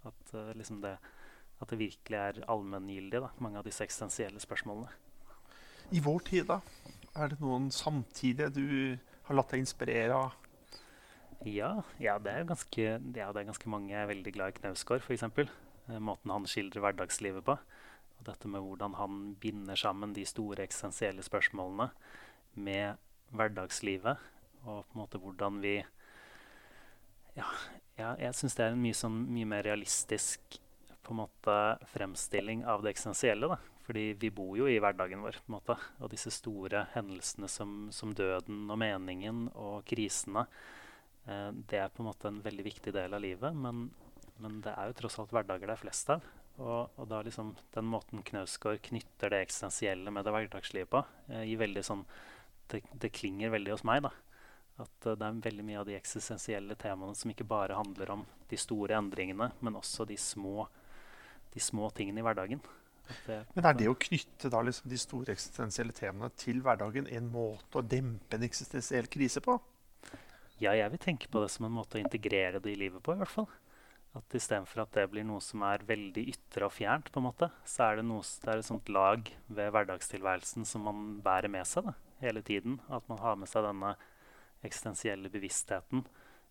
At, 0.08 0.22
uh, 0.32 0.54
liksom 0.56 0.80
det, 0.80 0.94
at 1.60 1.74
det, 1.74 1.80
virkelig 1.82 2.18
er 2.22 2.40
allmenngyldig, 2.48 3.20
mange 3.44 3.60
av 3.60 3.68
disse 3.68 3.84
eksistensielle 3.84 4.40
spørsmålene. 4.40 4.88
I 5.92 6.00
vår 6.04 6.24
tid, 6.30 6.48
da? 6.48 6.62
Er 7.20 7.34
det 7.34 7.42
noen 7.44 7.68
samtidige 7.76 8.48
du 8.56 8.64
har 9.28 9.36
latt 9.36 9.52
deg 9.52 9.66
inspirere 9.66 10.16
av? 10.16 10.38
Ja, 11.44 11.74
ja, 12.00 12.16
det 12.24 12.32
er 12.32 12.48
ganske, 12.48 12.86
ja, 12.88 13.28
det 13.28 13.42
er 13.44 13.50
ganske 13.50 13.74
mange. 13.74 13.92
Jeg 13.92 14.06
er 14.06 14.14
veldig 14.14 14.34
glad 14.38 14.56
i 14.56 14.62
Knausgård, 14.62 15.04
f.eks. 15.04 15.28
Eh, 15.28 16.00
måten 16.00 16.32
han 16.32 16.48
skildrer 16.48 16.86
hverdagslivet 16.86 17.44
på. 17.44 17.58
Og 18.18 18.24
dette 18.32 18.50
med 18.50 18.64
hvordan 18.64 18.96
han 18.98 19.20
binder 19.44 19.78
sammen 19.78 20.16
de 20.16 20.24
store 20.26 20.64
eksistensielle 20.64 21.28
spørsmålene 21.28 21.92
med 22.58 22.98
hverdagslivet, 23.36 24.22
og 24.66 24.84
på 24.88 24.96
en 24.96 25.02
måte 25.02 25.22
hvordan 25.22 25.62
vi 25.64 25.78
Ja, 27.38 27.48
ja 28.00 28.14
jeg 28.20 28.36
syns 28.36 28.58
det 28.58 28.66
er 28.66 28.74
en 28.74 28.82
mye, 28.82 28.98
sånn, 28.98 29.20
mye 29.32 29.48
mer 29.50 29.66
realistisk 29.68 30.60
på 31.08 31.14
en 31.14 31.22
måte 31.22 31.58
fremstilling 31.94 32.66
av 32.68 32.84
det 32.84 32.92
eksistensielle. 32.96 33.48
da. 33.48 33.58
Fordi 33.88 34.14
vi 34.20 34.32
bor 34.36 34.58
jo 34.60 34.68
i 34.68 34.80
hverdagen 34.84 35.22
vår. 35.24 35.40
på 35.40 35.48
en 35.48 35.56
måte, 35.56 35.78
Og 36.02 36.10
disse 36.12 36.32
store 36.32 36.88
hendelsene 36.94 37.48
som, 37.48 37.88
som 37.92 38.14
døden 38.14 38.70
og 38.70 38.78
meningen 38.78 39.48
og 39.56 39.86
krisene, 39.86 40.48
eh, 41.26 41.52
det 41.52 41.80
er 41.80 41.90
på 41.90 42.04
en 42.04 42.10
måte 42.10 42.28
en 42.28 42.42
veldig 42.44 42.66
viktig 42.66 42.94
del 42.94 43.14
av 43.14 43.22
livet. 43.22 43.56
Men, 43.56 43.90
men 44.40 44.60
det 44.62 44.74
er 44.76 44.88
jo 44.88 44.98
tross 45.00 45.20
alt 45.20 45.32
hverdager 45.32 45.68
det 45.68 45.78
er 45.78 45.86
flest 45.86 46.10
av. 46.10 46.28
Og, 46.58 46.90
og 46.98 47.08
da 47.08 47.22
liksom 47.22 47.56
den 47.76 47.86
måten 47.86 48.24
Knausgård 48.26 48.82
knytter 48.82 49.32
det 49.32 49.46
eksistensielle 49.46 50.12
med 50.12 50.26
det 50.26 50.34
hverdagslivet 50.34 50.92
på, 50.92 51.06
eh, 51.30 51.46
gir 51.48 51.62
veldig 51.62 51.86
sånn 51.86 52.04
det, 52.72 52.82
det, 52.94 53.14
klinger 53.16 53.54
veldig 53.54 53.76
hos 53.76 53.86
meg. 53.88 54.06
da. 54.08 54.14
At 54.84 55.08
uh, 55.10 55.14
det 55.18 55.28
er 55.28 55.44
veldig 55.48 55.66
mye 55.68 55.80
av 55.82 55.88
de 55.90 55.96
eksistensielle 55.98 56.78
temaene 56.80 57.18
som 57.18 57.32
ikke 57.34 57.48
bare 57.48 57.78
handler 57.78 58.14
om 58.14 58.26
de 58.52 58.60
store 58.60 58.98
endringene, 58.98 59.52
men 59.60 59.80
også 59.80 60.06
de 60.08 60.18
små, 60.22 60.68
de 61.54 61.64
små 61.64 61.90
tingene 61.98 62.22
i 62.22 62.28
hverdagen. 62.28 62.62
Det, 63.24 63.40
men 63.56 63.64
er 63.64 63.78
det 63.80 63.88
å 63.88 63.96
knytte 63.96 64.50
da 64.52 64.60
liksom 64.68 64.90
de 64.92 64.98
store 65.00 65.32
eksistensielle 65.32 65.96
temaene 65.96 66.28
til 66.36 66.60
hverdagen 66.64 67.08
en 67.08 67.30
måte 67.32 67.80
å 67.80 67.86
dempe 67.86 68.36
en 68.36 68.44
eksistensiell 68.44 69.08
krise 69.12 69.40
på? 69.44 69.56
Ja, 70.60 70.74
jeg 70.74 70.90
vil 70.92 71.02
tenke 71.02 71.30
på 71.32 71.40
det 71.44 71.52
som 71.54 71.68
en 71.68 71.76
måte 71.78 72.00
å 72.00 72.02
integrere 72.02 72.60
det 72.60 72.74
i 72.74 72.80
livet 72.80 73.04
på. 73.06 73.14
i 73.14 73.22
hvert 73.22 73.32
fall. 73.32 73.48
At 74.18 74.34
Istedenfor 74.34 74.82
at 74.82 74.96
det 74.98 75.06
blir 75.12 75.26
noe 75.28 75.44
som 75.46 75.62
er 75.68 75.86
veldig 75.86 76.24
ytre 76.34 76.66
og 76.66 76.74
fjernt, 76.74 77.12
på 77.14 77.22
en 77.22 77.28
måte, 77.28 77.52
så 77.70 77.86
er 77.86 78.00
det, 78.00 78.08
noe, 78.10 78.26
det 78.26 78.50
er 78.50 78.64
et 78.64 78.68
sånt 78.68 78.90
lag 78.90 79.30
ved 79.48 79.72
hverdagstilværelsen 79.76 80.66
som 80.66 80.88
man 80.90 81.06
bærer 81.24 81.54
med 81.54 81.68
seg. 81.70 81.92
da 81.92 82.07
hele 82.24 82.42
tiden. 82.46 82.80
At 82.90 83.08
man 83.12 83.22
har 83.24 83.38
med 83.40 83.50
seg 83.52 83.66
denne 83.66 83.96
eksistensielle 84.66 85.30
bevisstheten 85.32 86.06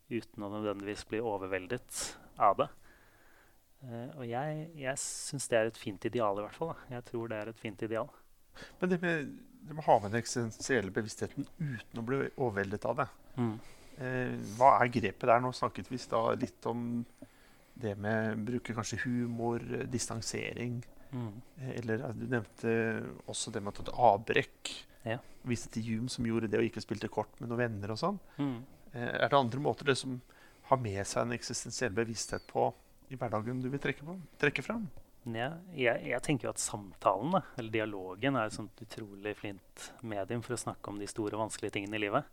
uten 0.09 0.45
å 0.47 0.51
nødvendigvis 0.53 1.05
bli 1.11 1.21
overveldet 1.25 2.03
av 2.39 2.61
det. 2.61 2.69
Uh, 3.87 4.09
og 4.17 4.25
jeg, 4.27 4.69
jeg 4.79 5.01
syns 5.03 5.49
det 5.51 5.59
er 5.59 5.71
et 5.71 5.79
fint 5.79 6.09
ideal, 6.09 6.39
i 6.39 6.47
hvert 6.47 6.57
fall. 6.57 6.73
Da. 6.73 6.97
Jeg 6.97 7.07
tror 7.11 7.31
det 7.31 7.41
er 7.41 7.51
et 7.53 7.61
fint 7.61 7.83
ideal. 7.87 8.11
Men 8.81 8.93
det 8.93 9.01
med, 9.03 9.33
det 9.67 9.77
med 9.77 9.83
å 9.85 9.89
ha 9.91 9.99
med 10.01 10.15
den 10.15 10.23
eksistensielle 10.23 10.95
bevisstheten 10.95 11.49
uten 11.59 12.01
å 12.01 12.05
bli 12.07 12.23
overveldet 12.33 12.87
av 12.89 13.03
det 13.03 13.07
mm. 13.37 13.51
uh, 14.01 14.37
Hva 14.57 14.71
er 14.79 14.93
grepet 14.95 15.29
der? 15.29 15.43
Nå 15.45 15.53
snakket 15.53 15.91
vi 15.93 16.01
da 16.09 16.23
litt 16.39 16.71
om 16.71 16.87
det 17.77 17.93
med 18.01 18.31
å 18.33 18.45
bruke 18.47 18.73
kanskje 18.73 19.03
humor, 19.03 19.61
distansering. 19.93 20.81
Mm. 21.13 21.33
Uh, 21.61 21.73
eller 21.77 22.07
du 22.17 22.25
nevnte 22.31 22.77
også 23.29 23.53
det 23.53 23.63
med 23.63 23.75
å 23.75 23.83
ta 23.83 23.91
et 23.91 23.97
avbrekk. 24.13 24.77
Ja. 25.07 25.21
Viste 25.47 25.71
til 25.73 25.87
Hume 25.87 26.11
som 26.13 26.27
gjorde 26.27 26.51
det 26.51 26.61
og 26.61 26.67
ikke 26.67 26.83
spilte 26.83 27.11
kort 27.13 27.33
med 27.41 27.51
noen 27.51 27.63
venner 27.63 27.95
og 27.95 28.01
sånn. 28.01 28.19
Mm. 28.41 28.59
Eh, 28.93 29.13
er 29.13 29.31
det 29.31 29.39
andre 29.39 29.63
måter 29.63 29.89
det 29.91 29.99
som 30.01 30.19
har 30.67 30.83
med 30.83 31.03
seg 31.07 31.23
en 31.23 31.37
eksistensiell 31.37 31.95
bevissthet 31.95 32.47
på 32.51 32.69
i 33.15 33.19
hverdagen 33.19 33.61
du 33.63 33.69
vil 33.71 33.83
trekke, 33.83 34.03
på, 34.03 34.17
trekke 34.43 34.65
fram? 34.67 34.89
Ja, 35.27 35.53
jeg, 35.75 36.03
jeg, 36.07 36.23
tenker 36.23 36.49
jo 36.49 36.53
at 36.53 36.63
samtalen, 36.63 37.33
da, 37.35 37.43
eller 37.59 37.75
dialogen, 37.75 38.39
er 38.39 38.47
et 38.47 38.55
sånt 38.55 38.83
utrolig 38.83 39.33
flint 39.39 39.87
medium 40.07 40.43
for 40.47 40.55
å 40.55 40.61
snakke 40.61 40.91
om 40.91 41.01
de 41.03 41.09
store 41.11 41.35
og 41.35 41.47
vanskelige 41.47 41.75
tingene 41.79 41.99
i 41.99 42.05
livet. 42.05 42.29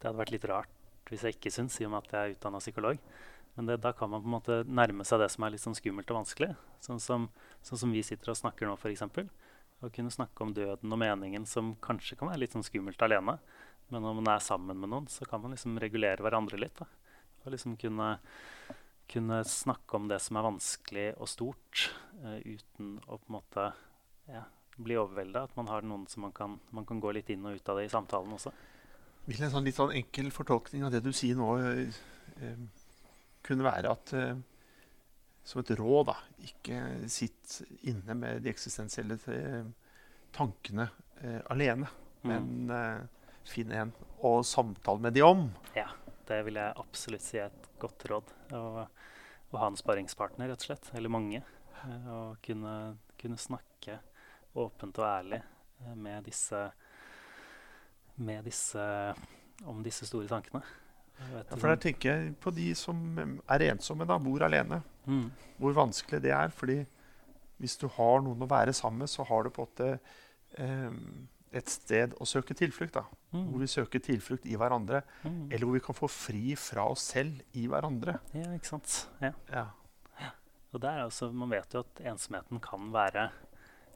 Det 0.00 0.08
hadde 0.08 0.20
vært 0.22 0.32
litt 0.32 0.46
rart 0.48 0.76
hvis 1.10 1.24
jeg 1.26 1.36
ikke 1.36 1.52
syns, 1.52 1.76
i 1.80 1.86
og 1.88 1.92
med 1.92 2.04
at 2.04 2.12
jeg 2.14 2.20
er 2.20 2.34
utdanna 2.36 2.60
psykolog. 2.62 3.00
Men 3.56 3.66
det, 3.66 3.80
da 3.82 3.90
kan 3.96 4.12
man 4.12 4.22
på 4.22 4.30
en 4.30 4.34
måte 4.36 4.58
nærme 4.68 5.04
seg 5.04 5.20
det 5.20 5.26
som 5.34 5.44
er 5.44 5.52
litt 5.52 5.62
sånn 5.64 5.76
skummelt 5.76 6.12
og 6.12 6.20
vanskelig. 6.20 6.52
Sånn 6.84 7.00
som, 7.02 7.26
sånn 7.66 7.80
som 7.82 7.92
vi 7.92 8.04
sitter 8.06 8.30
og 8.32 8.38
snakker 8.38 8.68
nå, 8.68 8.76
f.eks. 8.78 9.02
Å 9.80 9.88
kunne 9.88 10.12
snakke 10.12 10.44
om 10.44 10.52
døden 10.52 10.92
og 10.92 11.00
meningen 11.00 11.46
som 11.48 11.72
kanskje 11.80 12.18
kan 12.20 12.28
være 12.28 12.42
litt 12.42 12.56
sånn 12.56 12.66
skummelt 12.66 13.00
alene. 13.04 13.38
Men 13.90 14.04
når 14.04 14.18
man 14.20 14.28
er 14.34 14.42
sammen 14.44 14.78
med 14.78 14.90
noen, 14.92 15.06
så 15.10 15.26
kan 15.26 15.42
man 15.42 15.54
liksom 15.54 15.78
regulere 15.82 16.22
hverandre 16.22 16.60
litt. 16.60 16.78
Da. 16.78 16.86
Og 17.44 17.54
liksom 17.54 17.74
kunne, 17.80 18.10
kunne, 19.10 19.40
snakke 19.48 19.98
om 19.98 20.10
det 20.10 20.20
som 20.22 20.38
er 20.38 20.46
vanskelig 20.46 21.06
og 21.16 21.30
stort, 21.32 21.88
uh, 22.22 22.38
uten 22.44 22.98
å 23.08 23.18
på 23.18 23.30
en 23.30 23.36
måte 23.38 23.70
ja, 24.30 24.44
bli 24.76 24.98
overvelda. 25.00 25.46
At 25.48 25.56
man 25.58 25.72
har 25.72 25.86
noen 25.86 26.04
som 26.12 26.26
man 26.28 26.36
kan, 26.36 26.60
man 26.76 26.86
kan, 26.86 27.00
gå 27.02 27.16
litt 27.16 27.32
inn 27.32 27.48
og 27.48 27.58
ut 27.58 27.72
av 27.72 27.80
det 27.80 27.88
i 27.88 27.92
samtalen 27.92 28.36
også. 28.36 28.52
Vil 29.26 29.42
en 29.42 29.52
sånn 29.52 29.66
litt 29.66 29.80
sånn 29.80 29.96
enkel 29.96 30.30
fortolkning 30.34 30.86
av 30.86 30.94
det 30.94 31.02
du 31.04 31.10
sier 31.16 31.40
nå, 31.40 31.50
uh, 31.56 32.54
kunne 33.46 33.66
være 33.66 33.96
at 33.96 34.14
uh, 34.14 34.36
som 35.44 35.62
et 35.62 35.72
råd, 35.78 36.10
da. 36.10 36.16
Ikke 36.46 36.80
sitt 37.10 37.60
inne 37.88 38.16
med 38.18 38.44
de 38.44 38.52
eksistensielle 38.52 39.16
eh, 39.32 39.64
tankene 40.36 40.88
eh, 41.22 41.40
alene. 41.52 41.88
Mm. 42.22 42.30
Men 42.30 42.76
eh, 42.76 43.30
finn 43.48 43.72
en 43.74 43.92
og 44.26 44.42
samtale 44.44 45.00
med 45.00 45.16
de 45.16 45.24
om. 45.24 45.46
Ja, 45.74 45.88
det 46.28 46.42
vil 46.46 46.60
jeg 46.60 46.76
absolutt 46.82 47.24
si 47.24 47.40
er 47.40 47.48
et 47.48 47.70
godt 47.80 48.04
råd. 48.10 48.34
Å 48.52 49.58
ha 49.58 49.70
en 49.70 49.78
sparringspartner, 49.78 50.50
rett 50.52 50.62
og 50.62 50.68
slett. 50.68 50.92
Eller 50.94 51.12
mange. 51.12 51.42
Eh, 51.80 52.08
og 52.12 52.38
kunne, 52.44 52.74
kunne 53.20 53.40
snakke 53.40 53.98
åpent 54.60 55.00
og 55.00 55.06
ærlig 55.06 55.40
eh, 55.40 55.96
med 55.96 56.26
disse, 56.28 56.64
med 58.20 58.44
disse 58.46 58.84
om 59.68 59.82
disse 59.84 60.08
store 60.08 60.28
tankene. 60.30 60.62
Ja, 61.20 61.42
for 61.52 61.68
der 61.68 61.80
tenker 61.82 62.10
jeg 62.10 62.32
på 62.40 62.52
de 62.54 62.70
som 62.78 63.18
er 63.20 63.66
ensomme, 63.68 64.06
da, 64.08 64.16
bor 64.22 64.42
alene. 64.46 64.80
Mm. 65.06 65.26
Hvor 65.60 65.76
vanskelig 65.76 66.22
det 66.24 66.32
er. 66.36 66.48
fordi 66.54 66.80
hvis 67.60 67.76
du 67.76 67.86
har 67.92 68.22
noen 68.24 68.40
å 68.40 68.48
være 68.48 68.72
sammen 68.72 69.04
med, 69.04 69.10
så 69.12 69.26
har 69.28 69.44
du 69.44 69.50
på 69.52 69.66
en 69.84 69.98
eh, 70.56 70.94
et 71.50 71.70
sted 71.70 72.14
å 72.22 72.26
søke 72.28 72.54
tilflukt. 72.54 72.94
da. 72.94 73.04
Mm. 73.34 73.46
Hvor 73.50 73.62
vi 73.62 73.68
søker 73.70 74.02
tilflukt 74.04 74.46
i 74.46 74.56
hverandre. 74.58 75.02
Mm. 75.24 75.50
Eller 75.50 75.66
hvor 75.66 75.76
vi 75.76 75.84
kan 75.84 75.98
få 75.98 76.08
fri 76.10 76.54
fra 76.58 76.86
oss 76.90 77.10
selv 77.12 77.42
i 77.58 77.66
hverandre. 77.70 78.18
Ja, 78.36 78.48
ikke 78.54 78.72
sant. 78.76 78.96
Ja. 79.22 79.34
Ja. 79.50 79.66
Og 80.70 80.82
der 80.82 81.04
altså, 81.04 81.32
Man 81.34 81.50
vet 81.50 81.74
jo 81.74 81.82
at 81.82 82.00
ensomheten 82.06 82.60
kan 82.62 82.92
være 82.94 83.30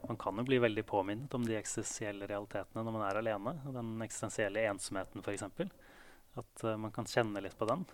Man 0.08 0.16
kan 0.18 0.36
jo 0.36 0.42
bli 0.44 0.58
veldig 0.58 0.82
påminnet 0.84 1.34
om 1.34 1.44
de 1.46 1.54
eksistensielle 1.56 2.26
realitetene 2.28 2.82
når 2.84 2.92
man 2.92 3.04
er 3.06 3.20
alene. 3.22 3.54
Den 3.72 3.94
eksistensielle 4.04 4.66
ensomheten, 4.68 5.22
f.eks. 5.24 5.46
At 6.34 6.64
uh, 6.64 6.76
man 6.76 6.92
kan 6.92 7.06
kjenne 7.06 7.42
litt 7.44 7.56
på 7.58 7.66
den. 7.70 7.84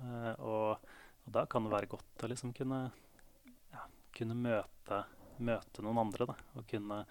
Uh, 0.00 0.32
og, 0.44 0.88
og, 1.24 1.30
da 1.32 1.46
kan 1.50 1.64
det 1.64 1.72
være 1.72 1.90
godt 1.96 2.24
å 2.24 2.30
liksom 2.30 2.52
kunne, 2.56 2.80
ja, 3.72 3.86
kunne 4.16 4.36
møte, 4.36 5.02
møte, 5.38 5.84
noen 5.84 6.02
andre. 6.04 6.28
Da, 6.32 6.36
og 6.56 6.68
kunne 6.70 7.02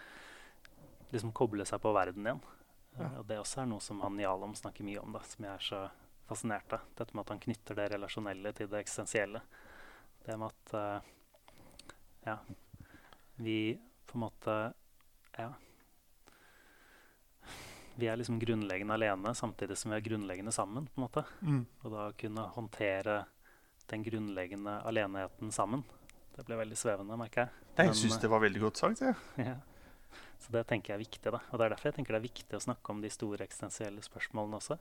liksom 1.12 1.34
koble 1.38 1.66
seg 1.68 1.82
på 1.82 1.94
verden 1.96 2.28
igjen. 2.28 2.44
Ja. 2.96 3.10
Uh, 3.10 3.18
og 3.22 3.28
det 3.32 3.42
også 3.42 3.64
er 3.64 3.72
noe 3.74 3.84
som 3.84 4.02
han 4.06 4.22
Jalom 4.22 4.56
snakker 4.58 4.88
mye 4.88 5.02
om, 5.02 5.16
da, 5.16 5.24
som 5.28 5.48
jeg 5.48 5.54
er 5.56 5.68
så 5.72 5.82
fascinert 6.30 6.78
av. 6.78 6.86
Dette 6.98 7.18
med 7.18 7.26
at 7.26 7.36
han 7.36 7.44
knytter 7.44 7.82
det 7.82 7.90
relasjonelle 7.96 8.54
til 8.58 8.70
det 8.72 8.82
eksistensielle. 8.86 9.44
Det 10.26 10.38
med 10.42 10.50
at 10.50 11.04
ja, 12.26 12.40
vi 13.38 13.76
på 14.10 14.18
en 14.18 14.24
måte 14.24 14.56
Ja. 15.38 15.52
Vi 17.96 18.10
er 18.12 18.20
liksom 18.20 18.40
grunnleggende 18.42 18.96
alene 18.98 19.32
samtidig 19.38 19.78
som 19.80 19.94
vi 19.94 20.00
er 20.00 20.04
grunnleggende 20.04 20.52
sammen. 20.52 20.88
på 20.88 21.00
en 21.00 21.06
måte. 21.06 21.24
Mm. 21.42 21.62
Og 21.84 21.94
da 21.94 22.10
kunne 22.20 22.50
håndtere 22.56 23.22
den 23.92 24.04
grunnleggende 24.04 24.82
aleneheten 24.84 25.52
sammen. 25.52 25.84
Det 26.36 26.44
ble 26.44 26.58
veldig 26.60 26.78
svevende, 26.78 27.16
merker 27.18 27.46
jeg. 27.46 27.66
Men, 27.78 27.88
Jeg 27.88 27.96
syns 28.02 28.20
det 28.20 28.30
var 28.32 28.44
veldig 28.44 28.62
godt 28.66 28.82
sagt. 28.82 29.02
Ja. 29.02 29.14
ja. 29.50 29.56
Så 30.44 30.52
det 30.52 30.66
tenker 30.68 30.94
jeg 30.94 31.00
er 31.00 31.06
viktig. 31.06 31.32
da. 31.32 31.40
Og 31.52 31.60
det 31.60 31.66
er 31.66 31.76
derfor 31.76 31.90
jeg 31.90 31.98
tenker 32.00 32.16
det 32.16 32.22
er 32.22 32.30
viktig 32.30 32.58
å 32.58 32.66
snakke 32.68 32.92
om 32.92 33.02
de 33.04 33.12
store 33.14 33.48
eksistensielle 33.48 34.04
spørsmålene 34.04 34.60
også. 34.60 34.78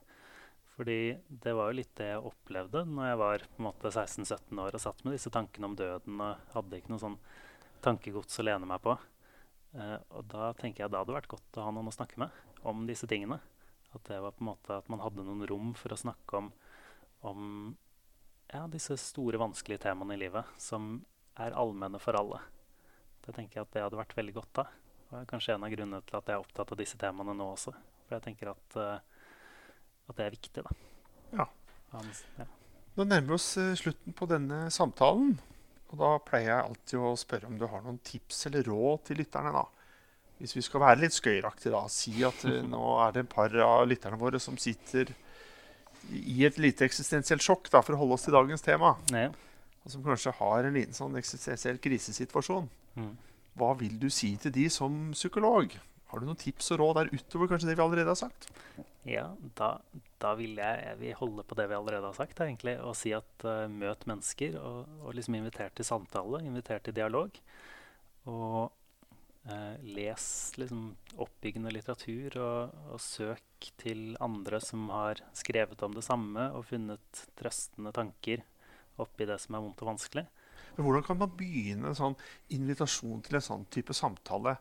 Fordi 0.75 1.15
det 1.29 1.53
var 1.55 1.71
jo 1.71 1.79
litt 1.79 1.93
det 2.01 2.09
jeg 2.11 2.23
opplevde 2.31 2.83
når 2.89 3.07
jeg 3.07 3.19
var 3.21 3.45
på 3.47 3.61
en 3.63 3.67
måte 3.69 3.93
16-17 3.93 4.63
år 4.65 4.75
og 4.75 4.83
satt 4.83 5.05
med 5.05 5.15
disse 5.15 5.31
tankene 5.31 5.71
om 5.71 5.77
døden 5.79 6.23
og 6.25 6.49
hadde 6.57 6.81
ikke 6.81 6.91
noe 6.91 7.03
sånn 7.03 7.19
tankegods 7.85 8.43
å 8.43 8.47
lene 8.49 8.67
meg 8.67 8.83
på. 8.83 8.97
Uh, 9.75 9.99
og 10.19 10.27
da 10.31 10.51
tenker 10.59 10.85
jeg 10.85 10.91
det 10.91 10.99
hadde 10.99 11.15
vært 11.15 11.31
godt 11.31 11.59
å 11.59 11.69
ha 11.69 11.71
noen 11.75 11.91
å 11.91 11.95
snakke 11.95 12.19
med 12.23 12.35
om 12.69 12.85
disse 12.89 13.09
tingene. 13.11 13.39
At 13.95 14.05
det 14.09 14.21
var 14.21 14.35
på 14.35 14.45
en 14.45 14.51
måte 14.51 14.79
at 14.81 14.89
man 14.91 15.03
hadde 15.05 15.25
noen 15.25 15.47
rom 15.49 15.73
for 15.79 15.95
å 15.95 15.99
snakke 15.99 16.41
om, 16.41 16.51
om 17.31 17.43
ja, 18.51 18.65
disse 18.71 18.97
store, 19.01 19.39
vanskelige 19.41 19.85
temaene 19.87 20.17
i 20.17 20.25
livet 20.25 20.51
som 20.61 20.97
er 21.41 21.55
allmenne 21.59 22.01
for 22.03 22.19
alle. 22.19 22.41
Det 23.25 23.35
tenker 23.37 23.61
jeg 23.61 23.69
at 23.69 23.77
det 23.77 23.85
hadde 23.85 24.01
vært 24.01 24.17
veldig 24.19 24.35
godt 24.37 24.53
da. 24.61 24.67
Det 25.09 25.21
er 25.21 25.31
kanskje 25.31 25.55
en 25.55 25.65
av 25.67 25.73
grunnene 25.73 26.03
til 26.05 26.19
at 26.19 26.29
jeg 26.29 26.37
er 26.37 26.43
opptatt 26.43 26.75
av 26.75 26.81
disse 26.81 26.99
temaene 27.01 27.37
nå 27.39 27.47
også. 27.55 27.73
For 28.05 28.17
jeg 28.17 28.25
tenker 28.27 28.51
at, 28.53 28.77
uh, 28.77 28.99
at 30.11 30.19
det 30.19 30.27
er 30.27 30.35
viktig, 30.35 30.65
da. 30.67 30.75
Ja. 31.39 31.49
Nå 32.95 33.07
nærmer 33.07 33.33
vi 33.33 33.37
oss 33.39 33.49
uh, 33.61 33.73
slutten 33.79 34.17
på 34.17 34.29
denne 34.31 34.67
samtalen. 34.75 35.37
Og 35.93 36.01
da 36.01 36.11
pleier 36.27 36.51
jeg 36.51 36.67
alltid 36.67 37.07
å 37.07 37.15
spørre 37.19 37.49
om 37.49 37.59
du 37.61 37.69
har 37.71 37.85
noen 37.85 38.01
tips 38.05 38.49
eller 38.51 38.67
råd 38.67 39.07
til 39.09 39.23
lytterne. 39.23 39.55
da. 39.55 39.65
Hvis 40.41 40.57
vi 40.57 40.65
skal 40.67 40.83
være 40.83 41.03
litt 41.05 41.15
skøyeraktige, 41.17 41.73
da. 41.75 41.85
Si 41.93 42.17
at 42.27 42.47
uh, 42.49 42.61
nå 42.75 42.83
er 43.05 43.15
det 43.15 43.25
en 43.25 43.33
par 43.35 43.55
av 43.65 43.85
lytterne 43.91 44.21
våre 44.21 44.41
som 44.43 44.59
sitter 44.61 45.15
i 46.13 46.45
et 46.45 46.59
lite 46.61 46.85
eksistensielt 46.85 47.45
sjokk, 47.45 47.71
da, 47.73 47.81
for 47.85 47.97
å 47.97 48.03
holde 48.03 48.19
oss 48.19 48.27
til 48.27 48.37
dagens 48.37 48.65
tema. 48.65 48.95
Ja. 49.15 49.31
Og 49.85 49.93
som 49.93 50.05
kanskje 50.05 50.35
har 50.39 50.67
en 50.67 50.77
liten 50.77 50.97
sånn 50.97 51.17
eksistensiell 51.21 51.81
krisesituasjon. 51.83 52.69
Mm. 52.99 53.15
Hva 53.59 53.73
vil 53.79 53.97
du 54.01 54.09
si 54.13 54.35
til 54.41 54.53
de 54.55 54.67
som 54.73 55.13
psykolog? 55.15 55.73
Har 56.11 56.21
du 56.21 56.29
noen 56.29 56.39
tips 56.39 56.73
og 56.75 56.81
råd 56.81 56.99
der 56.99 57.13
utover 57.15 57.51
kanskje 57.51 57.71
det 57.71 57.77
vi 57.79 57.85
allerede 57.85 58.13
har 58.13 58.19
sagt? 58.19 58.49
Ja, 59.05 59.27
da, 59.59 59.77
da 60.23 60.33
vil 60.39 60.57
jeg, 60.57 60.81
jeg 60.87 60.99
vil 61.01 61.17
holde 61.19 61.45
på 61.45 61.57
det 61.59 61.67
vi 61.69 61.77
allerede 61.77 62.09
har 62.09 62.17
sagt, 62.17 62.41
egentlig, 62.41 62.77
og 62.81 62.97
si 62.97 63.13
at 63.17 63.45
uh, 63.45 63.67
møt 63.71 64.07
mennesker. 64.09 64.57
Og, 64.61 64.95
og 65.05 65.17
liksom 65.19 65.37
inviter 65.39 65.75
til 65.77 65.89
samtale, 65.89 66.41
inviter 66.47 66.81
til 66.85 66.97
dialog. 66.97 67.37
Og 68.31 68.73
uh, 69.51 69.75
les 69.97 70.27
liksom 70.61 70.87
oppbyggende 71.21 71.73
litteratur, 71.75 72.39
og, 72.43 72.79
og, 72.91 73.01
søk 73.03 73.71
til 73.81 74.15
andre 74.25 74.61
som 74.61 74.89
har 74.93 75.23
skrevet 75.37 75.83
om 75.87 75.97
det 75.97 76.05
samme 76.07 76.51
og 76.55 76.67
funnet 76.71 77.27
trøstende 77.39 77.95
tanker 77.97 78.45
oppi 79.01 79.27
det 79.27 79.41
som 79.43 79.57
er 79.57 79.65
vondt 79.65 79.83
og 79.83 79.95
vanskelig. 79.95 80.27
Men 80.75 80.87
hvordan 80.87 81.05
kan 81.07 81.19
man 81.21 81.37
begynne 81.39 81.91
en 81.91 81.99
sånn 81.99 82.17
invitasjon 82.55 83.23
til 83.25 83.39
en 83.39 83.49
sånn 83.49 83.69
type 83.75 83.95
samtale? 83.97 84.59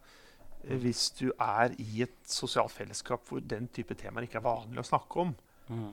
hvis 0.63 1.09
du 1.19 1.27
er 1.41 1.73
i 1.81 2.03
et 2.05 2.15
sosialt 2.29 2.71
fellesskap 2.71 3.25
hvor 3.27 3.43
den 3.43 3.67
type 3.73 3.95
temaer 3.99 4.27
ikke 4.27 4.39
er 4.39 4.45
vanlig 4.45 4.79
å 4.79 4.87
snakke 4.87 5.23
om. 5.25 5.33
Mm. 5.67 5.89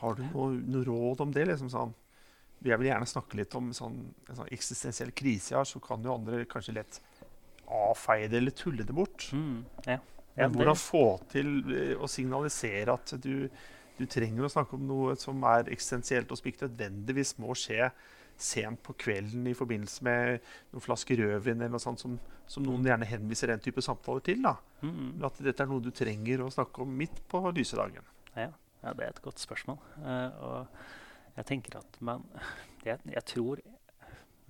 Har 0.00 0.16
du 0.16 0.22
noe, 0.24 0.54
noe, 0.64 0.84
råd 0.86 1.24
om 1.26 1.34
det? 1.34 1.44
Liksom 1.50 1.68
sånn, 1.72 1.92
jeg 2.64 2.80
vil 2.80 2.88
gjerne 2.88 3.08
snakke 3.08 3.40
litt 3.40 3.56
om 3.58 3.70
sånn, 3.76 3.98
en 4.28 4.38
sånn 4.38 4.52
eksistensiell 4.56 5.12
krise 5.16 5.52
jeg 5.52 5.60
har, 5.60 5.68
så 5.68 5.82
kan 5.84 6.04
jo 6.04 6.14
andre 6.14 6.46
kanskje 6.48 6.78
lett 6.78 7.00
avfeie 7.70 8.28
det 8.30 8.40
eller 8.40 8.54
tulle 8.56 8.86
det 8.86 8.96
bort. 8.96 9.28
Mm. 9.32 9.64
Ja. 9.86 9.98
Ja, 10.36 10.46
Men 10.46 10.56
hvordan 10.60 10.78
få 10.78 11.04
til 11.30 11.48
å 12.00 12.08
signalisere 12.08 12.94
at 12.94 13.12
du, 13.20 13.48
du, 13.98 14.04
trenger 14.08 14.46
å 14.46 14.52
snakke 14.52 14.76
om 14.78 14.86
noe 14.88 15.16
som 15.20 15.42
er 15.50 15.68
eksistensielt, 15.74 16.30
og 16.30 16.38
som 16.38 16.48
ikke 16.48 16.68
nødvendigvis 16.68 17.34
må 17.42 17.56
skje 17.58 17.90
sent 18.40 18.80
på 18.86 18.94
kvelden 18.96 19.44
i 19.50 19.56
forbindelse 19.56 20.04
med 20.06 20.46
noen 20.72 20.84
flasker 20.84 21.18
rødvin 21.20 21.58
eller 21.58 21.74
noe 21.74 21.82
sånt 21.82 22.00
som, 22.00 22.14
som, 22.48 22.64
noen 22.64 22.86
gjerne 22.88 23.08
henviser 23.08 23.52
den 23.52 23.60
type 23.60 23.84
samtaler 23.84 24.24
til. 24.24 24.40
da. 24.46 24.54
Mm. 24.80 25.20
At 25.28 25.42
dette 25.44 25.66
er 25.66 25.68
noe 25.68 25.84
du 25.84 25.90
trenger 25.92 26.46
å 26.46 26.52
snakke 26.54 26.86
om 26.86 26.94
midt 27.02 27.20
på 27.28 27.42
lyse 27.52 27.76
dagen. 27.76 28.06
Ja, 28.32 28.48
ja 28.80 28.94
det 28.96 29.06
er 29.06 29.12
et 29.12 29.22
godt 29.24 29.42
spørsmål. 29.42 29.82
Uh, 30.00 30.30
og 30.46 31.36
jeg 31.36 31.50
tenker 31.52 31.80
at 31.82 32.00
man 32.00 32.24
jeg, 32.88 32.96
jeg, 33.04 33.26
tror, 33.34 33.60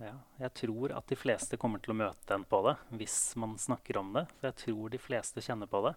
ja, 0.01 0.15
jeg 0.41 0.53
tror 0.57 0.93
at 0.97 1.07
de 1.09 1.17
fleste 1.19 1.59
kommer 1.61 1.81
til 1.83 1.93
å 1.93 1.99
møte 2.01 2.35
en 2.35 2.45
på 2.47 2.59
det 2.65 2.75
hvis 2.99 3.35
man 3.41 3.57
snakker 3.61 3.99
om 4.01 4.11
det. 4.15 4.25
For 4.39 4.49
jeg 4.49 4.59
tror 4.63 4.93
de 4.93 5.01
fleste 5.01 5.43
kjenner 5.45 5.69
på 5.71 5.83
det. 5.87 5.95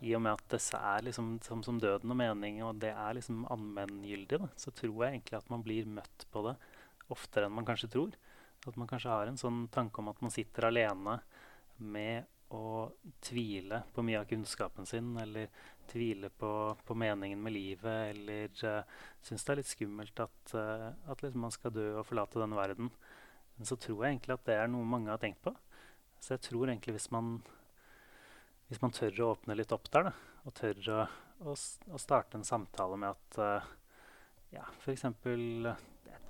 I 0.00 0.14
og 0.16 0.22
med 0.24 0.38
at 0.38 0.54
det 0.54 0.60
er 0.78 1.04
liksom 1.04 1.34
som, 1.44 1.62
som 1.66 1.78
døden 1.80 2.12
og 2.12 2.16
mening, 2.16 2.62
og 2.64 2.78
det 2.80 2.94
er 2.94 3.16
liksom 3.18 3.42
allmenngyldig, 3.52 4.40
så 4.56 4.72
tror 4.72 5.04
jeg 5.04 5.12
egentlig 5.12 5.36
at 5.36 5.50
man 5.52 5.64
blir 5.66 5.88
møtt 5.98 6.24
på 6.32 6.44
det 6.46 6.56
oftere 7.12 7.48
enn 7.48 7.56
man 7.58 7.66
kanskje 7.68 7.90
tror. 7.92 8.16
At 8.68 8.76
man 8.80 8.88
kanskje 8.88 9.12
har 9.12 9.28
en 9.28 9.40
sånn 9.40 9.66
tanke 9.72 10.00
om 10.00 10.08
at 10.12 10.20
man 10.24 10.32
sitter 10.32 10.68
alene 10.68 11.18
med 11.80 12.28
å 12.50 12.90
tvile 13.22 13.84
på 13.94 14.02
mye 14.02 14.20
av 14.20 14.26
kunnskapen 14.30 14.88
sin, 14.88 15.12
eller 15.20 15.50
tvile 15.90 16.30
på, 16.34 16.50
på 16.86 16.96
meningen 16.98 17.42
med 17.42 17.54
livet, 17.54 18.14
eller 18.14 18.64
uh, 18.66 19.06
syns 19.22 19.46
det 19.46 19.52
er 19.52 19.60
litt 19.60 19.70
skummelt 19.70 20.22
at, 20.22 20.54
uh, 20.54 20.90
at 21.10 21.22
liksom 21.22 21.46
man 21.46 21.54
skal 21.54 21.74
dø 21.74 21.86
og 22.00 22.06
forlate 22.08 22.42
denne 22.42 22.58
verden. 22.58 22.90
Men 23.60 23.68
så 23.68 23.76
tror 23.76 23.98
jeg 24.00 24.14
egentlig 24.14 24.38
at 24.38 24.46
det 24.48 24.54
er 24.56 24.70
noe 24.72 24.88
mange 24.88 25.12
har 25.12 25.20
tenkt 25.20 25.42
på. 25.44 25.52
Så 26.16 26.32
jeg 26.32 26.40
tror 26.46 26.70
egentlig 26.70 26.94
hvis 26.96 27.10
man, 27.12 27.34
hvis 28.70 28.80
man 28.80 28.94
tør 28.96 29.20
å 29.20 29.26
åpne 29.34 29.56
litt 29.58 29.74
opp 29.76 29.90
der, 29.92 30.08
da, 30.08 30.12
og 30.48 30.54
tør 30.56 30.80
å, 30.94 31.02
å, 31.44 31.56
å 31.92 32.00
starte 32.00 32.40
en 32.40 32.48
samtale 32.48 32.96
med 33.02 33.12
at 33.12 33.36
uh, 33.36 33.68
ja, 34.54 34.64
f.eks. 34.80 35.04
Jeg, 35.04 35.76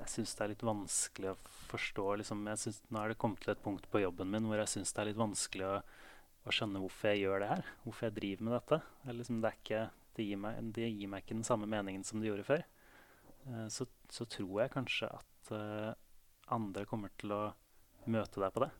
jeg 0.01 0.11
syns 0.11 0.35
det 0.35 0.43
er 0.43 0.53
litt 0.57 0.66
vanskelig 0.66 1.31
å 1.31 1.39
forstå 1.70 2.09
liksom, 2.24 2.43
synes, 2.59 2.83
Nå 2.91 2.99
er 2.99 3.12
det 3.12 3.20
kommet 3.22 3.47
til 3.47 3.55
et 3.55 3.62
punkt 3.62 3.87
på 3.95 4.03
jobben 4.03 4.35
min 4.35 4.51
hvor 4.51 4.59
jeg 4.64 4.74
syns 4.74 4.91
det 4.97 5.05
er 5.05 5.11
litt 5.12 5.22
vanskelig 5.22 5.70
å, 5.70 5.78
å, 6.43 6.51
skjønne 6.51 6.83
hvorfor 6.83 7.12
jeg 7.12 7.22
gjør 7.22 7.45
det 7.45 7.55
her. 7.55 7.72
Hvorfor 7.87 8.09
jeg 8.09 8.18
driver 8.18 8.49
med 8.49 8.57
dette. 8.59 8.83
Det, 9.07 9.18
liksom, 9.22 9.41
det, 9.47 9.57
ikke, 9.62 9.87
det, 10.18 10.26
gir 10.26 10.45
meg, 10.49 10.61
det, 10.74 10.91
gir 10.91 11.14
meg, 11.14 11.22
ikke 11.22 11.39
den 11.39 11.47
samme 11.47 11.70
meningen 11.70 12.03
som 12.11 12.18
det 12.18 12.33
gjorde 12.33 12.51
før. 12.51 12.68
Uh, 13.47 13.66
så, 13.70 13.87
så, 14.11 14.26
tror 14.26 14.64
jeg 14.64 14.74
kanskje 14.74 15.14
at 15.14 15.55
uh, 15.55 15.93
andre 16.55 16.87
kommer 16.89 17.13
til 17.21 17.35
å 17.35 17.41
møte 18.11 18.43
deg 18.43 18.55
på 18.55 18.65
det. 18.65 18.71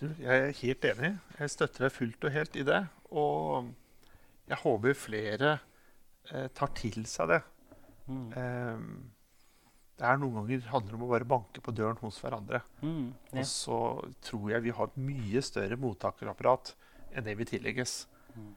Du, 0.00 0.06
jeg 0.22 0.46
er 0.46 0.58
helt 0.62 0.86
enig. 0.88 1.12
Jeg 1.38 1.52
støtter 1.52 1.86
deg 1.86 1.94
fullt 1.94 2.26
og 2.26 2.34
helt 2.34 2.56
i 2.56 2.66
det. 2.66 2.80
Og 3.12 3.70
jeg 4.48 4.60
håper 4.62 4.96
flere 4.98 5.56
eh, 6.30 6.48
tar 6.56 6.72
til 6.78 7.04
seg 7.10 7.34
det. 7.34 7.40
Mm. 8.10 8.28
Eh, 8.32 8.78
det 10.00 10.08
er 10.08 10.16
noen 10.16 10.38
ganger 10.38 10.70
handler 10.70 10.96
om 10.96 11.04
å 11.04 11.10
bare 11.10 11.28
banke 11.28 11.60
på 11.60 11.74
døren 11.76 11.98
hos 12.00 12.16
hverandre. 12.22 12.62
Mm, 12.80 13.10
ja. 13.34 13.42
Og 13.42 13.50
så 13.50 13.80
tror 14.24 14.46
jeg 14.54 14.64
vi 14.64 14.72
har 14.78 14.88
et 14.88 15.02
mye 15.10 15.42
større 15.44 15.76
mottakerapparat 15.80 16.72
enn 17.12 17.26
det 17.26 17.36
vi 17.36 17.48
tillegges. 17.50 18.06
Mm. 18.32 18.54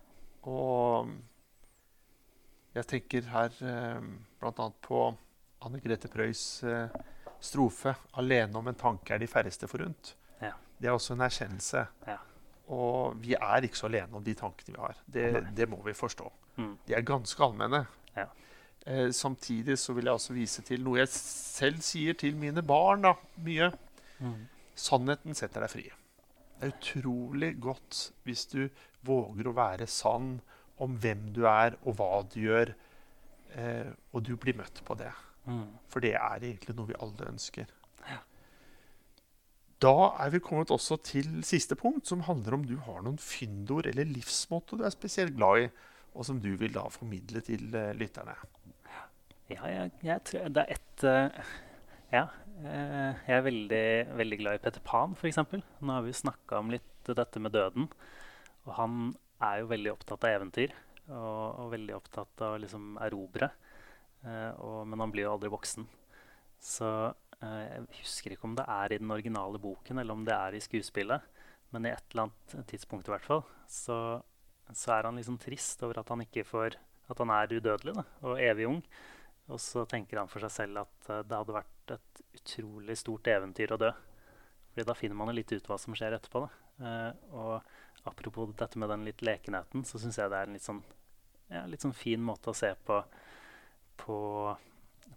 Og 0.54 1.12
jeg 2.78 2.90
tenker 2.90 3.28
her 3.34 3.60
eh, 3.60 4.00
bl.a. 4.40 4.70
på 4.88 5.02
Anne 5.64 5.84
Grete 5.84 6.10
Preus 6.12 6.64
eh, 6.64 6.96
strofe 7.44 7.96
'Alene 8.14 8.58
om 8.58 8.68
en 8.68 8.80
tanke 8.80 9.14
er 9.14 9.20
de 9.22 9.28
færreste 9.28 9.68
forunt'. 9.68 10.14
Ja. 10.42 10.54
Det 10.80 10.88
er 10.88 10.96
også 10.96 11.14
en 11.14 11.26
erkjennelse. 11.26 11.88
Ja. 12.08 12.18
Og 12.72 13.20
vi 13.20 13.36
er 13.36 13.66
ikke 13.68 13.78
så 13.78 13.90
alene 13.90 14.16
om 14.16 14.24
de 14.24 14.34
tankene 14.34 14.76
vi 14.76 14.82
har. 14.82 14.96
Det, 15.06 15.48
det 15.56 15.68
må 15.70 15.82
vi 15.84 15.94
forstå. 15.94 16.32
Mm. 16.56 16.78
De 16.88 16.96
er 16.96 17.02
ganske 17.02 17.44
allmenne. 17.44 17.86
Ja. 18.16 18.30
Eh, 18.86 19.12
samtidig 19.12 19.78
så 19.80 19.94
vil 19.94 20.06
jeg 20.06 20.14
også 20.14 20.34
vise 20.34 20.62
til 20.62 20.84
noe 20.84 21.02
jeg 21.02 21.12
selv 21.12 21.84
sier 21.84 22.16
til 22.20 22.36
mine 22.40 22.64
barn 22.64 23.04
da, 23.04 23.14
mye. 23.44 23.72
Mm. 24.20 24.48
Sannheten 24.76 25.36
setter 25.36 25.64
deg 25.64 25.72
fri. 25.72 25.86
Det 26.60 26.70
er 26.70 26.74
utrolig 26.78 27.54
godt 27.60 28.00
hvis 28.24 28.46
du 28.52 28.70
våger 29.04 29.50
å 29.50 29.56
være 29.58 29.88
sann 29.88 30.38
om 30.84 30.96
hvem 31.04 31.30
du 31.36 31.44
er 31.50 31.76
og 31.84 31.98
hva 32.00 32.24
du 32.32 32.40
gjør, 32.46 32.74
eh, 33.56 33.92
og 34.12 34.24
du 34.24 34.36
blir 34.40 34.58
møtt 34.58 34.82
på 34.88 34.96
det. 35.00 35.12
Mm. 35.46 35.66
For 35.92 36.04
det 36.04 36.14
er 36.16 36.44
egentlig 36.44 36.76
noe 36.78 36.90
vi 36.92 37.00
alle 37.04 37.30
ønsker. 37.34 37.72
Ja. 38.08 38.20
Da 39.84 39.96
er 40.24 40.32
vi 40.32 40.40
kommet 40.44 40.72
også 40.72 40.98
til 41.04 41.42
siste 41.44 41.76
punkt, 41.80 42.08
som 42.08 42.24
handler 42.28 42.56
om 42.58 42.68
du 42.68 42.78
har 42.86 43.02
noen 43.04 43.20
fyndord 43.20 43.90
eller 43.90 44.08
livsmotto 44.08 44.80
du 44.80 44.86
er 44.88 44.96
spesielt 44.96 45.36
glad 45.36 45.66
i, 45.66 45.68
og 46.14 46.28
som 46.28 46.40
du 46.40 46.54
vil 46.60 46.76
da 46.76 46.86
formidle 46.94 47.42
til 47.44 47.74
eh, 47.76 47.92
lytterne. 47.98 48.36
Ja, 49.52 49.68
jeg, 49.68 49.92
jeg 50.06 50.24
tror 50.30 50.54
det 50.56 50.64
er 50.64 50.78
ett 50.78 51.06
uh, 51.10 51.52
Ja. 52.14 52.28
Uh, 52.54 53.12
jeg 53.26 53.34
er 53.34 53.46
veldig, 53.48 53.86
veldig 54.20 54.38
glad 54.40 54.60
i 54.60 54.62
Peter 54.64 54.84
Pan, 54.86 55.18
f.eks. 55.18 55.42
Nå 55.82 55.98
har 55.98 56.06
vi 56.06 56.16
snakka 56.16 56.62
om 56.62 56.72
litt 56.72 57.12
dette 57.12 57.42
med 57.42 57.52
døden. 57.52 57.90
Og 58.64 58.76
han 58.78 59.00
er 59.44 59.60
jo 59.60 59.72
veldig 59.74 59.92
opptatt 59.92 60.24
av 60.24 60.38
eventyr 60.38 60.72
og, 61.10 61.60
og 61.60 61.72
veldig 61.74 61.96
opptatt 61.98 62.44
av 62.46 62.56
å 62.56 62.62
liksom 62.62 62.94
erobre. 63.04 63.50
Eh, 64.24 64.52
og, 64.64 64.88
men 64.88 65.04
han 65.04 65.14
blir 65.14 65.28
jo 65.28 65.36
aldri 65.36 65.52
voksen. 65.54 65.88
Så 66.64 66.90
eh, 67.40 67.64
jeg 67.68 67.88
husker 68.02 68.36
ikke 68.36 68.48
om 68.50 68.58
det 68.58 68.68
er 68.72 68.96
i 68.96 69.00
den 69.02 69.12
originale 69.14 69.60
boken 69.62 70.00
eller 70.00 70.16
om 70.16 70.24
det 70.28 70.36
er 70.36 70.58
i 70.58 70.64
skuespillet. 70.64 71.26
Men 71.74 71.88
i 71.88 71.94
et 71.94 72.14
eller 72.14 72.28
annet 72.28 72.70
tidspunkt 72.70 73.10
i 73.10 73.14
hvert 73.16 73.26
fall 73.26 73.42
så, 73.70 73.98
så 74.70 74.96
er 74.96 75.10
han 75.10 75.18
liksom 75.18 75.40
trist 75.42 75.82
over 75.86 76.04
at 76.04 76.12
han 76.14 76.22
ikke 76.22 76.46
får 76.46 76.78
At 77.10 77.20
han 77.20 77.32
er 77.34 77.52
udødelig 77.52 77.96
da, 77.98 78.04
og 78.24 78.40
evig 78.40 78.68
ung. 78.70 78.82
Og 79.52 79.60
så 79.60 79.84
tenker 79.90 80.22
han 80.22 80.30
for 80.32 80.44
seg 80.46 80.54
selv 80.56 80.86
at 80.86 81.10
eh, 81.12 81.24
det 81.28 81.40
hadde 81.40 81.58
vært 81.58 81.96
et 81.98 82.26
utrolig 82.40 82.96
stort 83.00 83.28
eventyr 83.28 83.76
å 83.76 83.82
dø. 83.82 83.92
Fordi 84.72 84.86
da 84.88 84.96
finner 84.98 85.20
man 85.20 85.30
jo 85.30 85.36
litt 85.38 85.52
ut 85.52 85.68
hva 85.68 85.78
som 85.82 85.98
skjer 85.98 86.16
etterpå. 86.16 86.46
Eh, 86.80 87.12
og 87.36 88.08
apropos 88.10 88.54
dette 88.58 88.80
med 88.80 88.90
den 88.90 89.04
litt 89.08 89.22
lekenheten, 89.22 89.84
så 89.88 90.00
syns 90.00 90.18
jeg 90.20 90.32
det 90.32 90.40
er 90.40 90.48
en 90.48 90.56
litt 90.58 90.66
sånn, 90.66 90.82
ja, 91.52 91.66
litt 91.70 91.84
sånn 91.84 91.96
fin 91.96 92.24
måte 92.24 92.52
å 92.52 92.58
se 92.58 92.72
på, 92.88 93.02
på, 94.04 94.18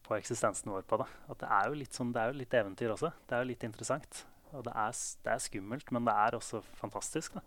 på 0.06 0.16
eksistensen 0.18 0.72
vår 0.72 0.86
på. 0.88 1.00
det. 1.02 1.08
At 1.32 1.42
det 1.42 1.50
er, 1.58 1.76
sånn, 1.94 2.12
det 2.14 2.22
er 2.22 2.32
jo 2.32 2.40
litt 2.40 2.56
eventyr 2.60 2.94
også. 2.94 3.12
Det 3.26 3.36
er 3.36 3.44
jo 3.44 3.50
litt 3.50 3.66
interessant. 3.66 4.22
Og 4.54 4.64
det 4.66 4.74
er, 4.78 5.00
det 5.24 5.32
er 5.32 5.42
skummelt, 5.42 5.90
men 5.94 6.06
det 6.06 6.14
er 6.26 6.38
også 6.38 6.62
fantastisk. 6.78 7.38
Da. 7.38 7.42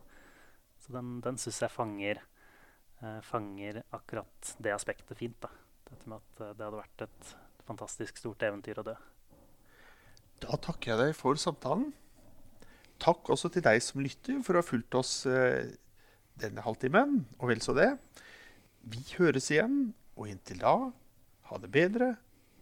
Så 0.83 0.95
den, 0.95 1.17
den 1.25 1.39
syns 1.41 1.61
jeg 1.63 1.73
fanger, 1.73 2.21
eh, 3.01 3.21
fanger 3.25 3.83
akkurat 3.95 4.53
det 4.59 4.75
aspektet 4.75 5.17
fint. 5.19 5.39
da. 5.43 5.51
Dette 5.89 6.09
med 6.09 6.19
at 6.19 6.43
eh, 6.43 6.53
det 6.57 6.67
hadde 6.67 6.83
vært 6.83 7.07
et 7.07 7.31
fantastisk 7.69 8.19
stort 8.21 8.43
eventyr 8.45 8.81
å 8.81 8.87
dø. 8.91 8.97
Da 10.39 10.59
takker 10.61 10.93
jeg 10.93 11.01
deg 11.01 11.17
for 11.17 11.39
samtalen. 11.39 11.91
Takk 12.99 13.31
også 13.31 13.51
til 13.53 13.63
deg 13.63 13.79
som 13.83 14.01
lytter 14.03 14.41
for 14.43 14.55
å 14.55 14.63
ha 14.63 14.67
fulgt 14.67 14.95
oss 14.99 15.13
eh, 15.29 15.71
denne 16.39 16.63
halvtimen, 16.63 17.21
og 17.39 17.51
vel 17.51 17.61
så 17.63 17.75
det. 17.75 17.93
Vi 18.89 19.01
høres 19.17 19.49
igjen, 19.51 19.91
og 20.19 20.27
inntil 20.31 20.59
da, 20.61 20.73
ha 21.49 21.57
det 21.57 21.71
bedre 21.73 22.13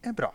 enn 0.01 0.15
bra. 0.15 0.31